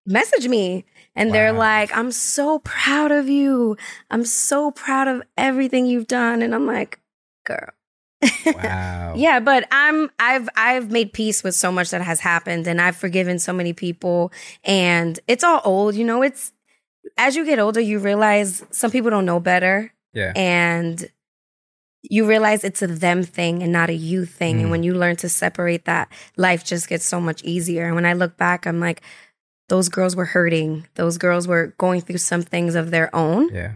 message 0.09 0.49
me 0.49 0.85
and 1.14 1.33
they're 1.35 1.53
like, 1.53 1.97
"I'm 1.97 2.12
so 2.12 2.59
proud 2.61 3.12
of 3.12 3.29
you. 3.29 3.77
I'm 4.11 4.25
so 4.25 4.71
proud 4.71 5.09
of 5.09 5.23
everything 5.37 5.87
you've 5.87 6.07
done." 6.07 6.42
And 6.42 6.55
I'm 6.55 6.66
like, 6.66 7.01
"Girl." 7.44 7.68
Wow. 8.47 9.14
Yeah, 9.16 9.38
but 9.40 9.66
I'm 9.71 10.11
I've 10.18 10.49
I've 10.57 10.90
made 10.90 11.12
peace 11.12 11.44
with 11.44 11.55
so 11.55 11.71
much 11.71 11.90
that 11.90 12.01
has 12.03 12.21
happened 12.21 12.66
and 12.66 12.81
I've 12.81 12.97
forgiven 12.97 13.38
so 13.38 13.53
many 13.53 13.73
people 13.73 14.33
and 14.64 15.18
it's 15.29 15.44
all 15.44 15.61
old, 15.64 15.94
you 15.94 16.05
know, 16.05 16.23
it's 16.23 16.53
as 17.16 17.37
you 17.37 17.44
get 17.44 17.59
older 17.59 17.81
you 17.81 17.99
realize 18.01 18.64
some 18.71 18.90
people 18.90 19.11
don't 19.11 19.25
know 19.25 19.38
better 19.40 19.92
Yeah. 20.14 20.33
and 20.35 21.09
you 22.03 22.27
realize 22.27 22.64
it's 22.64 22.83
a 22.83 22.87
them 22.87 23.23
thing 23.23 23.62
and 23.62 23.73
not 23.73 23.90
a 23.90 23.94
you 23.94 24.25
thing. 24.25 24.59
Mm. 24.59 24.61
And 24.62 24.71
when 24.71 24.83
you 24.83 24.94
learn 24.94 25.16
to 25.16 25.29
separate 25.29 25.85
that, 25.85 26.09
life 26.37 26.64
just 26.64 26.88
gets 26.88 27.05
so 27.05 27.21
much 27.21 27.42
easier. 27.44 27.87
And 27.87 27.94
when 27.94 28.07
I 28.07 28.12
look 28.14 28.37
back, 28.37 28.66
I'm 28.66 28.81
like, 28.81 29.03
those 29.68 29.88
girls 29.88 30.16
were 30.16 30.24
hurting. 30.24 30.87
Those 30.94 31.18
girls 31.18 31.46
were 31.48 31.74
going 31.78 32.00
through 32.00 32.18
some 32.18 32.42
things 32.42 32.74
of 32.74 32.90
their 32.90 33.14
own 33.14 33.48
Yeah. 33.54 33.72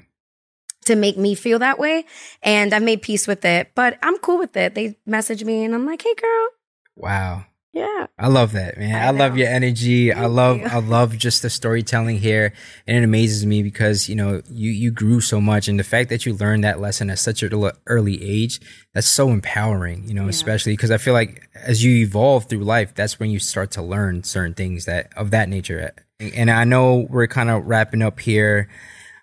to 0.87 0.97
make 0.97 1.17
me 1.17 1.35
feel 1.35 1.59
that 1.61 1.79
way. 1.79 2.05
And 2.43 2.73
I've 2.75 2.83
made 2.83 3.03
peace 3.03 3.27
with 3.27 3.45
it, 3.45 3.71
but 3.75 3.99
I'm 4.03 4.19
cool 4.19 4.39
with 4.39 4.57
it. 4.57 4.75
They 4.75 4.97
message 5.07 5.45
me 5.45 5.65
and 5.65 5.75
I'm 5.75 5.87
like, 5.87 6.03
hey, 6.03 6.15
girl. 6.15 6.49
Wow. 6.97 7.45
Yeah. 7.75 8.07
I 8.19 8.29
love 8.29 8.53
that, 8.53 8.77
man. 8.77 8.95
I, 8.95 9.07
I 9.07 9.11
love 9.13 9.39
your 9.39 9.49
energy. 9.49 10.13
I 10.13 10.27
love 10.27 10.59
you. 10.59 10.67
I 10.67 10.79
love 10.81 11.17
just 11.17 11.41
the 11.41 11.49
storytelling 11.49 12.19
here. 12.19 12.53
And 12.87 12.99
it 12.99 13.03
amazes 13.05 13.47
me 13.47 13.63
because, 13.63 14.11
you 14.11 14.15
know, 14.15 14.43
you 14.51 14.71
you 14.71 14.91
grew 14.91 15.23
so 15.23 15.41
much 15.41 15.69
and 15.69 15.79
the 15.81 15.85
fact 15.85 16.11
that 16.11 16.27
you 16.27 16.35
learned 16.35 16.65
that 16.65 16.81
lesson 16.81 17.09
at 17.09 17.19
such 17.19 17.43
an 17.43 17.71
early 17.87 18.23
age, 18.23 18.61
that's 18.93 19.09
so 19.09 19.31
empowering, 19.31 20.07
you 20.07 20.13
know, 20.13 20.25
Yeah. 20.25 20.29
especially 20.31 20.75
because 20.75 20.91
I 20.91 20.99
feel 20.99 21.15
like 21.15 21.49
as 21.55 21.83
you 21.83 21.97
evolve 22.05 22.45
through 22.47 22.65
life, 22.65 22.95
that's 22.95 23.19
when 23.19 23.31
you 23.31 23.39
start 23.39 23.71
to 23.73 23.83
learn 23.83 24.23
certain 24.23 24.53
things 24.55 24.85
that 24.85 25.11
of 25.17 25.31
that 25.31 25.49
nature. 25.49 25.93
And 26.21 26.51
I 26.51 26.65
know 26.65 27.07
we're 27.09 27.27
kind 27.27 27.49
of 27.49 27.65
wrapping 27.65 28.03
up 28.03 28.21
here. 28.21 28.69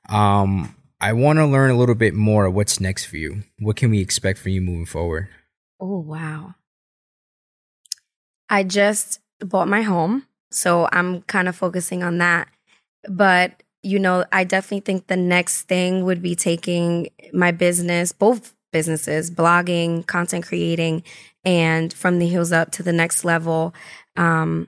Um 0.10 0.76
I 1.00 1.14
want 1.14 1.38
to 1.40 1.46
learn 1.46 1.70
a 1.72 1.78
little 1.78 1.96
bit 1.96 2.14
more 2.14 2.46
of 2.46 2.54
what's 2.56 2.80
next 2.82 3.06
for 3.06 3.16
you. 3.18 3.44
What 3.60 3.78
can 3.78 3.90
we 3.92 4.00
expect 4.02 4.40
from 4.40 4.52
you 4.52 4.60
moving 4.62 4.86
forward? 4.88 5.30
Oh, 5.80 6.00
wow. 6.00 6.56
I 8.50 8.64
just 8.64 9.20
bought 9.40 9.68
my 9.68 9.82
home. 9.82 10.26
So 10.52 10.90
I'm 10.92 11.22
kind 11.24 11.48
of 11.48 11.56
focusing 11.56 12.04
on 12.04 12.18
that. 12.18 12.48
But, 13.08 13.62
you 13.84 14.00
know, 14.00 14.26
I 14.32 14.44
definitely 14.44 14.82
think 14.82 15.08
the 15.08 15.16
next 15.18 15.64
thing 15.64 16.04
would 16.06 16.22
be 16.22 16.36
taking 16.36 17.10
my 17.34 17.52
business, 17.52 18.12
both 18.12 18.54
businesses, 18.72 19.32
blogging, 19.32 20.06
content 20.06 20.46
creating, 20.46 21.04
and 21.46 21.94
from 21.94 22.20
the 22.20 22.28
heels 22.28 22.52
up 22.52 22.72
to 22.74 22.84
the 22.84 22.92
next 22.94 23.24
level. 23.24 23.74
Um, 24.18 24.68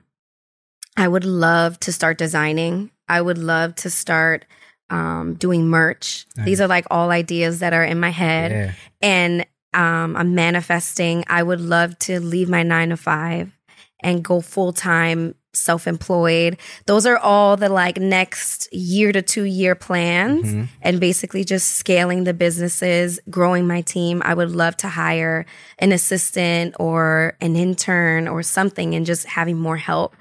I 0.96 1.08
would 1.08 1.24
love 1.24 1.78
to 1.80 1.92
start 1.92 2.18
designing. 2.18 2.90
I 3.08 3.20
would 3.20 3.38
love 3.38 3.74
to 3.76 3.90
start 3.90 4.44
um, 4.90 5.34
doing 5.34 5.68
merch. 5.68 6.26
These 6.36 6.60
are 6.60 6.68
like 6.68 6.86
all 6.90 7.10
ideas 7.10 7.60
that 7.60 7.72
are 7.72 7.84
in 7.84 7.98
my 7.98 8.10
head 8.10 8.50
Yeah. 8.52 8.72
and 9.00 9.46
um, 9.74 10.16
I'm 10.16 10.34
manifesting. 10.34 11.24
I 11.28 11.42
would 11.42 11.60
love 11.60 11.98
to 12.00 12.20
leave 12.20 12.48
my 12.50 12.62
nine 12.62 12.90
to 12.90 12.96
five 12.98 13.52
and 14.02 14.22
go 14.24 14.40
full 14.40 14.72
time 14.72 15.34
self 15.54 15.86
employed. 15.86 16.56
Those 16.86 17.04
are 17.04 17.18
all 17.18 17.58
the 17.58 17.68
like 17.68 17.98
next 17.98 18.72
year 18.72 19.12
to 19.12 19.20
two 19.20 19.44
year 19.44 19.74
plans 19.74 20.46
Mhm. 20.46 20.68
and 20.80 20.98
basically 20.98 21.44
just 21.44 21.72
scaling 21.72 22.24
the 22.24 22.32
businesses, 22.32 23.20
growing 23.28 23.66
my 23.66 23.82
team. 23.82 24.22
I 24.24 24.32
would 24.32 24.50
love 24.50 24.78
to 24.78 24.88
hire 24.88 25.44
an 25.78 25.92
assistant 25.92 26.74
or 26.80 27.36
an 27.42 27.54
intern 27.56 28.28
or 28.28 28.42
something 28.42 28.94
and 28.94 29.04
just 29.04 29.26
having 29.26 29.58
more 29.58 29.76
help. 29.76 30.16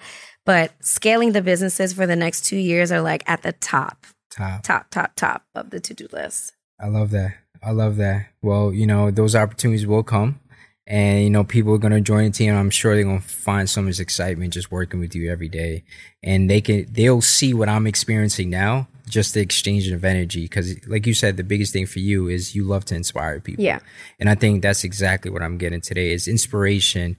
But 0.46 0.74
scaling 0.82 1.32
the 1.32 1.42
businesses 1.42 1.94
for 1.94 2.06
the 2.06 2.16
next 2.18 2.42
two 2.46 2.58
years 2.58 2.92
are 2.92 3.00
like 3.02 3.24
at 3.26 3.42
the 3.44 3.54
top, 3.54 4.06
Top. 4.32 4.64
top, 4.64 4.90
top, 4.90 5.16
top 5.16 5.44
of 5.56 5.70
the 5.70 5.80
to 5.80 5.94
do 5.94 6.08
list. 6.12 6.52
I 6.78 6.88
love 6.88 7.12
that. 7.12 7.36
I 7.64 7.72
love 7.72 7.96
that. 7.98 8.26
Well, 8.42 8.74
you 8.74 8.86
know, 8.86 9.12
those 9.12 9.34
opportunities 9.36 9.86
will 9.88 10.04
come. 10.04 10.40
And, 10.88 11.24
you 11.24 11.30
know, 11.30 11.44
people 11.44 11.74
are 11.74 11.78
going 11.78 11.94
to 11.94 12.02
join 12.02 12.26
the 12.26 12.32
team. 12.32 12.56
I'm 12.56 12.70
sure 12.70 12.96
they're 12.96 13.04
going 13.04 13.22
to 13.22 13.28
find 13.28 13.70
so 13.70 13.82
much 13.82 14.00
excitement 14.00 14.54
just 14.54 14.72
working 14.72 15.00
with 15.00 15.16
you 15.16 15.32
every 15.32 15.48
day. 15.48 15.84
And 16.24 16.50
they 16.50 16.60
can, 16.60 16.88
they'll 16.92 17.22
see 17.22 17.54
what 17.54 17.70
I'm 17.70 17.88
experiencing 17.88 18.50
now, 18.50 18.88
just 19.08 19.34
the 19.34 19.42
exchange 19.42 19.88
of 19.90 20.04
energy. 20.04 20.48
Cause 20.48 20.76
like 20.88 21.06
you 21.06 21.14
said, 21.14 21.38
the 21.38 21.44
biggest 21.44 21.72
thing 21.72 21.86
for 21.86 22.00
you 22.00 22.28
is 22.28 22.56
you 22.56 22.64
love 22.64 22.84
to 22.86 22.96
inspire 22.96 23.40
people. 23.40 23.64
Yeah. 23.64 23.80
And 24.20 24.30
I 24.30 24.36
think 24.36 24.64
that's 24.64 24.84
exactly 24.84 25.32
what 25.32 25.44
I'm 25.44 25.58
getting 25.58 25.82
today 25.82 26.12
is 26.12 26.28
inspiration 26.28 27.16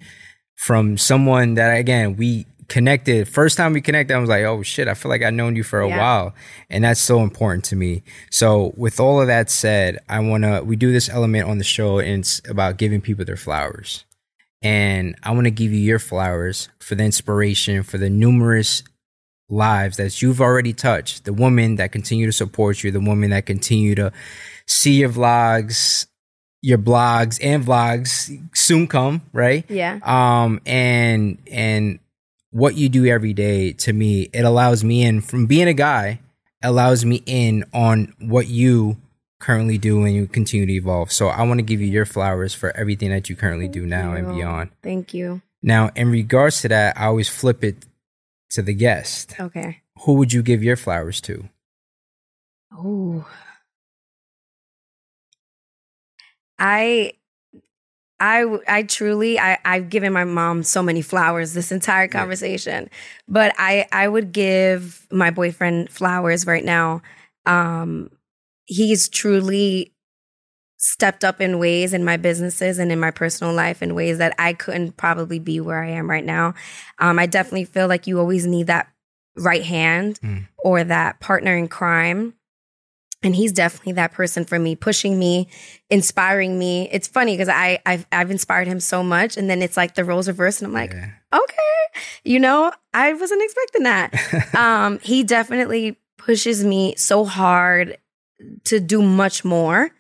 from 0.57 0.99
someone 0.99 1.55
that, 1.55 1.77
again, 1.77 2.17
we 2.17 2.47
connected. 2.69 3.29
First 3.29 3.57
time 3.57 3.73
we 3.73 3.81
connected, 3.81 4.15
I 4.15 4.19
was 4.19 4.29
like, 4.29 4.45
oh 4.45 4.63
shit, 4.63 4.89
I 4.89 4.95
feel 4.95 5.09
like 5.11 5.23
I've 5.23 5.35
known 5.35 5.57
you 5.57 5.63
for 5.65 5.81
a 5.81 5.89
Yeah. 5.89 5.99
while. 5.99 6.35
And 6.71 6.85
that's 6.85 7.01
so 7.01 7.21
important 7.23 7.65
to 7.67 7.77
me. 7.77 8.03
So 8.31 8.73
with 8.77 9.01
all 9.01 9.21
of 9.21 9.27
that 9.27 9.51
said, 9.51 9.99
I 10.09 10.21
want 10.21 10.45
to, 10.45 10.63
we 10.65 10.77
do 10.77 10.93
this 10.93 11.09
element 11.09 11.49
on 11.49 11.59
the 11.59 11.65
show 11.65 11.99
and 11.99 12.21
it's 12.21 12.41
about 12.49 12.77
giving 12.79 13.01
people 13.01 13.25
their 13.25 13.37
flowers. 13.37 14.05
And 14.63 15.17
I 15.23 15.33
want 15.33 15.47
to 15.47 15.51
give 15.51 15.73
you 15.73 15.81
your 15.81 15.99
flowers 15.99 16.69
for 16.79 16.95
the 16.95 17.03
inspiration, 17.05 17.83
for 17.83 17.99
the 17.99 18.09
numerous 18.11 18.85
lives 19.49 19.97
that 19.97 20.23
you've 20.23 20.41
already 20.41 20.73
touched. 20.73 21.25
The 21.25 21.33
women 21.33 21.77
that 21.77 21.91
continue 21.93 22.27
to 22.27 22.33
support 22.33 22.83
you, 22.85 22.91
the 22.93 23.01
women 23.01 23.31
that 23.31 23.45
continue 23.45 23.95
to 23.97 24.13
see 24.67 25.01
your 25.01 25.09
vlogs, 25.11 26.07
your 26.63 26.79
blogs 26.79 27.41
and 27.43 27.65
vlogs 27.65 28.31
soon 28.57 28.87
come, 28.87 29.21
right? 29.33 29.65
Yeah. 29.69 29.99
um 30.05 30.61
and 30.65 31.39
and 31.51 31.99
what 32.53 32.77
you 32.77 32.89
do 32.89 33.05
every 33.07 33.33
day 33.33 33.73
to 33.73 33.93
me 33.93 34.29
it 34.33 34.45
allows 34.45 34.85
me 34.85 35.03
in 35.03 35.21
from 35.21 35.47
being 35.47 35.67
a 35.69 35.75
guy 35.75 36.21
allows 36.63 37.05
me 37.05 37.23
in 37.27 37.65
on 37.75 38.15
what 38.21 38.47
you 38.47 38.97
currently 39.41 39.77
do 39.79 40.05
and 40.05 40.15
you 40.15 40.27
continue 40.29 40.65
to 40.67 40.73
evolve 40.73 41.11
so 41.11 41.27
i 41.29 41.43
want 41.43 41.59
to 41.59 41.63
give 41.65 41.81
you 41.81 41.87
your 41.89 42.05
flowers 42.07 42.55
for 42.55 42.71
everything 42.77 43.11
that 43.11 43.29
you 43.29 43.35
currently 43.35 43.67
do 43.69 43.85
now 43.85 44.13
and 44.13 44.29
beyond 44.29 44.71
Thank 44.83 45.13
you. 45.15 45.43
now 45.63 45.91
in 45.97 46.11
regards 46.11 46.61
to 46.63 46.69
that 46.69 46.97
i 46.97 47.07
always 47.07 47.29
flip 47.29 47.65
it 47.65 47.85
to 48.51 48.63
the 48.63 48.75
guest 48.75 49.35
Okay. 49.41 49.81
who 50.05 50.13
would 50.15 50.33
you 50.33 50.43
give 50.43 50.63
your 50.63 50.77
flowers 50.77 51.21
to 51.23 51.49
Oh. 52.75 53.27
I 56.59 57.13
I 58.23 58.45
I 58.69 58.83
truly 58.85 59.37
I 59.41 59.59
I've 59.65 59.91
given 59.91 60.13
my 60.13 60.23
mom 60.23 60.63
so 60.63 60.81
many 60.81 61.03
flowers 61.03 61.55
this 61.55 61.73
entire 61.73 62.07
conversation. 62.07 62.89
But 63.27 63.53
I 63.59 63.87
I 63.91 64.07
would 64.07 64.31
give 64.31 65.05
my 65.11 65.31
boyfriend 65.31 65.91
flowers 65.91 66.47
right 66.47 66.65
now. 66.65 67.03
Um 67.47 68.11
he's 68.67 69.09
truly 69.09 69.93
stepped 70.77 71.25
up 71.25 71.41
in 71.41 71.59
ways 71.59 71.93
in 71.93 72.05
my 72.05 72.17
businesses 72.17 72.79
and 72.79 72.93
in 72.93 73.01
my 73.01 73.11
personal 73.11 73.53
life 73.53 73.83
in 73.83 73.95
ways 73.95 74.19
that 74.19 74.35
I 74.39 74.53
couldn't 74.53 74.97
probably 74.97 75.39
be 75.41 75.61
where 75.61 75.83
I 75.83 75.91
am 75.91 76.09
right 76.09 76.25
now. 76.25 76.55
Um 77.01 77.19
I 77.19 77.27
definitely 77.27 77.65
feel 77.65 77.89
like 77.89 78.07
you 78.07 78.21
always 78.21 78.47
need 78.47 78.69
that 78.69 78.87
right 79.37 79.65
hand 79.65 80.21
Mm. 80.23 80.47
or 80.59 80.85
that 80.85 81.19
partner 81.19 81.57
in 81.57 81.67
crime 81.67 82.35
and 83.23 83.37
he's 83.37 83.53
definitely 83.53 83.93
that 83.93 84.13
person 84.13 84.45
for 84.45 84.59
me 84.59 84.75
pushing 84.77 85.19
me 85.19 85.49
inspiring 85.91 86.59
me. 86.59 86.89
It's 86.91 87.07
funny 87.09 87.35
because 87.35 87.49
I 87.49 87.79
I've, 87.87 88.07
I've 88.11 88.31
inspired 88.31 88.67
him 88.67 88.81
so 88.81 89.03
much 89.03 89.37
and 89.37 89.49
then 89.49 89.63
it's 89.63 89.77
like 89.77 89.95
the 89.95 90.05
roles 90.05 90.29
reverse 90.29 90.61
and 90.61 90.67
i'm 90.69 90.73
like 90.73 90.93
Yeah. 90.93 91.11
okay 91.33 92.01
you 92.25 92.39
know 92.39 92.73
i 92.95 93.13
wasn't 93.13 93.43
expecting 93.43 93.83
that. 93.85 94.55
Um 94.57 94.99
he 95.03 95.23
definitely 95.25 95.99
pushes 96.19 96.65
me 96.65 96.95
so 96.97 97.25
hard 97.25 97.97
to 98.65 98.81
do 98.81 99.03
much 99.03 99.45
more 99.45 99.91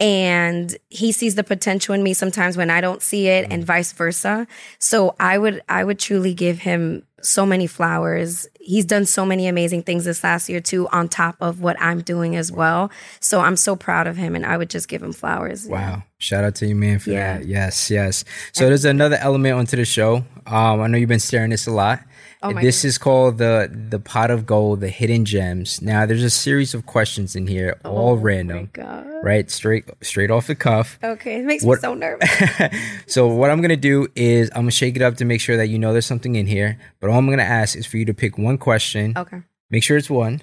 and 0.00 0.76
he 0.90 1.12
sees 1.12 1.36
the 1.36 1.44
potential 1.44 1.94
in 1.94 2.02
me 2.02 2.12
sometimes 2.14 2.56
when 2.56 2.70
i 2.70 2.80
don't 2.80 3.02
see 3.02 3.28
it 3.28 3.46
and 3.50 3.64
vice 3.64 3.92
versa. 3.92 4.46
So 4.78 5.14
i 5.20 5.38
would 5.38 5.62
i 5.68 5.84
would 5.84 5.98
truly 5.98 6.34
give 6.34 6.58
him 6.60 7.04
so 7.22 7.46
many 7.46 7.66
flowers 7.66 8.46
he's 8.64 8.84
done 8.84 9.04
so 9.04 9.24
many 9.26 9.46
amazing 9.46 9.82
things 9.82 10.04
this 10.04 10.24
last 10.24 10.48
year 10.48 10.60
too 10.60 10.88
on 10.88 11.08
top 11.08 11.36
of 11.40 11.60
what 11.60 11.76
i'm 11.80 12.00
doing 12.00 12.34
as 12.34 12.50
well 12.50 12.90
so 13.20 13.40
i'm 13.40 13.56
so 13.56 13.76
proud 13.76 14.06
of 14.06 14.16
him 14.16 14.34
and 14.34 14.44
i 14.46 14.56
would 14.56 14.70
just 14.70 14.88
give 14.88 15.02
him 15.02 15.12
flowers 15.12 15.66
Wow. 15.68 16.02
Shout 16.18 16.42
out 16.44 16.54
to 16.56 16.66
you, 16.66 16.74
man, 16.74 16.98
for 17.00 17.10
Yeah. 17.10 17.38
that. 17.38 17.46
Yes, 17.46 17.90
yes. 17.90 18.24
So 18.54 18.64
there's 18.66 18.86
another 18.86 19.16
element 19.16 19.58
onto 19.58 19.76
the 19.76 19.84
show. 19.84 20.24
Um, 20.46 20.80
I 20.80 20.86
know 20.86 20.96
you've 20.96 21.08
been 21.08 21.20
staring 21.20 21.50
this 21.50 21.66
a 21.66 21.70
lot. 21.70 22.00
Oh 22.46 22.52
my 22.52 22.60
this 22.62 22.84
is 22.84 22.98
called 22.98 23.38
the 23.38 23.70
the 23.90 23.98
pot 23.98 24.30
of 24.30 24.44
gold, 24.44 24.80
the 24.80 24.90
hidden 24.90 25.24
gems. 25.24 25.80
Now 25.80 26.04
there's 26.04 26.22
a 26.22 26.28
series 26.28 26.74
of 26.74 26.84
questions 26.84 27.34
in 27.34 27.46
here, 27.46 27.80
all 27.84 28.10
Oh 28.10 28.16
my 28.16 28.22
random, 28.22 28.68
God. 28.72 29.06
right? 29.22 29.50
Straight 29.50 29.84
straight 30.02 30.30
off 30.30 30.46
the 30.46 30.54
cuff. 30.54 30.98
okay 31.02 31.36
it 31.40 31.44
makes 31.46 31.64
What- 31.64 31.78
me 31.78 31.80
so 31.80 31.94
nervous 31.94 32.30
so 33.06 33.26
what 33.28 33.50
I'm 33.50 33.62
gonna 33.62 33.76
do 33.78 34.08
is 34.14 34.50
I'm 34.50 34.62
gonna 34.62 34.70
shake 34.72 34.94
it 34.96 35.02
up 35.02 35.16
to 35.16 35.24
make 35.24 35.40
sure 35.40 35.56
that 35.56 35.68
you 35.68 35.78
know 35.78 35.92
there's 35.92 36.04
something 36.06 36.34
in 36.36 36.46
here. 36.46 36.78
But 37.00 37.08
all 37.10 37.18
I'm 37.18 37.30
gonna 37.30 37.42
ask 37.42 37.76
is 37.76 37.86
for 37.86 37.96
you 37.96 38.04
to 38.04 38.14
pick 38.14 38.36
one 38.36 38.58
question. 38.58 39.14
okay 39.16 39.40
Make 39.70 39.82
sure 39.82 39.96
it's 39.96 40.10
one. 40.10 40.42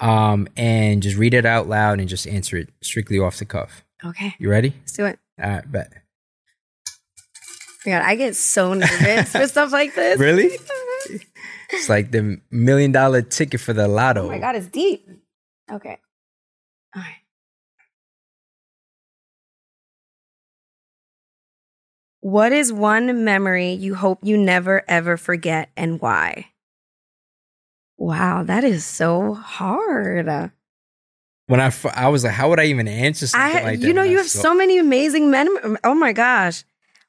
Um, 0.00 0.46
and 0.56 1.02
just 1.02 1.16
read 1.16 1.34
it 1.34 1.44
out 1.46 1.66
loud 1.66 1.98
and 1.98 2.08
just 2.08 2.26
answer 2.28 2.56
it 2.58 2.68
strictly 2.82 3.18
off 3.18 3.38
the 3.38 3.46
cuff. 3.46 3.84
okay 4.04 4.34
You 4.38 4.50
ready? 4.50 4.74
let's 4.80 4.92
do 4.92 5.06
it 5.06 5.18
All 5.42 5.48
right, 5.50 5.72
bet. 5.72 5.92
God, 7.84 8.02
I 8.02 8.16
get 8.16 8.36
so 8.36 8.74
nervous 8.74 9.32
for 9.32 9.46
stuff 9.46 9.72
like 9.72 9.94
this. 9.94 10.18
Really? 10.20 10.50
It's 11.70 11.88
like 11.88 12.10
the 12.10 12.40
million 12.50 12.92
dollar 12.92 13.22
ticket 13.22 13.60
for 13.60 13.72
the 13.72 13.88
lotto. 13.88 14.24
Oh 14.24 14.28
my 14.28 14.38
God, 14.38 14.56
it's 14.56 14.66
deep. 14.66 15.08
Okay. 15.70 15.98
All 16.96 17.02
right. 17.02 17.16
What 22.20 22.52
is 22.52 22.72
one 22.72 23.24
memory 23.24 23.72
you 23.72 23.94
hope 23.94 24.18
you 24.22 24.36
never 24.36 24.82
ever 24.88 25.16
forget 25.16 25.70
and 25.76 26.00
why? 26.00 26.46
Wow, 27.96 28.44
that 28.44 28.64
is 28.64 28.84
so 28.84 29.34
hard. 29.34 30.50
When 31.46 31.60
I, 31.60 31.72
I 31.94 32.08
was 32.08 32.24
like, 32.24 32.34
how 32.34 32.50
would 32.50 32.60
I 32.60 32.66
even 32.66 32.86
answer 32.86 33.26
something 33.26 33.60
I, 33.60 33.62
like 33.62 33.80
that? 33.80 33.86
you 33.86 33.92
know, 33.92 34.02
you 34.02 34.18
have 34.18 34.28
saw- 34.28 34.42
so 34.42 34.54
many 34.54 34.78
amazing 34.78 35.30
men. 35.30 35.48
Oh 35.84 35.94
my 35.94 36.12
gosh. 36.12 36.64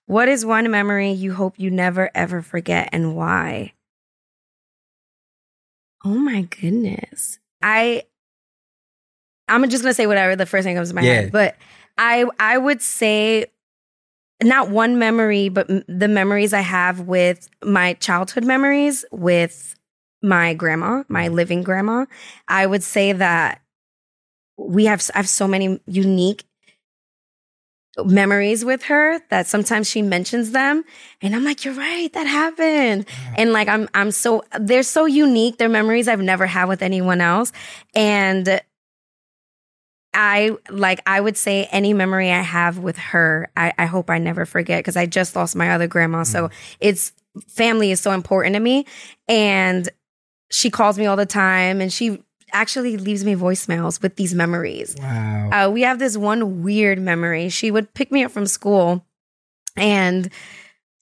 What 0.06 0.28
is 0.28 0.46
one 0.46 0.70
memory 0.72 1.12
you 1.12 1.34
hope 1.34 1.56
you 1.58 1.70
never 1.70 2.10
ever 2.16 2.42
forget 2.42 2.90
and 2.92 3.16
why? 3.16 3.74
Oh 6.06 6.10
my 6.18 6.42
goodness. 6.44 7.40
I, 7.62 8.04
I'm 9.48 9.68
just 9.70 9.84
going 9.84 9.92
to 9.92 9.96
say 9.96 10.08
whatever 10.08 10.36
the 10.36 10.46
first 10.46 10.66
thing 10.66 10.76
comes 10.76 10.90
to 10.90 10.96
my 10.96 11.02
Yeah. 11.04 11.22
head, 11.22 11.32
but 11.32 11.56
I, 11.98 12.26
I 12.40 12.58
would 12.58 12.82
say 12.82 13.48
not 14.42 14.70
one 14.70 14.98
memory, 15.00 15.50
but 15.50 15.70
m- 15.70 15.84
the 15.88 16.08
memories 16.08 16.54
I 16.54 16.62
have 16.62 17.02
with 17.02 17.50
my 17.64 17.94
childhood 17.96 18.46
memories 18.46 19.04
with 19.12 19.76
my 20.22 20.54
grandma, 20.54 21.04
my 21.10 21.28
living 21.28 21.64
grandma. 21.64 22.06
I 22.48 22.66
would 22.66 22.84
say 22.84 23.12
that 23.14 23.62
we 24.58 24.86
have 24.86 25.10
I 25.14 25.18
have 25.20 25.30
so 25.30 25.48
many 25.48 25.80
unique 25.88 26.44
memories 28.06 28.66
with 28.66 28.84
her 28.84 29.20
that 29.30 29.48
sometimes 29.48 29.90
she 29.90 30.02
mentions 30.02 30.52
them. 30.52 30.84
And 31.22 31.36
I'm 31.36 31.44
like 31.44 31.66
you're 31.66 31.74
right 31.74 32.12
that 32.14 32.28
happened. 32.28 33.06
And 33.38 33.54
like 33.54 33.68
I'm 33.68 33.90
I'm 33.94 34.12
so 34.12 34.44
they're 34.60 34.84
so 34.84 35.06
unique 35.06 35.58
they're 35.58 35.70
memories 35.70 36.08
I've 36.08 36.22
never 36.22 36.46
had 36.46 36.66
with 36.66 36.82
anyone 36.82 37.22
else. 37.22 37.52
And 37.94 38.62
I 40.14 40.58
like 40.70 41.02
I 41.06 41.22
would 41.22 41.38
say 41.38 41.68
any 41.72 41.94
memory 41.94 42.32
I 42.32 42.42
have 42.42 42.80
with 42.80 42.98
her 42.98 43.52
I, 43.56 43.74
I 43.78 43.86
hope 43.86 44.10
I 44.10 44.18
never 44.18 44.46
forget 44.46 44.80
because 44.80 44.98
I 44.98 45.06
just 45.06 45.36
lost 45.36 45.56
my 45.56 45.72
other 45.72 45.88
grandma. 45.88 46.24
So 46.24 46.46
mm-hmm. 46.46 46.78
it's 46.80 47.14
family 47.48 47.92
is 47.92 48.02
so 48.02 48.12
important 48.12 48.56
to 48.56 48.60
me. 48.60 48.86
And 49.28 49.90
she 50.52 50.70
calls 50.70 50.98
me 50.98 51.06
all 51.06 51.16
the 51.16 51.26
time 51.26 51.80
and 51.80 51.94
she 51.94 52.24
actually 52.54 52.98
leaves 52.98 53.24
me 53.26 53.36
voicemails 53.36 54.02
with 54.02 54.16
these 54.16 54.34
memories 54.36 54.96
Wow. 55.00 55.50
uh, 55.52 55.70
we 55.70 55.82
have 55.82 56.00
this 56.00 56.16
one 56.18 56.64
weird 56.64 57.00
memory. 57.00 57.50
She 57.50 57.72
would 57.72 57.94
pick 57.94 58.12
me 58.12 58.24
up 58.24 58.32
from 58.32 58.46
school, 58.46 59.06
and 59.78 60.30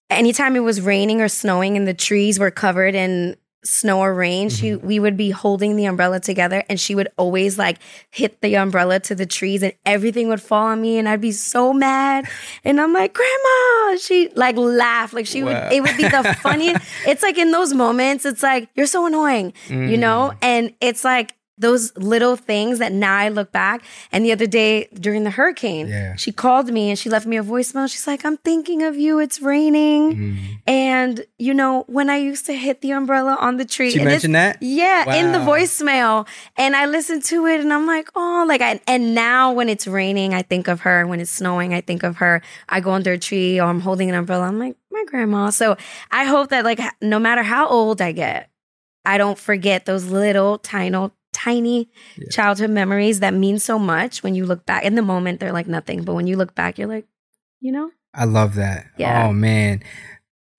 anytime 0.10 0.56
it 0.56 0.60
was 0.62 0.82
raining 0.82 1.22
or 1.22 1.28
snowing 1.28 1.78
and 1.78 1.88
the 1.88 1.93
trees 1.93 2.39
were 2.39 2.52
covered 2.52 2.95
in 2.95 3.36
snow 3.66 4.00
or 4.00 4.14
rain, 4.14 4.48
she 4.50 4.76
we 4.76 4.98
would 5.00 5.18
be 5.18 5.30
holding 5.32 5.76
the 5.76 5.86
umbrella 5.86 6.20
together, 6.22 6.64
and 6.70 6.80
she 6.80 6.95
would 6.95 7.10
always 7.18 7.58
like 7.58 7.80
hit 8.12 8.39
the 8.41 8.56
umbrella 8.56 9.00
to 9.02 9.16
the 9.16 9.26
trees, 9.26 9.62
and 9.64 9.74
everything 9.86 10.30
would 10.30 10.41
fall 10.41 10.68
on 10.68 10.80
me, 10.82 10.98
and 10.98 11.10
I'd 11.10 11.20
be 11.20 11.32
so 11.34 11.74
mad. 11.74 12.30
And 12.64 12.80
I'm 12.80 12.93
like, 12.93 13.14
Grandma, 13.14 13.98
she 13.98 14.30
like 14.36 14.56
laugh, 14.56 15.12
like 15.12 15.26
she 15.28 15.43
Wow. 15.43 15.68
would. 15.70 15.74
It 15.74 15.82
would 15.82 15.98
be 15.98 16.04
the 16.08 16.24
funniest. 16.24 16.82
it's 17.06 17.24
like 17.24 17.38
in 17.38 17.52
those 17.52 17.74
moments, 17.74 18.26
it's 18.26 18.43
like 18.43 18.70
you're 18.76 18.86
so 18.88 19.06
annoying, 19.06 19.54
you 19.70 19.98
know, 19.98 20.34
and 20.41 20.74
it's 20.80 21.04
like 21.04 21.34
those 21.58 21.95
little 21.97 22.36
things 22.36 22.80
that 22.80 22.91
now 22.91 23.16
I 23.18 23.30
look 23.30 23.51
back. 23.51 23.82
And 24.12 24.24
the 24.24 24.32
other 24.32 24.45
day 24.45 24.88
during 24.93 25.24
the 25.24 25.32
hurricane, 25.32 25.88
Yeah. 25.88 26.16
she 26.16 26.32
called 26.32 26.72
me 26.72 26.89
and 26.89 26.99
she 26.99 27.10
left 27.10 27.26
me 27.26 27.38
a 27.38 27.43
voicemail. 27.43 27.89
She's 27.91 28.05
like, 28.05 28.24
I'm 28.26 28.38
thinking 28.38 28.84
of 28.84 28.95
you. 28.95 29.20
It's 29.20 29.41
raining. 29.41 30.16
Mm. 30.16 30.38
And, 30.68 31.26
you 31.39 31.53
know, 31.53 31.84
when 31.88 32.10
I 32.10 32.18
used 32.18 32.45
to 32.45 32.53
hit 32.53 32.82
the 32.82 32.91
umbrella 32.91 33.38
on 33.39 33.58
the 33.58 33.66
tree. 33.66 33.89
She 33.91 34.03
mentioned 34.03 34.36
that? 34.36 34.58
Yeah, 34.62 35.16
in 35.16 35.32
the 35.32 35.39
voicemail. 35.39 36.28
And 36.58 36.76
I 36.76 36.86
listened 36.86 37.24
to 37.26 37.47
it 37.47 37.60
and 37.60 37.74
I'm 37.74 37.88
like, 37.88 38.10
oh, 38.16 38.45
like, 38.47 38.62
I, 38.62 38.80
and 38.88 39.16
now 39.16 39.51
when 39.51 39.68
it's 39.70 39.88
raining, 39.88 40.34
I 40.34 40.43
think 40.43 40.68
of 40.68 40.82
her. 40.82 41.08
When 41.08 41.20
it's 41.20 41.32
snowing, 41.32 41.74
I 41.74 41.82
think 41.82 42.03
of 42.03 42.18
her. 42.18 42.41
I 42.70 42.82
go 42.82 42.91
under 42.91 43.14
a 43.14 43.18
tree 43.18 43.60
or 43.60 43.64
I'm 43.68 43.80
holding 43.82 44.10
an 44.10 44.16
umbrella. 44.16 44.45
I'm 44.45 44.60
like, 44.60 44.76
my 44.91 45.03
grandma. 45.08 45.49
So 45.49 45.76
I 46.12 46.26
hope 46.26 46.49
that, 46.49 46.64
like, 46.64 46.80
no 47.01 47.18
matter 47.20 47.43
how 47.43 47.68
old 47.68 48.01
I 48.01 48.12
get, 48.12 48.49
I 49.05 49.18
don't 49.18 49.38
forget 49.39 49.86
those 49.86 50.05
little 50.05 50.58
tiny, 50.58 51.10
tiny 51.48 51.89
Yeah. 52.18 52.30
childhood 52.32 52.70
memories 52.72 53.20
that 53.22 53.34
mean 53.34 53.60
so 53.60 53.80
much 53.80 54.24
when 54.24 54.36
you 54.36 54.45
look 54.45 54.66
back. 54.66 54.84
In 54.84 54.95
the 54.95 55.02
moment, 55.02 55.39
they're 55.39 55.54
like 55.54 55.68
nothing, 55.68 56.04
but 56.04 56.14
when 56.16 56.28
you 56.28 56.36
look 56.38 56.54
back, 56.56 56.78
you're 56.78 56.88
like, 56.88 57.06
you 57.62 57.72
know, 57.72 57.91
I 58.14 58.26
love 58.26 58.56
that. 58.56 58.88
Yeah. 58.98 59.28
Oh 59.28 59.34
man. 59.34 59.84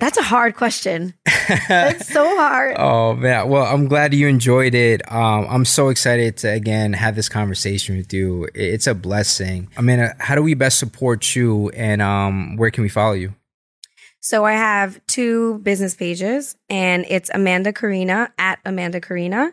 that's 0.01 0.17
a 0.17 0.23
hard 0.23 0.55
question. 0.57 1.15
It's 1.27 2.07
so 2.13 2.25
hard. 2.37 2.77
Oh 2.89 3.15
man, 3.15 3.49
well, 3.49 3.65
I'm 3.65 3.89
glad 3.89 4.15
you 4.15 4.29
enjoyed 4.29 4.75
it. 4.75 5.01
Um, 5.13 5.47
I'm 5.51 5.65
so 5.65 5.89
excited 5.89 6.37
to 6.39 6.49
again 6.53 6.93
have 6.93 7.17
this 7.17 7.29
conversation 7.29 7.97
with 7.97 8.13
you. 8.13 8.49
It's 8.55 8.87
a 8.87 8.95
blessing. 8.95 9.69
I 9.77 9.83
mean, 9.83 9.99
how 10.21 10.35
do 10.37 10.43
we 10.43 10.55
best 10.55 10.79
support 10.79 11.35
you, 11.37 11.71
and 11.71 12.01
um, 12.01 12.57
where 12.57 12.71
can 12.71 12.83
we 12.83 12.89
follow 12.89 13.15
you? 13.15 13.35
So 14.21 14.45
I 14.45 14.53
have 14.53 15.01
two 15.07 15.59
business 15.61 15.95
pages, 15.95 16.57
and 16.69 17.05
it's 17.09 17.31
Amanda 17.35 17.73
Karina 17.73 18.31
at 18.39 18.59
Amanda 18.65 19.01
Karina. 19.01 19.53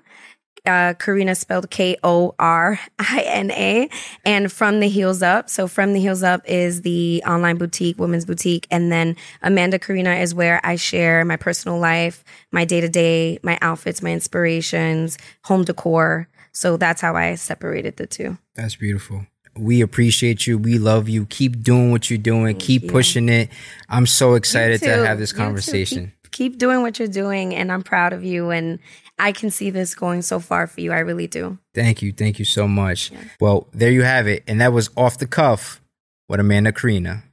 Uh, 0.66 0.94
Karina 0.94 1.36
spelled 1.36 1.70
K 1.70 1.98
O 2.04 2.36
R 2.40 2.80
I 3.00 3.24
N 3.28 3.52
A, 3.52 3.90
and 4.26 4.52
From 4.52 4.80
the 4.80 4.88
Heels 4.88 5.22
Up. 5.22 5.50
So 5.50 5.68
From 5.68 5.94
the 5.94 6.00
Heels 6.00 6.24
Up 6.24 6.42
is 6.46 6.82
the 6.82 7.24
online 7.28 7.58
boutique, 7.58 8.00
women's 8.00 8.26
boutique, 8.26 8.68
and 8.72 8.92
then 8.92 9.16
Amanda 9.42 9.80
Karina 9.80 10.16
is 10.16 10.34
where 10.34 10.60
I 10.64 10.76
share 10.76 11.24
my 11.26 11.38
personal 11.38 11.80
life, 11.80 12.24
my 12.52 12.66
day 12.66 12.82
to 12.82 12.90
day, 12.90 13.40
my 13.44 13.58
outfits, 13.62 14.02
my 14.02 14.12
inspirations, 14.12 15.18
home 15.44 15.64
decor. 15.64 16.28
So 16.52 16.78
that's 16.78 17.02
how 17.02 17.16
I 17.16 17.36
separated 17.36 17.98
the 17.98 18.08
two. 18.08 18.38
That's 18.56 18.76
beautiful. 18.76 19.28
We 19.58 19.82
appreciate 19.82 20.48
you. 20.48 20.58
We 20.58 20.78
love 20.80 21.08
you. 21.08 21.26
Keep 21.28 21.64
doing 21.64 21.92
what 21.92 22.10
you're 22.10 22.18
doing. 22.18 22.58
Keep 22.58 22.84
you. 22.84 22.90
pushing 22.90 23.30
it. 23.30 23.50
I'm 23.90 24.06
so 24.06 24.36
excited 24.36 24.82
to 24.82 25.06
have 25.06 25.18
this 25.18 25.32
conversation. 25.32 26.12
Keep 26.32 26.58
doing 26.58 26.82
what 26.82 27.00
you're 27.00 27.08
doing, 27.08 27.56
and 27.56 27.72
I'm 27.72 27.82
proud 27.82 28.12
of 28.12 28.26
you. 28.26 28.50
And 28.50 28.80
I 29.18 29.32
can 29.32 29.50
see 29.50 29.70
this 29.70 29.96
going 29.96 30.22
so 30.22 30.40
far 30.40 30.68
for 30.68 30.82
you. 30.82 30.92
I 30.92 31.00
really 31.00 31.28
do. 31.28 31.58
Thank 31.74 32.02
you. 32.02 32.12
Thank 32.12 32.40
you 32.40 32.46
so 32.46 32.68
much. 32.68 33.12
Well, 33.40 33.68
there 33.72 33.92
you 33.92 34.04
have 34.04 34.28
it. 34.28 34.44
And 34.48 34.62
that 34.62 34.74
was 34.74 34.90
off 34.98 35.18
the 35.18 35.28
cuff 35.28 35.82
with 36.28 36.40
Amanda 36.40 36.72
Karina. 36.72 37.24